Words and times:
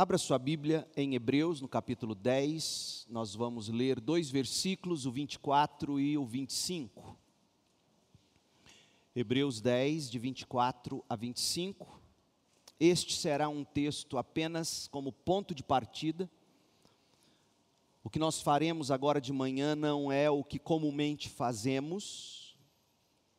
Abra 0.00 0.16
sua 0.16 0.38
Bíblia 0.38 0.88
em 0.96 1.14
Hebreus, 1.14 1.60
no 1.60 1.68
capítulo 1.68 2.14
10, 2.14 3.06
nós 3.10 3.34
vamos 3.34 3.68
ler 3.68 4.00
dois 4.00 4.30
versículos, 4.30 5.04
o 5.04 5.12
24 5.12 6.00
e 6.00 6.16
o 6.16 6.24
25. 6.24 7.18
Hebreus 9.14 9.60
10, 9.60 10.10
de 10.10 10.18
24 10.18 11.04
a 11.06 11.14
25. 11.14 12.00
Este 12.80 13.12
será 13.14 13.50
um 13.50 13.62
texto 13.62 14.16
apenas 14.16 14.88
como 14.88 15.12
ponto 15.12 15.54
de 15.54 15.62
partida. 15.62 16.30
O 18.02 18.08
que 18.08 18.18
nós 18.18 18.40
faremos 18.40 18.90
agora 18.90 19.20
de 19.20 19.34
manhã 19.34 19.76
não 19.76 20.10
é 20.10 20.30
o 20.30 20.42
que 20.42 20.58
comumente 20.58 21.28
fazemos, 21.28 22.56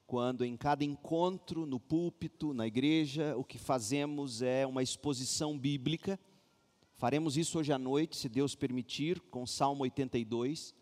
quando 0.06 0.46
em 0.46 0.56
cada 0.56 0.84
encontro, 0.84 1.66
no 1.66 1.80
púlpito, 1.80 2.54
na 2.54 2.68
igreja, 2.68 3.36
o 3.36 3.44
que 3.44 3.58
fazemos 3.58 4.44
é 4.44 4.68
uma 4.68 4.84
exposição 4.84 5.58
bíblica 5.58 6.20
Faremos 7.02 7.36
isso 7.36 7.58
hoje 7.58 7.74
à 7.74 7.80
noite, 7.80 8.16
se 8.16 8.30
Deus 8.30 8.54
permitir, 8.54 9.20
com 9.32 9.44
Salmo 9.48 9.82
82. 9.82 10.76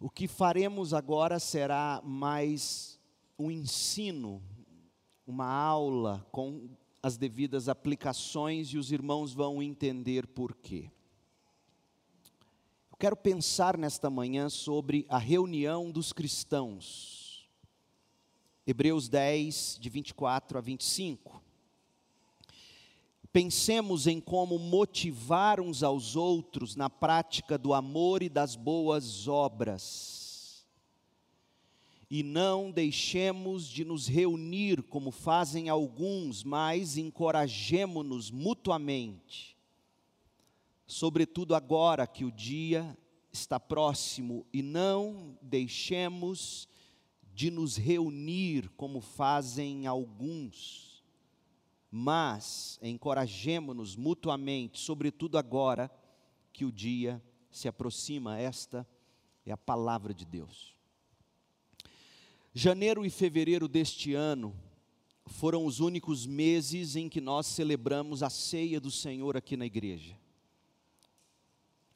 O 0.00 0.10
que 0.10 0.26
faremos 0.26 0.92
agora 0.92 1.38
será 1.38 2.02
mais 2.04 2.98
um 3.38 3.48
ensino, 3.48 4.42
uma 5.24 5.46
aula 5.46 6.26
com 6.32 6.68
as 7.00 7.16
devidas 7.16 7.68
aplicações 7.68 8.70
e 8.70 8.76
os 8.76 8.90
irmãos 8.90 9.32
vão 9.32 9.62
entender 9.62 10.26
por 10.26 10.56
quê. 10.56 10.90
Eu 12.90 12.96
quero 12.98 13.14
pensar 13.16 13.78
nesta 13.78 14.10
manhã 14.10 14.48
sobre 14.48 15.06
a 15.08 15.16
reunião 15.16 15.92
dos 15.92 16.12
cristãos. 16.12 17.48
Hebreus 18.66 19.08
10, 19.08 19.78
de 19.80 19.88
24 19.88 20.58
a 20.58 20.60
25. 20.60 21.47
Pensemos 23.32 24.06
em 24.06 24.20
como 24.20 24.58
motivar 24.58 25.60
uns 25.60 25.82
aos 25.82 26.16
outros 26.16 26.74
na 26.74 26.88
prática 26.88 27.58
do 27.58 27.74
amor 27.74 28.22
e 28.22 28.28
das 28.28 28.56
boas 28.56 29.28
obras. 29.28 30.66
E 32.10 32.22
não 32.22 32.70
deixemos 32.70 33.68
de 33.68 33.84
nos 33.84 34.06
reunir 34.06 34.82
como 34.82 35.10
fazem 35.10 35.68
alguns, 35.68 36.42
mas 36.42 36.96
encorajemo-nos 36.96 38.30
mutuamente. 38.30 39.54
Sobretudo 40.86 41.54
agora 41.54 42.06
que 42.06 42.24
o 42.24 42.32
dia 42.32 42.96
está 43.30 43.60
próximo, 43.60 44.46
e 44.50 44.62
não 44.62 45.38
deixemos 45.42 46.66
de 47.34 47.50
nos 47.50 47.76
reunir 47.76 48.70
como 48.70 49.02
fazem 49.02 49.86
alguns 49.86 50.87
mas 51.90 52.78
encorajemo-nos 52.82 53.96
mutuamente, 53.96 54.78
sobretudo 54.78 55.38
agora 55.38 55.90
que 56.52 56.64
o 56.64 56.72
dia 56.72 57.22
se 57.50 57.68
aproxima. 57.68 58.38
Esta 58.38 58.86
é 59.46 59.52
a 59.52 59.56
palavra 59.56 60.12
de 60.12 60.24
Deus. 60.24 60.74
Janeiro 62.52 63.06
e 63.06 63.10
fevereiro 63.10 63.68
deste 63.68 64.14
ano 64.14 64.54
foram 65.26 65.64
os 65.64 65.80
únicos 65.80 66.26
meses 66.26 66.96
em 66.96 67.08
que 67.08 67.20
nós 67.20 67.46
celebramos 67.46 68.22
a 68.22 68.30
ceia 68.30 68.80
do 68.80 68.90
Senhor 68.90 69.36
aqui 69.36 69.56
na 69.56 69.66
igreja. 69.66 70.18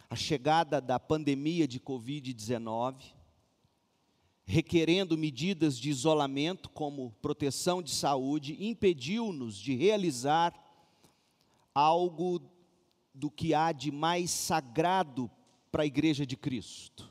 A 0.09 0.15
chegada 0.15 0.81
da 0.81 1.01
pandemia 1.01 1.67
de 1.67 1.81
Covid-19 1.81 3.22
requerendo 4.45 5.17
medidas 5.17 5.79
de 5.79 5.91
isolamento, 5.91 6.69
como 6.71 7.13
proteção 7.23 7.83
de 7.83 7.91
saúde, 7.91 8.57
impediu-nos 8.61 9.57
de 9.57 9.75
realizar 9.75 10.53
algo 11.75 12.41
do 13.15 13.31
que 13.31 13.55
há 13.55 13.73
de 13.73 13.91
mais 13.91 14.31
sagrado 14.31 15.31
para 15.71 15.83
a 15.83 15.87
Igreja 15.87 16.27
de 16.27 16.37
Cristo. 16.37 17.11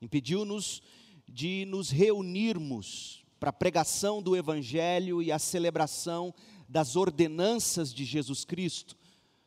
Impediu-nos 0.00 0.82
de 1.28 1.64
nos 1.66 1.90
reunirmos 1.90 3.24
para 3.38 3.50
a 3.50 3.52
pregação 3.52 4.22
do 4.22 4.36
Evangelho 4.36 5.22
e 5.22 5.30
a 5.30 5.38
celebração 5.38 6.34
das 6.68 6.96
ordenanças 6.96 7.92
de 7.92 8.04
Jesus 8.04 8.44
Cristo, 8.44 8.96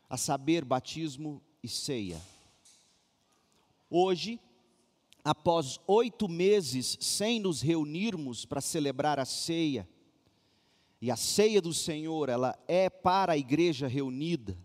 a 0.09 0.17
saber, 0.17 0.63
batismo 0.63 1.41
e 1.63 1.67
ceia. 1.67 2.21
Hoje, 3.89 4.39
após 5.23 5.79
oito 5.87 6.27
meses 6.27 6.97
sem 6.99 7.39
nos 7.39 7.61
reunirmos 7.61 8.45
para 8.45 8.61
celebrar 8.61 9.19
a 9.19 9.25
ceia, 9.25 9.87
e 11.01 11.09
a 11.09 11.15
ceia 11.15 11.61
do 11.61 11.73
Senhor, 11.73 12.29
ela 12.29 12.57
é 12.67 12.89
para 12.89 13.33
a 13.33 13.37
igreja 13.37 13.87
reunida, 13.87 14.57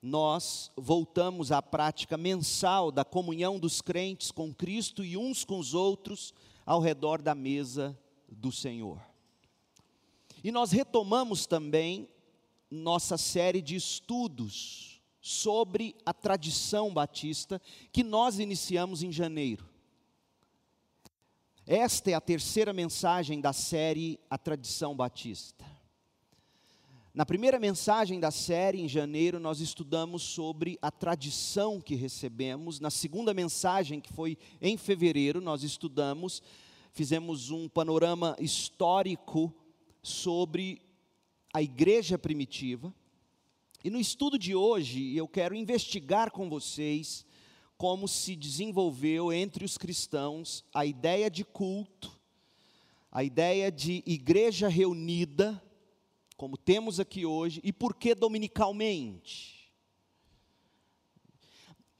nós 0.00 0.70
voltamos 0.76 1.50
à 1.50 1.60
prática 1.60 2.16
mensal 2.16 2.92
da 2.92 3.04
comunhão 3.04 3.58
dos 3.58 3.80
crentes 3.80 4.30
com 4.30 4.54
Cristo 4.54 5.04
e 5.04 5.16
uns 5.16 5.44
com 5.44 5.58
os 5.58 5.74
outros 5.74 6.32
ao 6.64 6.80
redor 6.80 7.20
da 7.20 7.34
mesa 7.34 7.98
do 8.28 8.52
Senhor. 8.52 9.00
E 10.44 10.52
nós 10.52 10.70
retomamos 10.70 11.46
também 11.46 12.08
nossa 12.70 13.16
série 13.16 13.60
de 13.60 13.74
estudos 13.74 14.95
sobre 15.26 15.96
a 16.06 16.14
tradição 16.14 16.94
batista 16.94 17.60
que 17.90 18.04
nós 18.04 18.38
iniciamos 18.38 19.02
em 19.02 19.10
janeiro. 19.10 19.68
Esta 21.66 22.12
é 22.12 22.14
a 22.14 22.20
terceira 22.20 22.72
mensagem 22.72 23.40
da 23.40 23.52
série 23.52 24.20
A 24.30 24.38
Tradição 24.38 24.94
Batista. 24.94 25.64
Na 27.12 27.26
primeira 27.26 27.58
mensagem 27.58 28.20
da 28.20 28.30
série, 28.30 28.80
em 28.80 28.88
janeiro, 28.88 29.40
nós 29.40 29.58
estudamos 29.58 30.22
sobre 30.22 30.78
a 30.80 30.92
tradição 30.92 31.80
que 31.80 31.96
recebemos. 31.96 32.78
Na 32.78 32.88
segunda 32.88 33.34
mensagem, 33.34 34.00
que 34.00 34.12
foi 34.12 34.38
em 34.62 34.76
fevereiro, 34.76 35.40
nós 35.40 35.64
estudamos, 35.64 36.40
fizemos 36.92 37.50
um 37.50 37.68
panorama 37.68 38.36
histórico 38.38 39.52
sobre 40.00 40.80
a 41.52 41.60
igreja 41.60 42.16
primitiva. 42.16 42.94
E 43.84 43.90
no 43.90 44.00
estudo 44.00 44.38
de 44.38 44.54
hoje, 44.54 45.14
eu 45.16 45.28
quero 45.28 45.54
investigar 45.54 46.30
com 46.30 46.48
vocês 46.48 47.24
como 47.76 48.08
se 48.08 48.34
desenvolveu 48.34 49.32
entre 49.32 49.64
os 49.64 49.76
cristãos 49.76 50.64
a 50.72 50.86
ideia 50.86 51.30
de 51.30 51.44
culto, 51.44 52.18
a 53.12 53.22
ideia 53.22 53.70
de 53.70 54.02
igreja 54.06 54.68
reunida, 54.68 55.62
como 56.36 56.56
temos 56.56 56.98
aqui 56.98 57.24
hoje, 57.24 57.60
e 57.62 57.72
por 57.72 57.94
que 57.94 58.14
dominicalmente. 58.14 59.56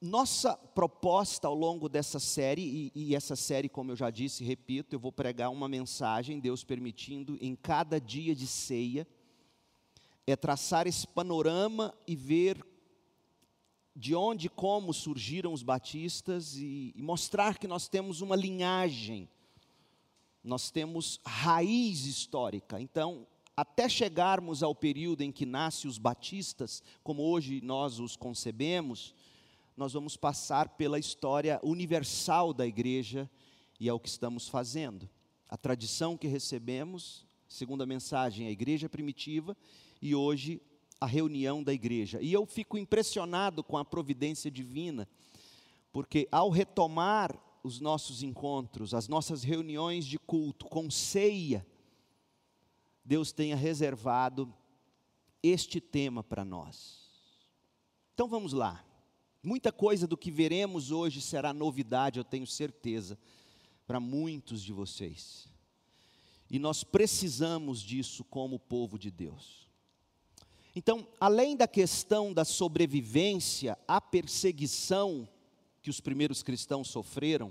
Nossa 0.00 0.54
proposta 0.54 1.48
ao 1.48 1.54
longo 1.54 1.88
dessa 1.88 2.18
série, 2.18 2.92
e, 2.94 3.10
e, 3.10 3.14
essa 3.14 3.34
série, 3.34 3.68
como 3.68 3.92
eu 3.92 3.96
já 3.96 4.10
disse, 4.10 4.44
repito, 4.44 4.94
eu 4.94 5.00
vou 5.00 5.10
pregar 5.10 5.50
uma 5.50 5.68
mensagem, 5.68 6.38
Deus 6.38 6.62
permitindo, 6.64 7.38
em 7.40 7.54
cada 7.54 7.98
dia 8.00 8.34
de 8.34 8.46
ceia, 8.46 9.06
é 10.26 10.34
traçar 10.34 10.86
esse 10.86 11.06
panorama 11.06 11.94
e 12.06 12.16
ver 12.16 12.64
de 13.94 14.14
onde 14.14 14.46
e 14.46 14.50
como 14.50 14.92
surgiram 14.92 15.52
os 15.52 15.62
batistas 15.62 16.56
e, 16.56 16.92
e, 16.94 17.00
mostrar 17.00 17.58
que 17.58 17.66
nós 17.66 17.88
temos 17.88 18.20
uma 18.20 18.36
linhagem, 18.36 19.28
nós 20.44 20.70
temos 20.70 21.18
raiz 21.24 22.04
histórica. 22.04 22.78
Então, 22.80 23.26
até 23.56 23.88
chegarmos 23.88 24.62
ao 24.62 24.74
período 24.74 25.22
em 25.22 25.32
que 25.32 25.46
nascem 25.46 25.88
os 25.88 25.96
batistas, 25.96 26.82
como 27.02 27.22
hoje 27.22 27.62
nós 27.62 27.98
os 27.98 28.16
concebemos, 28.16 29.14
nós 29.74 29.94
vamos 29.94 30.16
passar 30.16 30.70
pela 30.70 30.98
história 30.98 31.58
universal 31.62 32.52
da 32.52 32.66
igreja 32.66 33.30
e 33.80 33.88
é 33.88 33.92
o 33.92 34.00
que 34.00 34.08
estamos 34.08 34.46
fazendo. 34.48 35.08
A 35.48 35.56
tradição 35.56 36.16
que 36.18 36.26
recebemos, 36.26 37.24
segundo 37.48 37.82
a 37.82 37.86
mensagem, 37.86 38.46
a 38.46 38.50
igreja 38.50 38.90
primitiva, 38.90 39.56
e 40.06 40.14
hoje 40.14 40.62
a 41.00 41.06
reunião 41.06 41.62
da 41.62 41.72
igreja. 41.72 42.20
E 42.22 42.32
eu 42.32 42.46
fico 42.46 42.78
impressionado 42.78 43.62
com 43.62 43.76
a 43.76 43.84
providência 43.84 44.50
divina, 44.50 45.08
porque 45.92 46.28
ao 46.30 46.48
retomar 46.48 47.36
os 47.62 47.80
nossos 47.80 48.22
encontros, 48.22 48.94
as 48.94 49.08
nossas 49.08 49.42
reuniões 49.42 50.06
de 50.06 50.18
culto 50.18 50.66
com 50.66 50.88
ceia, 50.90 51.66
Deus 53.04 53.32
tenha 53.32 53.56
reservado 53.56 54.52
este 55.42 55.80
tema 55.80 56.22
para 56.22 56.44
nós. 56.44 57.10
Então 58.14 58.28
vamos 58.28 58.52
lá. 58.52 58.84
Muita 59.42 59.72
coisa 59.72 60.06
do 60.06 60.16
que 60.16 60.30
veremos 60.30 60.90
hoje 60.90 61.20
será 61.20 61.52
novidade, 61.52 62.18
eu 62.18 62.24
tenho 62.24 62.46
certeza, 62.46 63.18
para 63.86 64.00
muitos 64.00 64.62
de 64.62 64.72
vocês. 64.72 65.48
E 66.48 66.58
nós 66.58 66.84
precisamos 66.84 67.80
disso 67.80 68.24
como 68.24 68.58
povo 68.58 68.98
de 68.98 69.10
Deus. 69.10 69.65
Então, 70.78 71.08
além 71.18 71.56
da 71.56 71.66
questão 71.66 72.34
da 72.34 72.44
sobrevivência 72.44 73.78
à 73.88 73.98
perseguição 73.98 75.26
que 75.80 75.88
os 75.88 76.00
primeiros 76.00 76.42
cristãos 76.42 76.88
sofreram, 76.88 77.50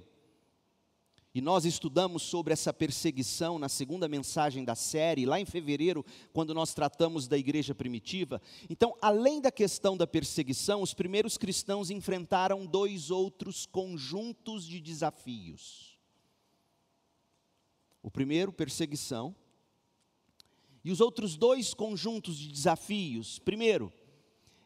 e 1.34 1.42
nós 1.42 1.66
estudamos 1.66 2.22
sobre 2.22 2.54
essa 2.54 2.72
perseguição 2.72 3.58
na 3.58 3.68
segunda 3.68 4.08
mensagem 4.08 4.64
da 4.64 4.76
série, 4.76 5.26
lá 5.26 5.40
em 5.40 5.44
fevereiro, 5.44 6.06
quando 6.32 6.54
nós 6.54 6.76
tratamos 6.76 7.28
da 7.28 7.36
igreja 7.36 7.74
primitiva. 7.74 8.40
Então, 8.70 8.96
além 9.02 9.42
da 9.42 9.52
questão 9.52 9.98
da 9.98 10.06
perseguição, 10.06 10.84
os 10.84 10.94
primeiros 10.94 11.36
cristãos 11.36 11.90
enfrentaram 11.90 12.64
dois 12.64 13.10
outros 13.10 13.66
conjuntos 13.66 14.68
de 14.68 14.80
desafios. 14.80 15.98
O 18.04 18.12
primeiro, 18.12 18.54
perseguição, 18.54 19.36
e 20.86 20.92
os 20.92 21.02
outros 21.02 21.36
dois 21.36 21.74
conjuntos 21.74 22.38
de 22.38 22.48
desafios. 22.48 23.40
Primeiro, 23.40 23.92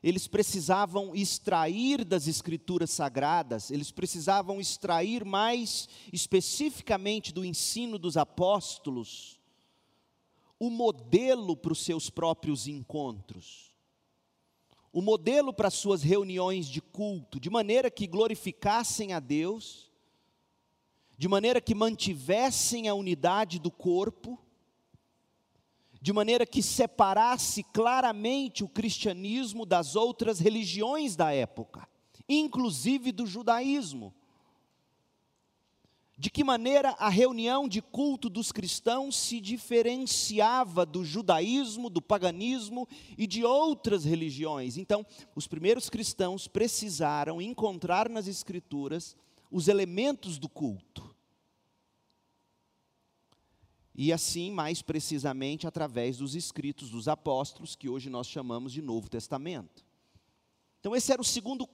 eles 0.04 0.28
precisavam 0.28 1.16
extrair 1.16 2.04
das 2.04 2.28
escrituras 2.28 2.92
sagradas, 2.92 3.72
eles 3.72 3.90
precisavam 3.90 4.60
extrair 4.60 5.24
mais 5.24 5.88
especificamente 6.12 7.34
do 7.34 7.46
ensino 7.46 7.98
dos 7.98 8.18
apóstolos 8.18 9.40
o 10.60 10.70
modelo 10.70 11.56
para 11.56 11.72
os 11.72 11.80
seus 11.80 12.10
próprios 12.10 12.68
encontros, 12.68 13.74
o 14.92 15.02
modelo 15.02 15.54
para 15.54 15.70
as 15.70 15.74
suas 15.76 16.04
reuniões 16.04 16.68
de 16.68 16.82
culto, 16.82 17.40
de 17.40 17.50
maneira 17.50 17.90
que 17.90 18.06
glorificassem 18.06 19.14
a 19.14 19.22
Deus, 19.22 19.90
de 21.18 21.30
maneira 21.30 21.62
que 21.62 21.74
mantivessem 21.74 22.90
a 22.90 22.94
unidade 22.94 23.58
do 23.58 23.72
corpo 23.72 24.38
de 26.02 26.14
maneira 26.14 26.46
que 26.46 26.64
separasse 26.64 27.64
claramente 27.64 28.64
o 28.64 28.70
cristianismo 28.70 29.66
das 29.66 29.96
outras 29.96 30.40
religiões 30.40 31.16
da 31.16 31.32
época, 31.32 31.88
inclusive 32.28 33.12
do 33.12 33.26
judaísmo. 33.26 34.14
De 36.18 36.30
que 36.30 36.44
maneira 36.44 36.90
a 37.00 37.08
reunião 37.08 37.68
de 37.68 37.82
culto 37.82 38.30
dos 38.30 38.52
cristãos 38.52 39.16
se 39.16 39.40
diferenciava 39.40 40.86
do 40.86 41.04
judaísmo, 41.04 41.90
do 41.90 42.02
paganismo 42.02 42.88
e 43.18 43.26
de 43.26 43.46
outras 43.46 44.04
religiões. 44.04 44.76
Então, 44.76 45.06
os 45.34 45.48
primeiros 45.48 45.90
cristãos 45.90 46.46
precisaram 46.46 47.42
encontrar 47.42 48.10
nas 48.10 48.28
Escrituras 48.28 49.16
os 49.50 49.70
elementos 49.70 50.38
do 50.38 50.50
culto 50.50 51.10
e 54.02 54.14
assim, 54.14 54.50
mais 54.50 54.82
precisamente, 54.82 55.68
através 55.68 56.20
dos 56.20 56.34
escritos 56.34 56.90
dos 56.90 57.10
apóstolos, 57.10 57.76
que 57.76 57.90
hoje 57.90 58.10
nós 58.10 58.28
chamamos 58.28 58.72
de 58.72 58.82
Novo 58.82 59.10
Testamento. 59.10 59.86
Então, 60.80 60.96
esse 60.96 61.12
era 61.12 61.22
o 61.22 61.26
segundo 61.26 61.68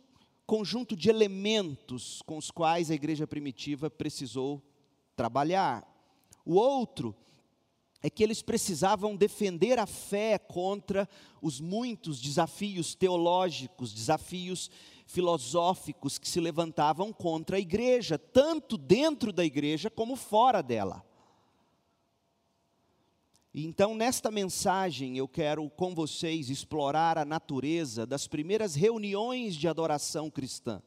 conjunto 0.43 0.95
de 0.95 1.07
elementos 1.07 2.23
com 2.23 2.35
os 2.35 2.49
quais 2.49 2.89
a 2.89 2.95
igreja 2.95 3.27
primitiva 3.27 3.91
precisou 3.91 4.59
trabalhar. 5.15 5.87
O 6.43 6.55
outro 6.55 7.15
é 8.01 8.09
que 8.09 8.23
eles 8.23 8.41
precisavam 8.41 9.15
defender 9.15 9.77
a 9.77 9.85
fé 9.85 10.39
contra 10.39 11.07
os 11.39 11.61
muitos 11.61 12.19
desafios 12.19 12.95
teológicos, 12.95 13.93
desafios 13.93 14.71
filosóficos 15.05 16.17
que 16.17 16.27
se 16.27 16.39
levantavam 16.39 17.13
contra 17.13 17.57
a 17.57 17.59
igreja, 17.59 18.17
tanto 18.17 18.79
dentro 18.79 19.31
da 19.31 19.45
igreja 19.45 19.91
como 19.91 20.15
fora 20.15 20.63
dela. 20.63 21.05
Então, 23.57 23.95
nesta 23.95 24.29
mensagem, 24.29 25.17
eu 25.17 25.29
quero 25.29 25.69
com 25.69 25.95
vocês 25.95 26.49
explorar 26.49 27.17
a 27.17 27.23
natureza 27.23 28.05
das 28.05 28.27
primeiras 28.27 28.75
reuniões 28.75 29.55
de 29.55 29.65
adoração 29.65 30.29
cristã. 30.29 30.83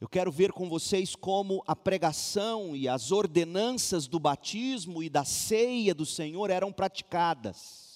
Eu 0.00 0.08
quero 0.08 0.30
ver 0.30 0.52
com 0.52 0.68
vocês 0.68 1.16
como 1.16 1.60
a 1.66 1.74
pregação 1.74 2.76
e 2.76 2.86
as 2.86 3.10
ordenanças 3.10 4.06
do 4.06 4.20
batismo 4.20 5.02
e 5.02 5.10
da 5.10 5.24
ceia 5.24 5.92
do 5.92 6.06
Senhor 6.06 6.50
eram 6.50 6.70
praticadas. 6.70 7.89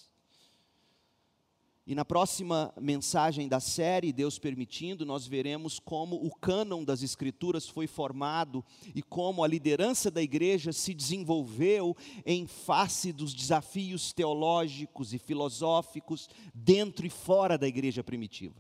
E 1.87 1.95
na 1.95 2.05
próxima 2.05 2.73
mensagem 2.81 3.47
da 3.47 3.61
série, 3.61 4.11
Deus 4.11 4.39
permitindo, 4.39 5.05
nós 5.05 5.27
veremos 5.27 5.79
como 5.79 6.17
o 6.17 6.35
cânon 6.35 6.83
das 6.83 7.03
Escrituras 7.03 7.69
foi 7.69 7.87
formado 7.87 8.65
e 8.95 9.03
como 9.03 9.45
a 9.45 9.47
liderança 9.47 10.11
da 10.11 10.23
igreja 10.23 10.73
se 10.73 10.95
desenvolveu 10.95 11.95
em 12.25 12.47
face 12.47 13.13
dos 13.13 13.35
desafios 13.35 14.15
teológicos 14.15 15.13
e 15.13 15.19
filosóficos 15.19 16.31
dentro 16.55 17.07
e 17.07 17.11
fora 17.11 17.59
da 17.59 17.69
igreja 17.69 18.03
primitiva. 18.03 18.57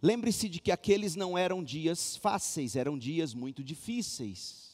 Lembre-se 0.00 0.48
de 0.48 0.60
que 0.60 0.70
aqueles 0.70 1.16
não 1.16 1.36
eram 1.36 1.62
dias 1.62 2.16
fáceis, 2.16 2.76
eram 2.76 2.96
dias 2.96 3.34
muito 3.34 3.64
difíceis 3.64 4.71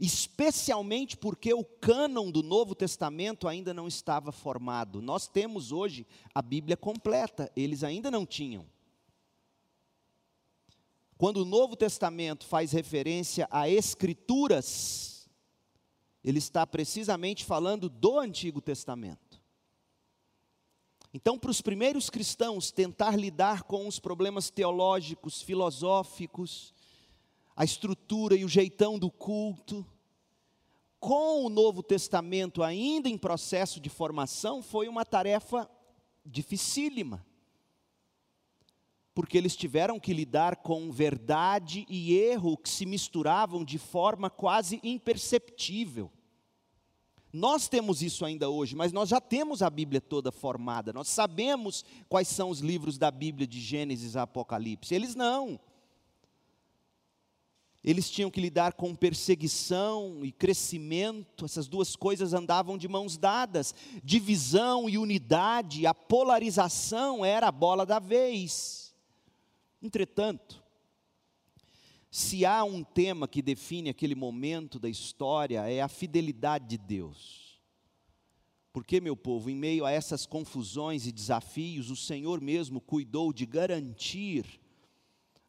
especialmente 0.00 1.16
porque 1.16 1.52
o 1.52 1.64
cânon 1.64 2.30
do 2.30 2.42
Novo 2.42 2.74
Testamento 2.74 3.48
ainda 3.48 3.72
não 3.72 3.88
estava 3.88 4.32
formado. 4.32 5.00
Nós 5.00 5.26
temos 5.26 5.72
hoje 5.72 6.06
a 6.34 6.42
Bíblia 6.42 6.76
completa, 6.76 7.50
eles 7.56 7.82
ainda 7.82 8.10
não 8.10 8.26
tinham. 8.26 8.66
Quando 11.16 11.38
o 11.38 11.44
Novo 11.46 11.76
Testamento 11.76 12.44
faz 12.46 12.72
referência 12.72 13.48
a 13.50 13.68
escrituras, 13.68 15.28
ele 16.22 16.38
está 16.38 16.66
precisamente 16.66 17.44
falando 17.44 17.88
do 17.88 18.18
Antigo 18.18 18.60
Testamento. 18.60 19.40
Então, 21.14 21.38
para 21.38 21.50
os 21.50 21.62
primeiros 21.62 22.10
cristãos, 22.10 22.70
tentar 22.70 23.16
lidar 23.16 23.62
com 23.62 23.88
os 23.88 23.98
problemas 23.98 24.50
teológicos, 24.50 25.40
filosóficos, 25.40 26.74
a 27.56 27.64
estrutura 27.64 28.36
e 28.36 28.44
o 28.44 28.48
jeitão 28.48 28.98
do 28.98 29.10
culto, 29.10 29.84
com 31.00 31.46
o 31.46 31.48
Novo 31.48 31.82
Testamento 31.82 32.62
ainda 32.62 33.08
em 33.08 33.16
processo 33.16 33.80
de 33.80 33.88
formação, 33.88 34.62
foi 34.62 34.88
uma 34.88 35.04
tarefa 35.06 35.68
dificílima. 36.24 37.24
Porque 39.14 39.38
eles 39.38 39.56
tiveram 39.56 39.98
que 39.98 40.12
lidar 40.12 40.56
com 40.56 40.92
verdade 40.92 41.86
e 41.88 42.12
erro 42.14 42.58
que 42.58 42.68
se 42.68 42.84
misturavam 42.84 43.64
de 43.64 43.78
forma 43.78 44.28
quase 44.28 44.78
imperceptível. 44.82 46.12
Nós 47.32 47.68
temos 47.68 48.02
isso 48.02 48.24
ainda 48.24 48.50
hoje, 48.50 48.76
mas 48.76 48.92
nós 48.92 49.08
já 49.08 49.20
temos 49.20 49.62
a 49.62 49.70
Bíblia 49.70 50.00
toda 50.00 50.30
formada, 50.30 50.92
nós 50.92 51.08
sabemos 51.08 51.84
quais 52.08 52.28
são 52.28 52.50
os 52.50 52.60
livros 52.60 52.98
da 52.98 53.10
Bíblia 53.10 53.46
de 53.46 53.60
Gênesis 53.60 54.16
a 54.16 54.22
Apocalipse. 54.22 54.94
Eles 54.94 55.14
não 55.14 55.58
eles 57.86 58.10
tinham 58.10 58.32
que 58.32 58.40
lidar 58.40 58.72
com 58.72 58.96
perseguição 58.96 60.24
e 60.24 60.32
crescimento, 60.32 61.44
essas 61.44 61.68
duas 61.68 61.94
coisas 61.94 62.34
andavam 62.34 62.76
de 62.76 62.88
mãos 62.88 63.16
dadas, 63.16 63.72
divisão 64.02 64.88
e 64.88 64.98
unidade, 64.98 65.86
a 65.86 65.94
polarização 65.94 67.24
era 67.24 67.46
a 67.46 67.52
bola 67.52 67.86
da 67.86 68.00
vez. 68.00 68.92
Entretanto, 69.80 70.60
se 72.10 72.44
há 72.44 72.64
um 72.64 72.82
tema 72.82 73.28
que 73.28 73.40
define 73.40 73.90
aquele 73.90 74.16
momento 74.16 74.80
da 74.80 74.88
história, 74.88 75.70
é 75.70 75.80
a 75.80 75.86
fidelidade 75.86 76.66
de 76.66 76.78
Deus. 76.78 77.60
Porque, 78.72 79.00
meu 79.00 79.16
povo, 79.16 79.48
em 79.48 79.54
meio 79.54 79.84
a 79.84 79.92
essas 79.92 80.26
confusões 80.26 81.06
e 81.06 81.12
desafios, 81.12 81.88
o 81.88 81.96
Senhor 81.96 82.40
mesmo 82.40 82.80
cuidou 82.80 83.32
de 83.32 83.46
garantir 83.46 84.60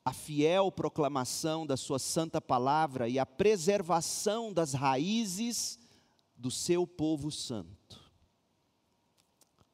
a 0.08 0.14
fiel 0.14 0.72
proclamação 0.72 1.68
da 1.68 1.76
Sua 1.76 2.00
santa 2.00 2.40
palavra 2.40 3.10
e 3.10 3.20
a 3.20 3.26
preservação 3.26 4.54
das 4.54 4.72
raízes 4.72 5.78
do 6.34 6.50
seu 6.50 6.88
povo 6.88 7.30
santo. 7.30 8.00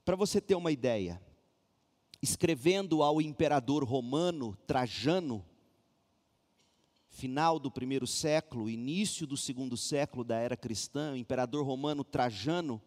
Para 0.04 0.16
você 0.16 0.42
ter 0.42 0.56
uma 0.56 0.72
ideia, 0.72 1.22
escrevendo 2.20 3.04
ao 3.04 3.22
imperador 3.22 3.84
romano 3.84 4.58
Trajano, 4.66 5.46
final 7.10 7.60
do 7.60 7.70
primeiro 7.70 8.08
século, 8.08 8.68
início 8.68 9.28
do 9.28 9.38
segundo 9.38 9.78
século 9.78 10.24
da 10.24 10.38
era 10.38 10.58
cristã, 10.58 11.14
o 11.14 11.18
imperador 11.18 11.64
romano 11.64 12.04
Trajano, 12.04 12.82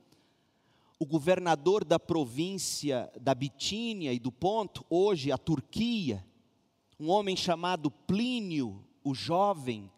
o 0.99 1.07
governador 1.07 1.85
da 1.85 2.01
província 2.01 3.09
da 3.21 3.37
Bitínia 3.37 4.13
e 4.13 4.19
do 4.19 4.33
Ponto, 4.33 4.85
hoje 4.91 5.31
a 5.31 5.39
Turquia, 5.39 6.27
um 6.99 7.11
homem 7.11 7.37
chamado 7.37 7.91
Plínio, 7.91 8.85
o 9.05 9.15
jovem, 9.15 9.91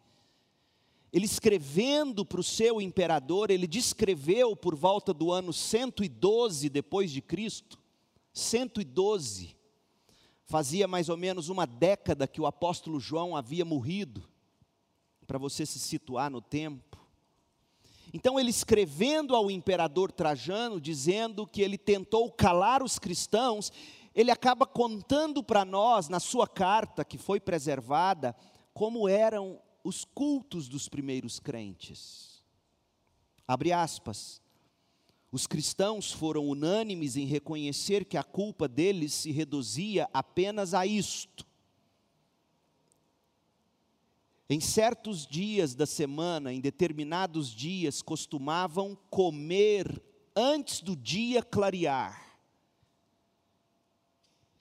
ele 1.12 1.25
escrevendo 1.25 2.25
para 2.25 2.40
o 2.40 2.45
seu 2.45 2.81
imperador, 2.81 3.50
ele 3.50 3.67
descreveu 3.67 4.55
por 4.55 4.75
volta 4.75 5.14
do 5.14 5.33
ano 5.33 5.52
112 5.52 6.69
depois 6.69 7.11
de 7.11 7.23
Cristo, 7.23 7.78
112. 8.33 9.57
Fazia 10.45 10.87
mais 10.87 11.09
ou 11.09 11.17
menos 11.17 11.49
uma 11.49 11.67
década 11.67 12.26
que 12.28 12.40
o 12.40 12.47
apóstolo 12.47 13.00
João 13.00 13.35
havia 13.35 13.64
morrido, 13.64 14.28
para 15.26 15.38
você 15.38 15.64
se 15.64 15.78
situar 15.78 16.31
no 16.31 16.40
tempo. 16.40 16.88
Então, 18.12 18.40
ele 18.40 18.49
escrevendo 18.49 19.37
ao 19.37 19.50
imperador 19.50 20.11
Trajano, 20.11 20.81
dizendo 20.81 21.47
que 21.47 21.61
ele 21.61 21.76
tentou 21.76 22.31
calar 22.33 22.83
os 22.83 22.99
cristãos 22.99 23.71
ele 24.15 24.31
acaba 24.31 24.67
contando 24.67 25.43
para 25.43 25.65
nós, 25.65 26.09
na 26.09 26.21
sua 26.21 26.47
carta, 26.47 27.05
que 27.05 27.19
foi 27.19 27.38
preservada, 27.38 28.35
como 28.73 29.09
eram 29.09 29.61
os 29.85 30.05
cultos 30.05 30.69
dos 30.69 30.88
primeiros 30.88 31.38
crentes. 31.38 32.43
Abre 33.47 33.73
aspas. 33.73 34.43
Os 35.31 35.47
cristãos 35.47 36.11
foram 36.11 36.49
unânimes 36.49 37.17
em 37.17 37.27
reconhecer 37.27 38.05
que 38.05 38.17
a 38.17 38.23
culpa 38.23 38.67
deles 38.67 39.12
se 39.12 39.31
reduzia 39.31 40.09
apenas 40.12 40.73
a 40.73 40.87
isto. 40.87 41.47
Em 44.50 44.61
certos 44.61 45.27
dias 45.27 45.75
da 45.75 45.85
semana, 45.85 46.53
em 46.53 46.61
determinados 46.61 47.50
dias, 47.50 48.00
costumavam 48.00 48.97
comer 49.11 50.03
antes 50.35 50.81
do 50.81 50.97
dia 50.97 51.43
clarear. 51.43 52.27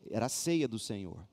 Era 0.10 0.28
a 0.28 0.30
ceia 0.30 0.68
do 0.68 0.80
Senhor. 0.80 1.28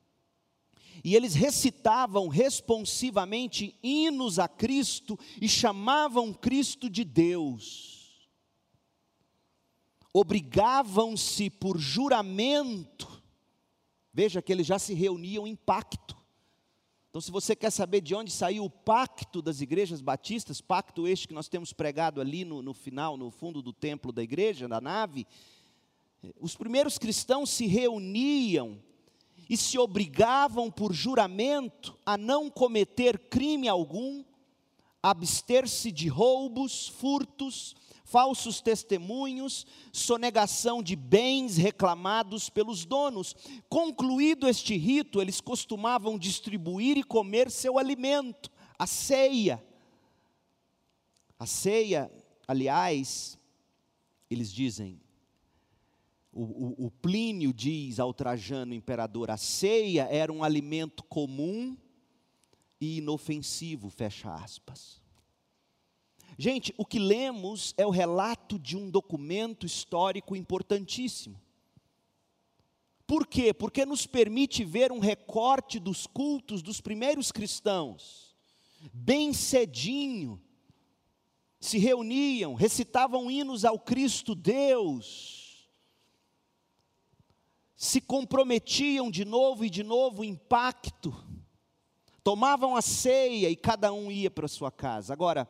E 1.03 1.15
eles 1.15 1.35
recitavam 1.35 2.29
responsivamente 2.29 3.79
hinos 3.83 4.39
a 4.39 4.49
Cristo 4.49 5.19
e 5.41 5.49
chamavam 5.49 6.33
Cristo 6.33 6.89
de 6.89 7.05
Deus 7.05 8.05
obrigavam-se 10.15 11.51
por 11.51 11.77
juramento. 11.77 13.21
Veja 14.13 14.41
que 14.41 14.53
eles 14.53 14.65
já 14.65 14.79
se 14.79 14.95
reuniam 14.95 15.45
em 15.45 15.57
pacto. 15.57 16.17
Então, 17.11 17.21
se 17.21 17.33
você 17.33 17.57
quer 17.57 17.71
saber 17.71 18.01
de 18.01 18.15
onde 18.15 18.31
saiu 18.31 18.65
o 18.65 18.71
pacto 18.71 19.43
das 19.43 19.61
igrejas 19.61 20.01
batistas, 20.01 20.61
pacto 20.61 21.09
este 21.09 21.29
que 21.29 21.35
nós 21.35 21.49
temos 21.49 21.73
pregado 21.73 22.21
ali 22.21 22.45
no, 22.45 22.63
no 22.63 22.73
final, 22.73 23.17
no 23.17 23.31
fundo 23.31 23.61
do 23.61 23.73
templo 23.73 24.13
da 24.13 24.23
igreja, 24.23 24.69
da 24.69 24.81
nave, 24.81 25.27
os 26.41 26.57
primeiros 26.57 26.99
cristãos 26.99 27.51
se 27.51 27.67
reuniam 27.67 28.79
e 29.49 29.57
se 29.57 29.79
obrigavam 29.79 30.71
por 30.71 30.93
juramento 30.93 31.99
a 32.05 32.17
não 32.17 32.49
cometer 32.49 33.19
crime 33.29 33.69
algum, 33.69 34.25
abster-se 35.03 35.93
de 35.93 36.09
roubos, 36.09 36.89
furtos, 36.89 37.75
falsos 38.05 38.61
testemunhos, 38.61 39.67
sonegação 39.93 40.83
de 40.83 40.95
bens 40.95 41.57
reclamados 41.57 42.49
pelos 42.49 42.85
donos. 42.85 43.35
Concluído 43.69 44.49
este 44.49 44.77
rito, 44.77 45.21
eles 45.21 45.41
costumavam 45.41 46.19
distribuir 46.19 46.97
e 46.97 47.03
comer 47.03 47.51
seu 47.51 47.79
alimento, 47.79 48.51
a 48.79 48.87
ceia. 48.87 49.63
A 51.39 51.47
ceia, 51.47 52.11
aliás, 52.47 53.39
eles 54.31 54.53
dizem, 54.53 55.01
o, 56.35 56.43
o, 56.43 56.87
o 56.87 56.91
Plínio 56.91 57.53
diz 57.53 58.01
ao 58.01 58.13
Trajano 58.13 58.75
imperador: 58.75 59.31
a 59.31 59.37
ceia 59.37 60.09
era 60.11 60.33
um 60.33 60.43
alimento 60.43 61.05
comum 61.05 61.77
e 62.81 62.99
inofensivo, 62.99 63.89
fecha 63.89 64.35
aspas. 64.35 65.01
Gente, 66.37 66.75
o 66.77 66.85
que 66.85 66.99
lemos 66.99 67.73
é 67.77 67.87
o 67.87 67.91
relato 67.91 68.59
de 68.59 68.77
um 68.77 68.91
documento 68.91 69.65
histórico 69.65 70.35
importantíssimo. 70.35 71.41
Por 73.07 73.27
quê? 73.27 73.55
Porque 73.55 73.87
nos 73.87 74.07
permite 74.07 74.65
ver 74.65 74.91
um 74.91 74.99
recorte 74.99 75.79
dos 75.79 76.07
cultos 76.07 76.63
dos 76.63 76.81
primeiros 76.81 77.31
cristãos. 77.31 78.35
Bem 78.93 79.33
cedinho, 79.33 80.43
se 81.61 81.79
reuniam, 81.79 82.55
recitavam 82.55 83.31
hinos 83.31 83.65
ao 83.65 83.79
Cristo 83.79 84.35
Deus, 84.35 85.44
se 87.85 88.01
comprometiam 88.01 89.11
de 89.11 89.27
novo 89.27 89.63
e 89.63 89.69
de 89.69 89.83
novo 89.83 90.25
em 90.25 90.35
pacto, 90.35 91.15
tomavam 92.23 92.75
a 92.75 92.81
ceia 92.81 93.51
e 93.51 93.57
cada 93.57 93.93
um 93.93 94.11
ia 94.11 94.31
para 94.31 94.49
sua 94.49 94.73
casa. 94.73 95.13
Agora, 95.13 95.47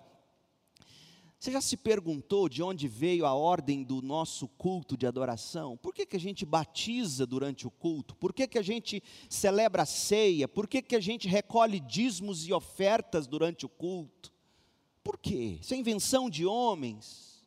você 1.38 1.52
já 1.52 1.60
se 1.60 1.76
perguntou 1.76 2.48
de 2.48 2.60
onde 2.60 2.88
veio 2.88 3.24
a 3.24 3.34
ordem 3.34 3.84
do 3.84 4.02
nosso 4.02 4.48
culto 4.48 4.96
de 4.96 5.06
adoração? 5.06 5.76
Por 5.76 5.94
que, 5.94 6.04
que 6.04 6.16
a 6.16 6.20
gente 6.20 6.44
batiza 6.44 7.24
durante 7.24 7.68
o 7.68 7.70
culto? 7.70 8.16
Por 8.16 8.32
que, 8.32 8.48
que 8.48 8.58
a 8.58 8.62
gente 8.62 9.00
celebra 9.28 9.84
a 9.84 9.86
ceia? 9.86 10.48
Por 10.48 10.66
que, 10.66 10.82
que 10.82 10.96
a 10.96 11.00
gente 11.00 11.28
recolhe 11.28 11.78
dízimos 11.78 12.48
e 12.48 12.52
ofertas 12.52 13.28
durante 13.28 13.64
o 13.64 13.68
culto? 13.68 14.32
Por 15.04 15.18
quê? 15.18 15.58
Isso 15.60 15.72
é 15.72 15.76
invenção 15.76 16.28
de 16.28 16.44
homens. 16.44 17.46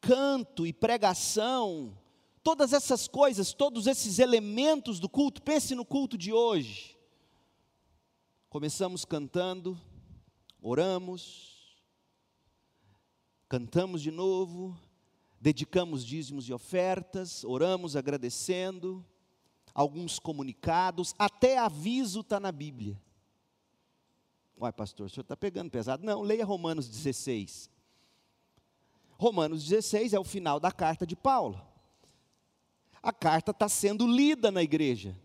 Canto 0.00 0.66
e 0.66 0.72
pregação, 0.72 1.98
todas 2.42 2.72
essas 2.72 3.06
coisas, 3.06 3.52
todos 3.52 3.86
esses 3.86 4.18
elementos 4.18 4.98
do 4.98 5.08
culto, 5.08 5.42
pense 5.42 5.74
no 5.74 5.84
culto 5.84 6.18
de 6.18 6.32
hoje. 6.32 6.96
Começamos 8.48 9.04
cantando, 9.04 9.80
oramos, 10.60 11.72
cantamos 13.48 14.02
de 14.02 14.10
novo, 14.10 14.76
dedicamos 15.40 16.04
dízimos 16.04 16.48
e 16.48 16.52
ofertas, 16.52 17.44
oramos 17.44 17.96
agradecendo, 17.96 19.04
alguns 19.74 20.18
comunicados, 20.18 21.14
até 21.18 21.56
aviso 21.56 22.20
está 22.20 22.38
na 22.38 22.52
Bíblia. 22.52 23.00
Uai, 24.58 24.72
pastor, 24.72 25.06
o 25.06 25.10
senhor 25.10 25.22
está 25.22 25.36
pegando 25.36 25.70
pesado? 25.70 26.04
Não, 26.04 26.20
leia 26.20 26.44
Romanos 26.44 26.88
16. 26.88 27.70
Romanos 29.12 29.64
16 29.64 30.12
é 30.12 30.18
o 30.18 30.24
final 30.24 30.60
da 30.60 30.70
carta 30.70 31.06
de 31.06 31.16
Paulo. 31.16 31.71
A 33.02 33.12
carta 33.12 33.50
está 33.50 33.68
sendo 33.68 34.06
lida 34.06 34.50
na 34.50 34.62
igreja. 34.62 35.16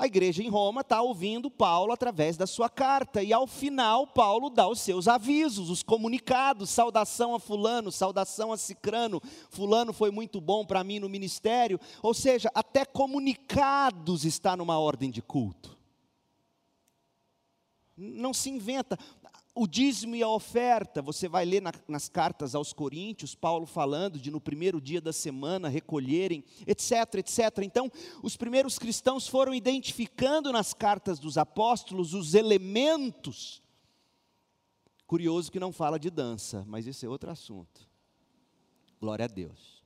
A 0.00 0.06
igreja 0.06 0.42
em 0.42 0.48
Roma 0.48 0.80
está 0.80 1.02
ouvindo 1.02 1.50
Paulo 1.50 1.92
através 1.92 2.34
da 2.34 2.46
sua 2.46 2.70
carta, 2.70 3.22
e 3.22 3.34
ao 3.34 3.46
final, 3.46 4.06
Paulo 4.06 4.48
dá 4.48 4.66
os 4.66 4.80
seus 4.80 5.06
avisos, 5.06 5.68
os 5.68 5.82
comunicados: 5.82 6.70
saudação 6.70 7.34
a 7.34 7.38
Fulano, 7.38 7.92
saudação 7.92 8.50
a 8.50 8.56
Cicrano, 8.56 9.20
Fulano 9.50 9.92
foi 9.92 10.10
muito 10.10 10.40
bom 10.40 10.64
para 10.64 10.82
mim 10.82 10.98
no 10.98 11.06
ministério. 11.06 11.78
Ou 12.02 12.14
seja, 12.14 12.50
até 12.54 12.86
comunicados 12.86 14.24
está 14.24 14.56
numa 14.56 14.78
ordem 14.78 15.10
de 15.10 15.20
culto. 15.20 15.78
Não 17.94 18.32
se 18.32 18.48
inventa 18.48 18.98
o 19.54 19.66
dízimo 19.66 20.14
e 20.14 20.22
a 20.22 20.28
oferta, 20.28 21.02
você 21.02 21.28
vai 21.28 21.44
ler 21.44 21.60
na, 21.60 21.72
nas 21.88 22.08
cartas 22.08 22.54
aos 22.54 22.72
Coríntios, 22.72 23.34
Paulo 23.34 23.66
falando 23.66 24.18
de 24.18 24.30
no 24.30 24.40
primeiro 24.40 24.80
dia 24.80 25.00
da 25.00 25.12
semana 25.12 25.68
recolherem, 25.68 26.44
etc, 26.66 27.14
etc. 27.16 27.58
Então, 27.62 27.90
os 28.22 28.36
primeiros 28.36 28.78
cristãos 28.78 29.26
foram 29.26 29.52
identificando 29.54 30.52
nas 30.52 30.72
cartas 30.72 31.18
dos 31.18 31.36
apóstolos 31.36 32.14
os 32.14 32.34
elementos. 32.34 33.62
Curioso 35.06 35.50
que 35.50 35.58
não 35.58 35.72
fala 35.72 35.98
de 35.98 36.10
dança, 36.10 36.64
mas 36.68 36.86
esse 36.86 37.04
é 37.04 37.08
outro 37.08 37.30
assunto. 37.30 37.88
Glória 39.00 39.24
a 39.24 39.28
Deus. 39.28 39.82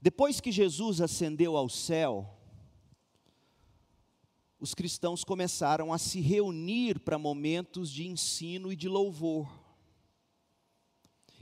Depois 0.00 0.40
que 0.40 0.50
Jesus 0.50 1.00
ascendeu 1.00 1.56
ao 1.56 1.68
céu, 1.68 2.28
os 4.64 4.74
cristãos 4.74 5.22
começaram 5.24 5.92
a 5.92 5.98
se 5.98 6.22
reunir 6.22 6.98
para 6.98 7.18
momentos 7.18 7.92
de 7.92 8.06
ensino 8.06 8.72
e 8.72 8.76
de 8.76 8.88
louvor. 8.88 9.46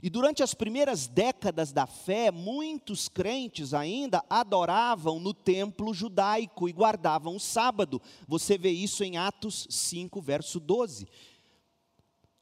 E 0.01 0.09
durante 0.09 0.43
as 0.43 0.53
primeiras 0.53 1.07
décadas 1.07 1.71
da 1.71 1.87
fé, 1.87 2.29
muitos 2.31 3.07
crentes 3.07 3.73
ainda 3.73 4.21
adoravam 4.29 5.21
no 5.21 5.33
templo 5.33 5.93
judaico 5.93 6.67
e 6.67 6.73
guardavam 6.73 7.37
o 7.37 7.39
sábado. 7.39 8.01
Você 8.27 8.57
vê 8.57 8.71
isso 8.71 9.05
em 9.05 9.15
Atos 9.15 9.67
5, 9.69 10.21
verso 10.21 10.59
12. 10.59 11.07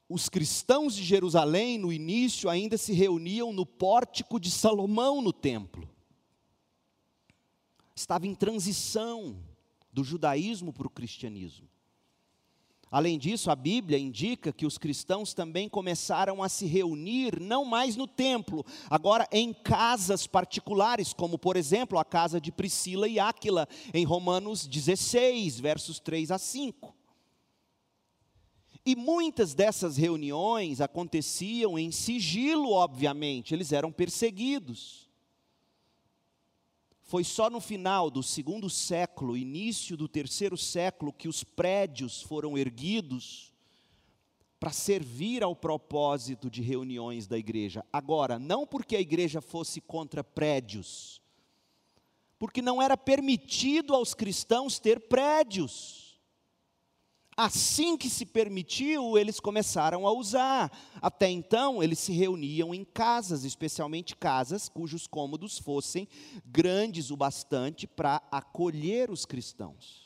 Os 0.08 0.28
cristãos 0.28 0.96
de 0.96 1.04
Jerusalém, 1.04 1.78
no 1.78 1.92
início, 1.92 2.50
ainda 2.50 2.76
se 2.76 2.92
reuniam 2.92 3.52
no 3.52 3.64
pórtico 3.64 4.40
de 4.40 4.50
Salomão 4.50 5.22
no 5.22 5.32
templo. 5.32 5.88
Estava 7.94 8.26
em 8.26 8.34
transição 8.34 9.51
do 9.92 10.02
judaísmo 10.02 10.72
para 10.72 10.86
o 10.86 10.90
cristianismo. 10.90 11.68
Além 12.92 13.18
disso, 13.18 13.50
a 13.50 13.56
Bíblia 13.56 13.98
indica 13.98 14.52
que 14.52 14.66
os 14.66 14.76
cristãos 14.76 15.32
também 15.32 15.66
começaram 15.66 16.42
a 16.42 16.48
se 16.50 16.66
reunir, 16.66 17.40
não 17.40 17.64
mais 17.64 17.96
no 17.96 18.06
templo, 18.06 18.66
agora 18.90 19.26
em 19.32 19.54
casas 19.54 20.26
particulares, 20.26 21.14
como 21.14 21.38
por 21.38 21.56
exemplo 21.56 21.98
a 21.98 22.04
casa 22.04 22.38
de 22.38 22.52
Priscila 22.52 23.08
e 23.08 23.18
Áquila, 23.18 23.66
em 23.94 24.04
Romanos 24.04 24.66
16, 24.66 25.58
versos 25.58 25.98
3 26.00 26.32
a 26.32 26.38
5. 26.38 26.94
E 28.84 28.94
muitas 28.94 29.54
dessas 29.54 29.96
reuniões 29.96 30.82
aconteciam 30.82 31.78
em 31.78 31.90
sigilo, 31.90 32.72
obviamente, 32.72 33.54
eles 33.54 33.72
eram 33.72 33.90
perseguidos. 33.90 35.08
Foi 37.12 37.24
só 37.24 37.50
no 37.50 37.60
final 37.60 38.10
do 38.10 38.22
segundo 38.22 38.70
século, 38.70 39.36
início 39.36 39.98
do 39.98 40.08
terceiro 40.08 40.56
século, 40.56 41.12
que 41.12 41.28
os 41.28 41.44
prédios 41.44 42.22
foram 42.22 42.56
erguidos 42.56 43.52
para 44.58 44.72
servir 44.72 45.42
ao 45.42 45.54
propósito 45.54 46.48
de 46.48 46.62
reuniões 46.62 47.26
da 47.26 47.36
igreja. 47.36 47.84
Agora, 47.92 48.38
não 48.38 48.66
porque 48.66 48.96
a 48.96 49.00
igreja 49.00 49.42
fosse 49.42 49.78
contra 49.78 50.24
prédios, 50.24 51.20
porque 52.38 52.62
não 52.62 52.80
era 52.80 52.96
permitido 52.96 53.94
aos 53.94 54.14
cristãos 54.14 54.78
ter 54.78 54.98
prédios. 54.98 56.11
Assim 57.36 57.96
que 57.96 58.10
se 58.10 58.26
permitiu, 58.26 59.16
eles 59.16 59.40
começaram 59.40 60.06
a 60.06 60.12
usar. 60.12 60.70
Até 61.00 61.30
então, 61.30 61.82
eles 61.82 61.98
se 61.98 62.12
reuniam 62.12 62.74
em 62.74 62.84
casas, 62.84 63.44
especialmente 63.44 64.14
casas 64.14 64.68
cujos 64.68 65.06
cômodos 65.06 65.58
fossem 65.58 66.06
grandes 66.44 67.10
o 67.10 67.16
bastante 67.16 67.86
para 67.86 68.22
acolher 68.30 69.10
os 69.10 69.24
cristãos. 69.24 70.02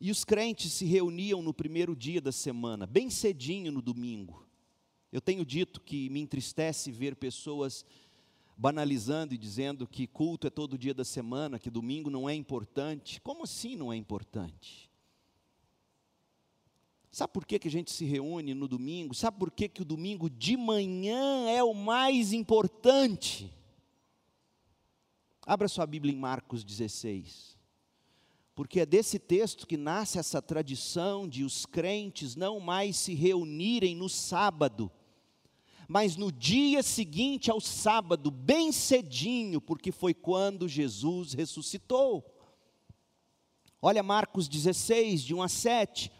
E 0.00 0.10
os 0.10 0.24
crentes 0.24 0.72
se 0.72 0.86
reuniam 0.86 1.42
no 1.42 1.52
primeiro 1.52 1.94
dia 1.94 2.20
da 2.20 2.32
semana, 2.32 2.86
bem 2.86 3.10
cedinho 3.10 3.70
no 3.70 3.82
domingo. 3.82 4.46
Eu 5.12 5.20
tenho 5.20 5.44
dito 5.44 5.80
que 5.80 6.10
me 6.10 6.20
entristece 6.20 6.90
ver 6.90 7.16
pessoas 7.16 7.84
banalizando 8.56 9.34
e 9.34 9.38
dizendo 9.38 9.86
que 9.86 10.06
culto 10.06 10.46
é 10.46 10.50
todo 10.50 10.78
dia 10.78 10.94
da 10.94 11.04
semana, 11.04 11.58
que 11.58 11.68
domingo 11.68 12.08
não 12.08 12.28
é 12.28 12.34
importante. 12.34 13.20
Como 13.20 13.44
assim 13.44 13.76
não 13.76 13.92
é 13.92 13.96
importante? 13.96 14.90
Sabe 17.10 17.32
por 17.32 17.46
que, 17.46 17.58
que 17.58 17.68
a 17.68 17.70
gente 17.70 17.90
se 17.90 18.04
reúne 18.04 18.54
no 18.54 18.66
domingo? 18.66 19.14
Sabe 19.14 19.38
por 19.38 19.50
que, 19.50 19.68
que 19.68 19.82
o 19.82 19.86
domingo 19.86 20.28
de 20.30 20.56
manhã 20.56 21.48
é 21.48 21.62
o 21.62 21.74
mais 21.74 22.32
importante? 22.32 23.52
Abra 25.46 25.68
sua 25.68 25.86
Bíblia 25.86 26.12
em 26.12 26.18
Marcos 26.18 26.64
16. 26.64 27.56
Porque 28.54 28.80
é 28.80 28.86
desse 28.86 29.18
texto 29.18 29.66
que 29.66 29.76
nasce 29.76 30.18
essa 30.18 30.40
tradição 30.40 31.28
de 31.28 31.44
os 31.44 31.66
crentes 31.66 32.34
não 32.34 32.58
mais 32.58 32.96
se 32.96 33.14
reunirem 33.14 33.94
no 33.94 34.08
sábado 34.08 34.90
mas 35.88 36.16
no 36.16 36.32
dia 36.32 36.82
seguinte 36.82 37.50
ao 37.50 37.60
sábado, 37.60 38.30
bem 38.30 38.72
cedinho, 38.72 39.60
porque 39.60 39.92
foi 39.92 40.12
quando 40.12 40.68
Jesus 40.68 41.32
ressuscitou. 41.32 42.24
Olha 43.80 44.02
Marcos 44.02 44.48
16, 44.48 45.22
de 45.22 45.34
1 45.34 45.42
a 45.42 45.48
7. 45.48 46.12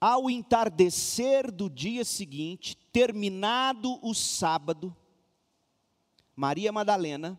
Ao 0.00 0.30
entardecer 0.30 1.52
do 1.52 1.68
dia 1.68 2.04
seguinte, 2.04 2.76
terminado 2.90 3.98
o 4.02 4.14
sábado, 4.14 4.96
Maria 6.34 6.72
Madalena, 6.72 7.38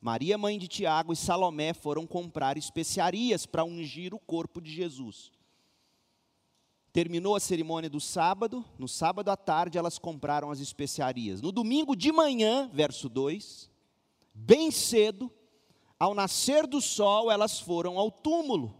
Maria 0.00 0.38
mãe 0.38 0.58
de 0.58 0.68
Tiago 0.68 1.12
e 1.12 1.16
Salomé 1.16 1.74
foram 1.74 2.06
comprar 2.06 2.56
especiarias 2.56 3.44
para 3.44 3.64
ungir 3.64 4.14
o 4.14 4.18
corpo 4.18 4.60
de 4.60 4.70
Jesus. 4.70 5.32
Terminou 6.92 7.36
a 7.36 7.40
cerimônia 7.40 7.90
do 7.90 8.00
sábado, 8.00 8.64
no 8.78 8.88
sábado 8.88 9.30
à 9.30 9.36
tarde 9.36 9.78
elas 9.78 9.98
compraram 9.98 10.50
as 10.50 10.58
especiarias. 10.58 11.42
No 11.42 11.52
domingo 11.52 11.94
de 11.94 12.10
manhã, 12.10 12.68
verso 12.72 13.08
2, 13.08 13.70
bem 14.34 14.70
cedo, 14.70 15.30
ao 15.98 16.14
nascer 16.14 16.66
do 16.66 16.80
sol, 16.80 17.30
elas 17.30 17.60
foram 17.60 17.98
ao 17.98 18.10
túmulo. 18.10 18.74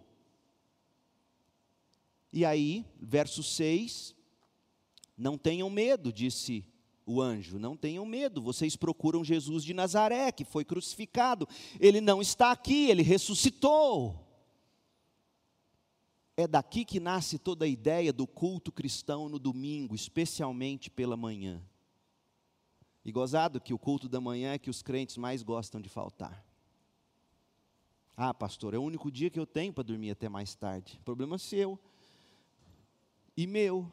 E 2.33 2.45
aí, 2.45 2.85
verso 3.01 3.43
6, 3.43 4.15
não 5.17 5.37
tenham 5.37 5.69
medo, 5.69 6.13
disse 6.13 6.65
o 7.05 7.21
anjo, 7.23 7.59
não 7.59 7.77
tenham 7.77 8.05
medo, 8.05 8.43
vocês 8.43 8.77
procuram 8.77 9.25
Jesus 9.25 9.65
de 9.65 9.73
Nazaré, 9.73 10.31
que 10.31 10.45
foi 10.45 10.65
crucificado, 10.65 11.49
ele 11.81 12.01
não 12.01 12.21
está 12.21 12.53
aqui, 12.53 12.91
ele 12.91 13.03
ressuscitou. 13.03 14.28
É 16.39 16.47
daqui 16.47 16.85
que 16.85 17.01
nasce 17.01 17.37
toda 17.37 17.65
a 17.65 17.69
ideia 17.69 18.13
do 18.13 18.25
culto 18.25 18.71
cristão 18.71 19.29
no 19.29 19.41
domingo, 19.41 19.93
especialmente 19.93 20.89
pela 20.89 21.17
manhã. 21.17 21.61
E 23.05 23.11
gozado 23.11 23.61
que 23.61 23.75
o 23.75 23.79
culto 23.79 24.09
da 24.09 24.21
manhã 24.21 24.53
é 24.53 24.59
que 24.59 24.71
os 24.71 24.81
crentes 24.81 25.17
mais 25.17 25.43
gostam 25.43 25.81
de 25.81 25.89
faltar. 25.89 26.47
Ah, 28.17 28.33
pastor, 28.33 28.73
é 28.73 28.79
o 28.79 28.85
único 28.85 29.11
dia 29.11 29.29
que 29.29 29.41
eu 29.41 29.45
tenho 29.45 29.73
para 29.73 29.83
dormir 29.83 30.13
até 30.13 30.29
mais 30.29 30.55
tarde. 30.55 31.01
Problema 31.05 31.39
seu 31.39 31.77
e 33.37 33.45
meu. 33.45 33.91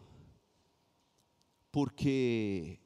Porque 1.71 2.77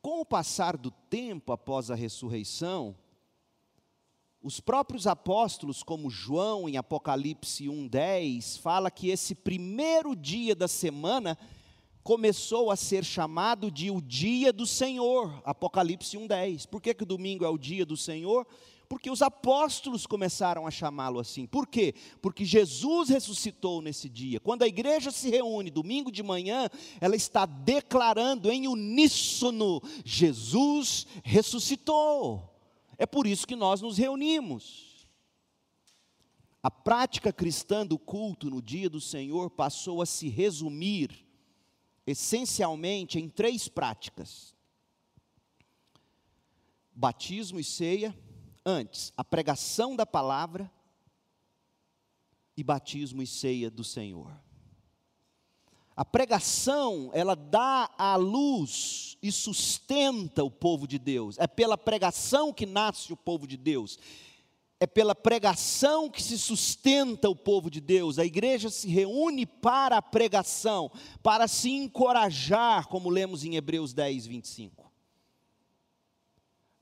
com 0.00 0.22
o 0.22 0.24
passar 0.24 0.78
do 0.78 0.90
tempo 0.90 1.52
após 1.52 1.90
a 1.90 1.94
ressurreição, 1.94 2.96
os 4.42 4.58
próprios 4.58 5.06
apóstolos, 5.06 5.82
como 5.82 6.10
João 6.10 6.68
em 6.68 6.76
Apocalipse 6.76 7.68
1:10, 7.68 8.58
fala 8.58 8.90
que 8.90 9.08
esse 9.08 9.34
primeiro 9.34 10.16
dia 10.16 10.54
da 10.54 10.66
semana 10.66 11.38
começou 12.02 12.70
a 12.70 12.76
ser 12.76 13.04
chamado 13.04 13.70
de 13.70 13.90
o 13.90 14.00
dia 14.00 14.52
do 14.52 14.66
Senhor, 14.66 15.40
Apocalipse 15.44 16.16
1:10. 16.16 16.66
Por 16.66 16.82
que, 16.82 16.92
que 16.92 17.04
o 17.04 17.06
domingo 17.06 17.44
é 17.44 17.48
o 17.48 17.56
dia 17.56 17.86
do 17.86 17.96
Senhor? 17.96 18.44
Porque 18.88 19.10
os 19.10 19.22
apóstolos 19.22 20.06
começaram 20.06 20.66
a 20.66 20.70
chamá-lo 20.70 21.18
assim. 21.18 21.46
Por 21.46 21.66
quê? 21.66 21.94
Porque 22.20 22.44
Jesus 22.44 23.08
ressuscitou 23.08 23.80
nesse 23.80 24.06
dia. 24.06 24.38
Quando 24.38 24.64
a 24.64 24.68
igreja 24.68 25.10
se 25.10 25.30
reúne 25.30 25.70
domingo 25.70 26.12
de 26.12 26.22
manhã, 26.22 26.68
ela 27.00 27.16
está 27.16 27.46
declarando 27.46 28.50
em 28.50 28.66
uníssono: 28.66 29.80
Jesus 30.04 31.06
ressuscitou. 31.22 32.51
É 33.02 33.06
por 33.06 33.26
isso 33.26 33.48
que 33.48 33.56
nós 33.56 33.80
nos 33.80 33.98
reunimos. 33.98 35.08
A 36.62 36.70
prática 36.70 37.32
cristã 37.32 37.84
do 37.84 37.98
culto 37.98 38.48
no 38.48 38.62
dia 38.62 38.88
do 38.88 39.00
Senhor 39.00 39.50
passou 39.50 40.00
a 40.00 40.06
se 40.06 40.28
resumir 40.28 41.26
essencialmente 42.06 43.18
em 43.18 43.28
três 43.28 43.66
práticas: 43.66 44.54
batismo 46.94 47.58
e 47.58 47.64
ceia, 47.64 48.16
antes, 48.64 49.12
a 49.16 49.24
pregação 49.24 49.96
da 49.96 50.06
palavra 50.06 50.70
e 52.56 52.62
batismo 52.62 53.20
e 53.20 53.26
ceia 53.26 53.68
do 53.68 53.82
Senhor. 53.82 54.32
A 55.96 56.04
pregação, 56.04 57.10
ela 57.12 57.34
dá 57.34 57.90
a 57.98 58.16
luz 58.16 59.18
e 59.22 59.30
sustenta 59.30 60.42
o 60.42 60.50
povo 60.50 60.86
de 60.86 60.98
Deus. 60.98 61.38
É 61.38 61.46
pela 61.46 61.76
pregação 61.76 62.52
que 62.52 62.64
nasce 62.64 63.12
o 63.12 63.16
povo 63.16 63.46
de 63.46 63.56
Deus. 63.56 63.98
É 64.80 64.86
pela 64.86 65.14
pregação 65.14 66.10
que 66.10 66.22
se 66.22 66.38
sustenta 66.38 67.28
o 67.28 67.36
povo 67.36 67.70
de 67.70 67.80
Deus. 67.80 68.18
A 68.18 68.24
igreja 68.24 68.68
se 68.68 68.88
reúne 68.88 69.46
para 69.46 69.98
a 69.98 70.02
pregação, 70.02 70.90
para 71.22 71.46
se 71.46 71.70
encorajar, 71.70 72.88
como 72.88 73.08
lemos 73.08 73.44
em 73.44 73.54
Hebreus 73.54 73.92
10, 73.92 74.26
25 74.26 74.81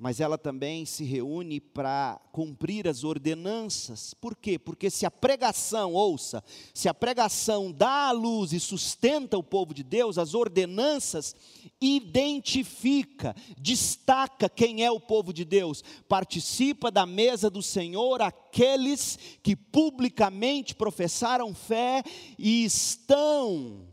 mas 0.00 0.18
ela 0.18 0.38
também 0.38 0.86
se 0.86 1.04
reúne 1.04 1.60
para 1.60 2.18
cumprir 2.32 2.88
as 2.88 3.04
ordenanças. 3.04 4.14
Por 4.14 4.34
quê? 4.34 4.58
Porque 4.58 4.88
se 4.88 5.04
a 5.04 5.10
pregação, 5.10 5.92
ouça, 5.92 6.42
se 6.72 6.88
a 6.88 6.94
pregação 6.94 7.70
dá 7.70 8.08
a 8.08 8.10
luz 8.10 8.54
e 8.54 8.58
sustenta 8.58 9.36
o 9.36 9.42
povo 9.42 9.74
de 9.74 9.82
Deus, 9.82 10.16
as 10.16 10.32
ordenanças 10.32 11.36
identifica, 11.78 13.36
destaca 13.58 14.48
quem 14.48 14.82
é 14.82 14.90
o 14.90 14.98
povo 14.98 15.34
de 15.34 15.44
Deus. 15.44 15.84
Participa 16.08 16.90
da 16.90 17.04
mesa 17.04 17.50
do 17.50 17.62
Senhor 17.62 18.22
aqueles 18.22 19.18
que 19.42 19.54
publicamente 19.54 20.74
professaram 20.74 21.54
fé 21.54 22.02
e 22.38 22.64
estão 22.64 23.86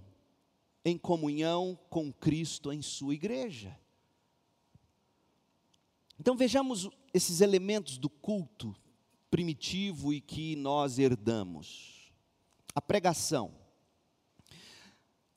em 0.85 0.97
comunhão 0.97 1.77
com 1.89 2.13
Cristo 2.13 2.71
em 2.71 2.81
sua 2.81 3.13
igreja. 3.13 3.77
Então 6.19 6.35
vejamos 6.35 6.89
esses 7.13 7.41
elementos 7.41 7.97
do 7.97 8.09
culto 8.09 8.75
primitivo 9.29 10.13
e 10.13 10.19
que 10.19 10.55
nós 10.55 10.97
herdamos. 10.97 12.11
A 12.73 12.81
pregação, 12.81 13.53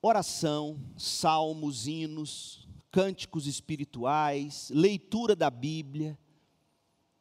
oração, 0.01 0.81
salmos, 0.97 1.87
hinos, 1.87 2.69
cânticos 2.91 3.47
espirituais, 3.47 4.71
leitura 4.75 5.37
da 5.37 5.51
Bíblia, 5.51 6.19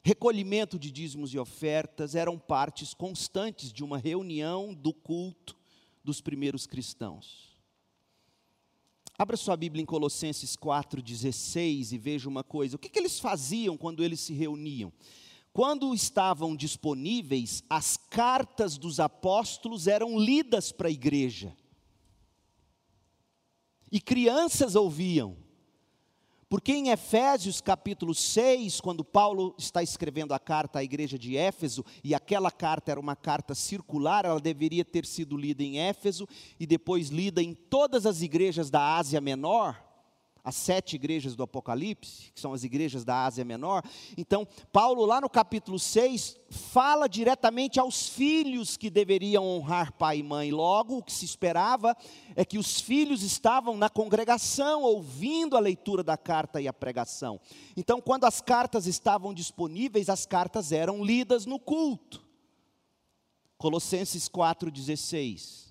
recolhimento 0.02 0.78
de 0.78 0.90
dízimos 0.90 1.32
e 1.34 1.38
ofertas 1.38 2.14
eram 2.14 2.38
partes 2.38 2.94
constantes 2.94 3.72
de 3.72 3.84
uma 3.84 3.98
reunião 3.98 4.74
do 4.74 4.92
culto 4.92 5.56
dos 6.02 6.20
primeiros 6.20 6.66
cristãos. 6.66 7.49
Abra 9.20 9.36
sua 9.36 9.54
Bíblia 9.54 9.82
em 9.82 9.84
Colossenses 9.84 10.56
4,16 10.56 11.92
e 11.92 11.98
veja 11.98 12.26
uma 12.26 12.42
coisa. 12.42 12.76
O 12.76 12.78
que, 12.78 12.88
que 12.88 12.98
eles 12.98 13.20
faziam 13.20 13.76
quando 13.76 14.02
eles 14.02 14.18
se 14.18 14.32
reuniam? 14.32 14.90
Quando 15.52 15.94
estavam 15.94 16.56
disponíveis, 16.56 17.62
as 17.68 17.98
cartas 17.98 18.78
dos 18.78 18.98
apóstolos 18.98 19.86
eram 19.86 20.18
lidas 20.18 20.72
para 20.72 20.88
a 20.88 20.90
igreja. 20.90 21.54
E 23.92 24.00
crianças 24.00 24.74
ouviam. 24.74 25.36
Porque 26.50 26.72
em 26.72 26.88
Efésios 26.88 27.60
capítulo 27.60 28.12
6, 28.12 28.80
quando 28.80 29.04
Paulo 29.04 29.54
está 29.56 29.84
escrevendo 29.84 30.34
a 30.34 30.38
carta 30.40 30.80
à 30.80 30.82
igreja 30.82 31.16
de 31.16 31.36
Éfeso, 31.36 31.84
e 32.02 32.12
aquela 32.12 32.50
carta 32.50 32.90
era 32.90 32.98
uma 32.98 33.14
carta 33.14 33.54
circular, 33.54 34.24
ela 34.24 34.40
deveria 34.40 34.84
ter 34.84 35.06
sido 35.06 35.36
lida 35.36 35.62
em 35.62 35.78
Éfeso 35.78 36.26
e 36.58 36.66
depois 36.66 37.08
lida 37.08 37.40
em 37.40 37.54
todas 37.54 38.04
as 38.04 38.20
igrejas 38.20 38.68
da 38.68 38.96
Ásia 38.96 39.20
Menor. 39.20 39.89
As 40.42 40.54
sete 40.54 40.96
igrejas 40.96 41.36
do 41.36 41.42
Apocalipse, 41.42 42.32
que 42.34 42.40
são 42.40 42.52
as 42.52 42.64
igrejas 42.64 43.04
da 43.04 43.24
Ásia 43.24 43.44
Menor. 43.44 43.82
Então, 44.16 44.46
Paulo, 44.72 45.04
lá 45.04 45.20
no 45.20 45.28
capítulo 45.28 45.78
6, 45.78 46.36
fala 46.50 47.08
diretamente 47.08 47.78
aos 47.78 48.08
filhos 48.08 48.76
que 48.76 48.90
deveriam 48.90 49.44
honrar 49.44 49.92
pai 49.92 50.18
e 50.18 50.22
mãe. 50.22 50.50
Logo, 50.50 50.98
o 50.98 51.02
que 51.02 51.12
se 51.12 51.24
esperava 51.24 51.96
é 52.34 52.44
que 52.44 52.58
os 52.58 52.80
filhos 52.80 53.22
estavam 53.22 53.76
na 53.76 53.88
congregação, 53.88 54.82
ouvindo 54.82 55.56
a 55.56 55.60
leitura 55.60 56.02
da 56.02 56.16
carta 56.16 56.60
e 56.60 56.66
a 56.66 56.72
pregação. 56.72 57.40
Então, 57.76 58.00
quando 58.00 58.24
as 58.24 58.40
cartas 58.40 58.86
estavam 58.86 59.34
disponíveis, 59.34 60.08
as 60.08 60.26
cartas 60.26 60.72
eram 60.72 61.04
lidas 61.04 61.46
no 61.46 61.58
culto. 61.58 62.22
Colossenses 63.58 64.26
4,16. 64.28 65.70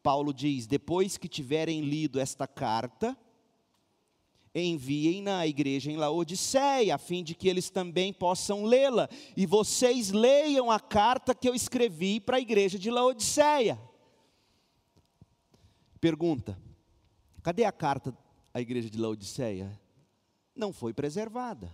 Paulo 0.00 0.32
diz: 0.32 0.68
Depois 0.68 1.16
que 1.16 1.26
tiverem 1.26 1.80
lido 1.80 2.20
esta 2.20 2.46
carta, 2.46 3.18
enviem-na 4.62 5.46
igreja 5.46 5.90
em 5.90 5.96
Laodiceia, 5.96 6.94
a 6.94 6.98
fim 6.98 7.22
de 7.22 7.34
que 7.34 7.48
eles 7.48 7.70
também 7.70 8.12
possam 8.12 8.64
lê-la. 8.64 9.08
E 9.36 9.44
vocês 9.46 10.10
leiam 10.10 10.70
a 10.70 10.80
carta 10.80 11.34
que 11.34 11.48
eu 11.48 11.54
escrevi 11.54 12.20
para 12.20 12.36
a 12.36 12.40
igreja 12.40 12.78
de 12.78 12.90
Laodiceia. 12.90 13.78
Pergunta: 16.00 16.58
cadê 17.42 17.64
a 17.64 17.72
carta 17.72 18.16
à 18.52 18.60
igreja 18.60 18.88
de 18.88 18.98
Laodiceia? 18.98 19.78
Não 20.54 20.72
foi 20.72 20.94
preservada. 20.94 21.70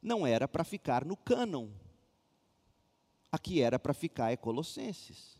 Não 0.00 0.26
era 0.26 0.46
para 0.46 0.64
ficar 0.64 1.04
no 1.04 1.16
cânon. 1.16 1.68
Aqui 3.32 3.60
era 3.60 3.80
para 3.80 3.92
ficar 3.92 4.30
é 4.30 4.36
Colossenses. 4.36 5.36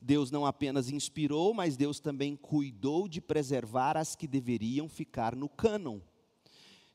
Deus 0.00 0.30
não 0.30 0.46
apenas 0.46 0.90
inspirou, 0.90 1.54
mas 1.54 1.76
Deus 1.76 1.98
também 1.98 2.36
cuidou 2.36 3.08
de 3.08 3.20
preservar 3.20 3.96
as 3.96 4.14
que 4.14 4.26
deveriam 4.26 4.88
ficar 4.88 5.34
no 5.34 5.48
cânon. 5.48 6.00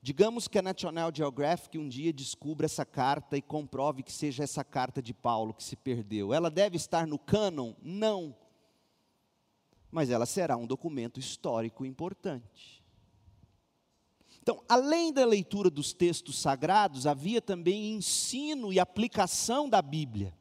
Digamos 0.03 0.47
que 0.47 0.57
a 0.57 0.63
National 0.63 1.11
Geographic 1.13 1.77
um 1.77 1.87
dia 1.87 2.11
descubra 2.11 2.65
essa 2.65 2.83
carta 2.83 3.37
e 3.37 3.41
comprove 3.41 4.01
que 4.01 4.11
seja 4.11 4.43
essa 4.43 4.63
carta 4.63 4.99
de 5.01 5.13
Paulo 5.13 5.53
que 5.53 5.63
se 5.63 5.75
perdeu. 5.75 6.33
Ela 6.33 6.49
deve 6.49 6.75
estar 6.75 7.05
no 7.05 7.19
cânon? 7.19 7.75
Não. 7.83 8.35
Mas 9.91 10.09
ela 10.09 10.25
será 10.25 10.57
um 10.57 10.65
documento 10.65 11.19
histórico 11.19 11.85
importante. 11.85 12.81
Então, 14.41 14.63
além 14.67 15.13
da 15.13 15.23
leitura 15.23 15.69
dos 15.69 15.93
textos 15.93 16.39
sagrados, 16.39 17.05
havia 17.05 17.39
também 17.39 17.93
ensino 17.93 18.73
e 18.73 18.79
aplicação 18.79 19.69
da 19.69 19.83
Bíblia. 19.83 20.33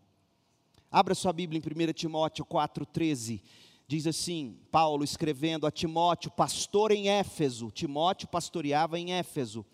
Abra 0.91 1.15
sua 1.15 1.33
Bíblia 1.33 1.63
em 1.65 1.89
1 1.91 1.93
Timóteo 1.93 2.45
4,13. 2.45 3.41
Diz 3.87 4.09
assim, 4.09 4.59
Paulo 4.73 5.05
escrevendo 5.05 5.65
a 5.65 5.71
Timóteo, 5.71 6.33
pastor 6.33 6.91
em 6.91 7.09
Éfeso. 7.09 7.71
Timóteo 7.71 8.27
pastoreava 8.27 8.99
em 8.99 9.13
Éfeso. 9.13 9.65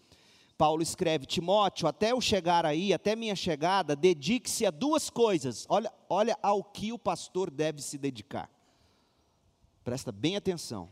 Paulo 0.58 0.82
escreve: 0.82 1.24
Timóteo, 1.24 1.88
até 1.88 2.12
eu 2.12 2.20
chegar 2.20 2.66
aí, 2.66 2.92
até 2.92 3.16
minha 3.16 3.34
chegada, 3.34 3.96
dedique-se 3.96 4.66
a 4.66 4.70
duas 4.70 5.08
coisas. 5.08 5.64
Olha, 5.70 5.90
olha 6.08 6.38
ao 6.42 6.62
que 6.62 6.92
o 6.92 6.98
pastor 6.98 7.50
deve 7.50 7.80
se 7.80 7.96
dedicar. 7.96 8.50
Presta 9.82 10.12
bem 10.12 10.36
atenção. 10.36 10.90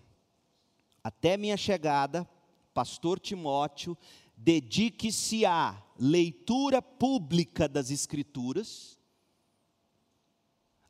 Até 1.03 1.37
minha 1.37 1.57
chegada, 1.57 2.27
pastor 2.73 3.21
Timóteo, 3.21 3.97
dedique-se 4.37 5.45
à 5.45 5.83
leitura 5.99 6.81
pública 6.81 7.69
das 7.69 7.91
Escrituras 7.91 8.99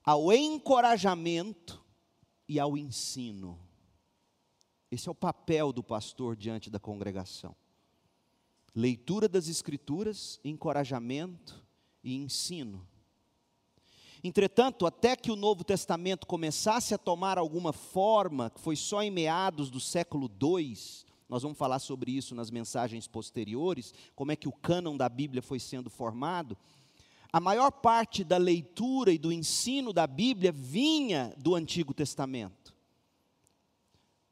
ao 0.04 0.30
encorajamento 0.32 1.82
e 2.46 2.60
ao 2.60 2.76
ensino. 2.76 3.58
Esse 4.90 5.08
é 5.08 5.12
o 5.12 5.14
papel 5.14 5.72
do 5.72 5.82
pastor 5.82 6.36
diante 6.36 6.68
da 6.68 6.78
congregação. 6.78 7.56
Leitura 8.74 9.28
das 9.28 9.48
Escrituras, 9.48 10.38
encorajamento 10.44 11.64
e 12.02 12.14
ensino. 12.14 12.86
Entretanto, 14.22 14.86
até 14.86 15.16
que 15.16 15.30
o 15.30 15.36
Novo 15.36 15.64
Testamento 15.64 16.26
começasse 16.26 16.94
a 16.94 16.98
tomar 16.98 17.38
alguma 17.38 17.72
forma, 17.72 18.50
que 18.50 18.60
foi 18.60 18.76
só 18.76 19.02
em 19.02 19.10
meados 19.10 19.70
do 19.70 19.80
século 19.80 20.30
II, 20.40 20.76
nós 21.28 21.42
vamos 21.42 21.58
falar 21.58 21.78
sobre 21.78 22.12
isso 22.12 22.34
nas 22.34 22.50
mensagens 22.50 23.06
posteriores, 23.06 23.94
como 24.14 24.32
é 24.32 24.36
que 24.36 24.48
o 24.48 24.52
cânon 24.52 24.96
da 24.96 25.08
Bíblia 25.08 25.42
foi 25.42 25.58
sendo 25.58 25.88
formado 25.88 26.56
a 27.34 27.40
maior 27.40 27.72
parte 27.72 28.22
da 28.22 28.36
leitura 28.36 29.10
e 29.10 29.18
do 29.18 29.32
ensino 29.32 29.92
da 29.92 30.06
Bíblia 30.06 30.52
vinha 30.52 31.34
do 31.36 31.56
Antigo 31.56 31.92
Testamento. 31.92 32.72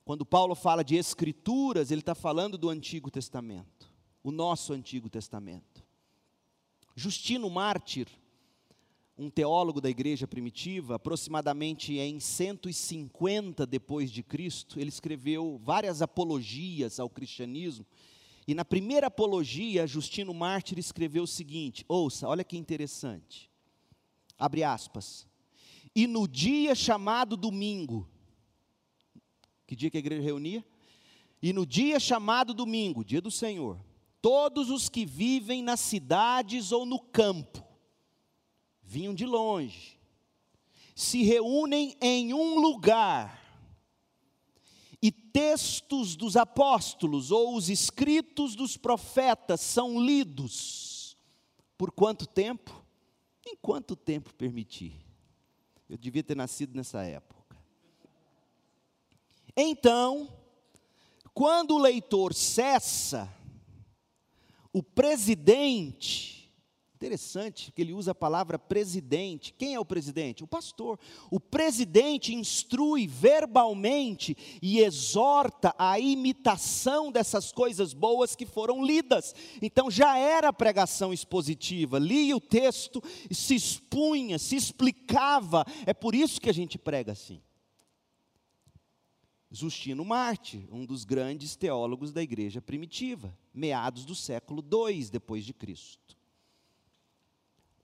Quando 0.04 0.24
Paulo 0.24 0.54
fala 0.54 0.84
de 0.84 0.94
escrituras, 0.94 1.90
ele 1.90 2.00
está 2.00 2.14
falando 2.14 2.56
do 2.56 2.70
Antigo 2.70 3.10
Testamento, 3.10 3.92
o 4.22 4.30
nosso 4.30 4.72
Antigo 4.72 5.10
Testamento. 5.10 5.84
Justino 6.94 7.50
Mártir, 7.50 8.06
um 9.18 9.28
teólogo 9.28 9.80
da 9.80 9.90
igreja 9.90 10.28
primitiva, 10.28 10.94
aproximadamente 10.94 11.98
em 11.98 12.20
150 12.20 13.66
depois 13.66 14.12
de 14.12 14.22
Cristo, 14.22 14.78
ele 14.78 14.90
escreveu 14.90 15.60
várias 15.60 16.02
apologias 16.02 17.00
ao 17.00 17.10
cristianismo 17.10 17.84
e 18.46 18.54
na 18.54 18.64
primeira 18.64 19.06
apologia, 19.06 19.86
Justino 19.86 20.34
Mártir 20.34 20.78
escreveu 20.78 21.22
o 21.24 21.28
seguinte: 21.28 21.84
ouça, 21.88 22.28
olha 22.28 22.42
que 22.42 22.56
interessante. 22.56 23.50
Abre 24.38 24.64
aspas. 24.64 25.28
E 25.94 26.06
no 26.06 26.26
dia 26.26 26.74
chamado 26.74 27.36
domingo, 27.36 28.08
que 29.66 29.76
dia 29.76 29.90
que 29.90 29.96
a 29.96 30.00
igreja 30.00 30.22
reunia? 30.22 30.64
E 31.40 31.52
no 31.52 31.66
dia 31.66 32.00
chamado 32.00 32.54
domingo, 32.54 33.04
dia 33.04 33.20
do 33.20 33.30
Senhor, 33.30 33.78
todos 34.20 34.70
os 34.70 34.88
que 34.88 35.04
vivem 35.04 35.62
nas 35.62 35.80
cidades 35.80 36.72
ou 36.72 36.86
no 36.86 36.98
campo, 36.98 37.62
vinham 38.82 39.14
de 39.14 39.26
longe, 39.26 39.98
se 40.94 41.22
reúnem 41.22 41.96
em 42.00 42.32
um 42.32 42.60
lugar, 42.60 43.41
e 45.02 45.10
textos 45.10 46.14
dos 46.14 46.36
apóstolos 46.36 47.32
ou 47.32 47.56
os 47.56 47.68
escritos 47.68 48.54
dos 48.54 48.76
profetas 48.76 49.60
são 49.60 50.00
lidos. 50.00 51.16
Por 51.76 51.90
quanto 51.90 52.24
tempo? 52.24 52.84
Em 53.44 53.56
quanto 53.56 53.96
tempo 53.96 54.32
permitir? 54.34 54.94
Eu 55.90 55.98
devia 55.98 56.22
ter 56.22 56.36
nascido 56.36 56.76
nessa 56.76 57.02
época. 57.02 57.56
Então, 59.56 60.32
quando 61.34 61.74
o 61.74 61.78
leitor 61.78 62.32
cessa, 62.32 63.28
o 64.72 64.82
presidente 64.82 66.41
Interessante 67.02 67.72
que 67.72 67.82
ele 67.82 67.92
usa 67.92 68.12
a 68.12 68.14
palavra 68.14 68.56
presidente. 68.56 69.52
Quem 69.58 69.74
é 69.74 69.80
o 69.80 69.84
presidente? 69.84 70.44
O 70.44 70.46
pastor. 70.46 71.00
O 71.32 71.40
presidente 71.40 72.32
instrui 72.32 73.08
verbalmente 73.08 74.36
e 74.62 74.78
exorta 74.78 75.74
a 75.76 75.98
imitação 75.98 77.10
dessas 77.10 77.50
coisas 77.50 77.92
boas 77.92 78.36
que 78.36 78.46
foram 78.46 78.84
lidas. 78.84 79.34
Então 79.60 79.90
já 79.90 80.16
era 80.16 80.52
pregação 80.52 81.12
expositiva. 81.12 81.98
Lia 81.98 82.36
o 82.36 82.40
texto, 82.40 83.02
se 83.32 83.56
expunha, 83.56 84.38
se 84.38 84.54
explicava. 84.54 85.66
É 85.84 85.92
por 85.92 86.14
isso 86.14 86.40
que 86.40 86.50
a 86.50 86.54
gente 86.54 86.78
prega 86.78 87.10
assim. 87.10 87.42
Justino 89.50 90.04
Marte, 90.04 90.68
um 90.70 90.86
dos 90.86 91.02
grandes 91.02 91.56
teólogos 91.56 92.12
da 92.12 92.22
igreja 92.22 92.62
primitiva, 92.62 93.36
meados 93.52 94.04
do 94.04 94.14
século 94.14 94.62
II 94.62 95.10
depois 95.10 95.44
de 95.44 95.52
Cristo. 95.52 96.21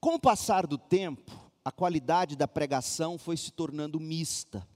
Com 0.09 0.15
o 0.15 0.19
passar 0.19 0.67
do 0.67 0.79
tempo, 0.79 1.31
a 1.63 1.71
qualidade 1.71 2.35
da 2.35 2.49
pregação 2.49 3.19
foi 3.19 3.37
se 3.37 3.53
tornando 3.53 4.01
mista. 4.01 4.67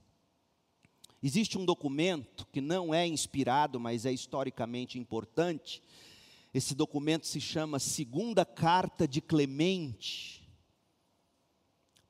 Existe 1.23 1.57
um 1.57 1.65
documento 1.65 2.45
que 2.51 2.61
não 2.61 2.93
é 2.93 3.07
inspirado, 3.07 3.79
mas 3.79 4.05
é 4.05 4.11
historicamente 4.11 4.99
importante. 4.99 5.81
Esse 6.53 6.75
documento 6.75 7.25
se 7.25 7.41
chama 7.41 7.79
Segunda 7.79 8.45
Carta 8.45 9.07
de 9.07 9.21
Clemente. 9.21 10.47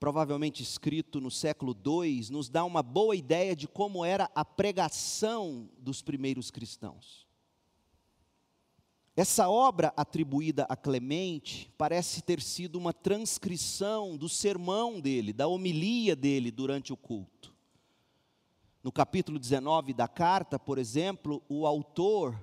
Provavelmente 0.02 0.62
escrito 0.62 1.22
no 1.22 1.32
século 1.32 1.74
II, 1.74 2.28
nos 2.30 2.50
dá 2.50 2.66
uma 2.66 2.84
boa 2.84 3.16
ideia 3.16 3.56
de 3.56 3.70
como 3.70 4.04
era 4.04 4.30
a 4.36 4.44
pregação 4.44 5.70
dos 5.78 6.02
primeiros 6.02 6.52
cristãos. 6.52 7.23
Essa 9.16 9.48
obra 9.48 9.94
atribuída 9.96 10.66
a 10.68 10.76
Clemente 10.76 11.72
parece 11.78 12.22
ter 12.24 12.42
sido 12.42 12.78
uma 12.78 12.92
transcrição 12.92 14.18
do 14.18 14.28
sermão 14.28 15.00
dele, 15.00 15.32
da 15.32 15.48
homilia 15.48 16.16
dele 16.16 16.50
durante 16.50 16.92
o 16.92 16.98
culto. 16.98 17.54
No 18.84 18.92
capítulo 18.92 19.38
19 19.38 19.94
da 19.94 20.08
carta, 20.08 20.58
por 20.58 20.80
exemplo, 20.80 21.44
o 21.48 21.68
autor 21.68 22.36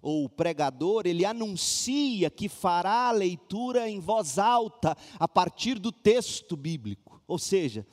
ou 0.00 0.24
o 0.24 0.28
pregador, 0.28 1.06
ele 1.06 1.24
anuncia 1.24 2.30
que 2.30 2.48
fará 2.48 3.08
a 3.08 3.12
leitura 3.12 3.88
em 3.88 4.00
voz 4.00 4.38
alta 4.38 4.96
a 5.18 5.28
partir 5.28 5.78
do 5.78 5.92
texto 5.92 6.56
bíblico. 6.56 7.22
Ou 7.26 7.38
seja, 7.38 7.86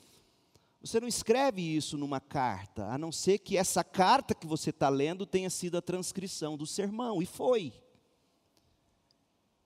Você 0.84 1.00
não 1.00 1.08
escreve 1.08 1.62
isso 1.62 1.96
numa 1.96 2.20
carta, 2.20 2.88
a 2.88 2.98
não 2.98 3.12
ser 3.12 3.38
que 3.38 3.56
essa 3.56 3.84
carta 3.84 4.34
que 4.34 4.48
você 4.48 4.72
está 4.72 4.90
lendo 4.90 5.28
tenha 5.28 5.50
sido 5.50 5.78
a 5.78 5.82
transcrição 5.82 6.58
do 6.58 6.66
sermão, 6.66 7.22
e 7.22 7.26
foi. 7.28 7.72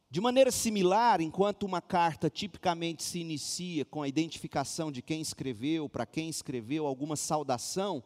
De 0.09 0.21
maneira 0.21 0.51
similar, 0.51 1.19
enquanto 1.19 1.63
uma 1.63 1.81
carta 1.81 2.29
tipicamente 2.29 3.03
se 3.03 3.19
inicia 3.19 3.83
com 3.83 4.01
a 4.01 4.07
identificação 4.07 4.91
de 4.91 5.01
quem 5.01 5.21
escreveu, 5.21 5.89
para 5.89 6.05
quem 6.05 6.29
escreveu, 6.29 6.85
alguma 6.85 7.15
saudação, 7.15 8.03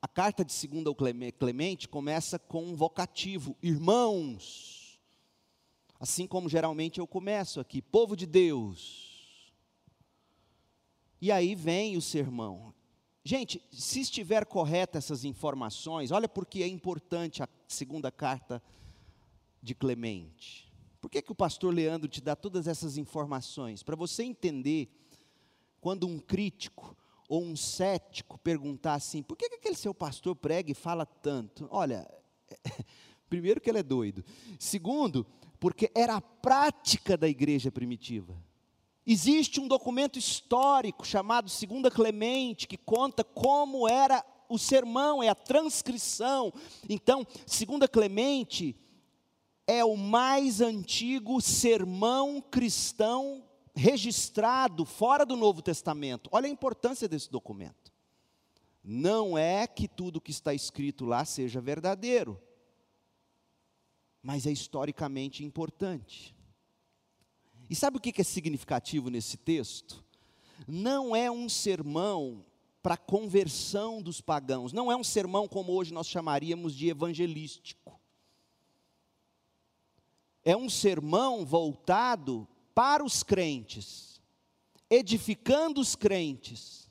a 0.00 0.08
carta 0.08 0.44
de 0.44 0.52
segunda 0.52 0.90
ao 0.90 0.94
Clemente 0.94 1.88
começa 1.88 2.38
com 2.38 2.64
um 2.64 2.74
vocativo, 2.74 3.56
irmãos. 3.62 5.00
Assim 5.98 6.26
como 6.26 6.48
geralmente 6.48 6.98
eu 7.00 7.06
começo 7.06 7.60
aqui, 7.60 7.80
povo 7.80 8.14
de 8.14 8.26
Deus 8.26 9.08
e 11.20 11.32
aí 11.32 11.54
vem 11.54 11.96
o 11.96 12.02
sermão. 12.02 12.72
Gente, 13.24 13.60
se 13.70 14.00
estiver 14.00 14.46
correta 14.46 14.98
essas 14.98 15.24
informações, 15.24 16.10
olha 16.10 16.28
porque 16.28 16.62
é 16.62 16.66
importante 16.66 17.42
a 17.42 17.48
segunda 17.66 18.10
carta 18.10 18.62
de 19.62 19.74
Clemente. 19.74 20.70
Por 21.00 21.10
que, 21.10 21.22
que 21.22 21.32
o 21.32 21.34
pastor 21.34 21.72
Leandro 21.72 22.08
te 22.08 22.20
dá 22.20 22.34
todas 22.34 22.66
essas 22.66 22.96
informações? 22.96 23.82
Para 23.82 23.96
você 23.96 24.24
entender 24.24 24.88
quando 25.80 26.06
um 26.06 26.18
crítico 26.18 26.96
ou 27.28 27.42
um 27.42 27.54
cético 27.54 28.38
perguntar 28.38 28.94
assim: 28.94 29.22
por 29.22 29.36
que, 29.36 29.48
que 29.48 29.56
aquele 29.56 29.76
seu 29.76 29.94
pastor 29.94 30.34
prega 30.34 30.72
e 30.72 30.74
fala 30.74 31.06
tanto? 31.06 31.68
Olha, 31.70 32.08
primeiro 33.28 33.60
que 33.60 33.70
ele 33.70 33.78
é 33.78 33.82
doido. 33.82 34.24
Segundo, 34.58 35.26
porque 35.60 35.90
era 35.94 36.16
a 36.16 36.20
prática 36.20 37.16
da 37.16 37.28
igreja 37.28 37.70
primitiva. 37.70 38.36
Existe 39.06 39.60
um 39.60 39.68
documento 39.68 40.18
histórico 40.18 41.06
chamado 41.06 41.48
Segunda 41.48 41.90
Clemente 41.90 42.66
que 42.66 42.76
conta 42.76 43.24
como 43.24 43.88
era 43.88 44.24
o 44.48 44.58
sermão, 44.58 45.22
é 45.22 45.28
a 45.28 45.34
transcrição. 45.34 46.52
Então, 46.88 47.26
Segunda 47.46 47.88
Clemente 47.88 48.76
é 49.68 49.84
o 49.84 49.98
mais 49.98 50.62
antigo 50.62 51.42
sermão 51.42 52.40
cristão 52.40 53.44
registrado 53.76 54.86
fora 54.86 55.26
do 55.26 55.36
Novo 55.36 55.60
Testamento. 55.60 56.30
Olha 56.32 56.46
a 56.46 56.50
importância 56.50 57.06
desse 57.06 57.30
documento. 57.30 57.92
Não 58.82 59.36
é 59.36 59.66
que 59.66 59.86
tudo 59.86 60.22
que 60.22 60.30
está 60.30 60.54
escrito 60.54 61.04
lá 61.04 61.22
seja 61.26 61.60
verdadeiro, 61.60 62.40
mas 64.22 64.46
é 64.46 64.50
historicamente 64.50 65.44
importante. 65.44 66.34
E 67.68 67.76
sabe 67.76 67.98
o 67.98 68.00
que 68.00 68.18
é 68.18 68.24
significativo 68.24 69.10
nesse 69.10 69.36
texto? 69.36 70.02
Não 70.66 71.14
é 71.14 71.30
um 71.30 71.46
sermão 71.46 72.42
para 72.82 72.96
conversão 72.96 74.00
dos 74.00 74.22
pagãos, 74.22 74.72
não 74.72 74.90
é 74.90 74.96
um 74.96 75.04
sermão 75.04 75.46
como 75.46 75.72
hoje 75.72 75.92
nós 75.92 76.08
chamaríamos 76.08 76.74
de 76.74 76.88
evangelístico. 76.88 77.97
É 80.48 80.56
um 80.56 80.70
sermão 80.70 81.44
voltado 81.44 82.48
para 82.74 83.04
os 83.04 83.22
crentes, 83.22 84.20
edificando 84.88 85.80
os 85.80 85.94
crentes, 85.94 86.88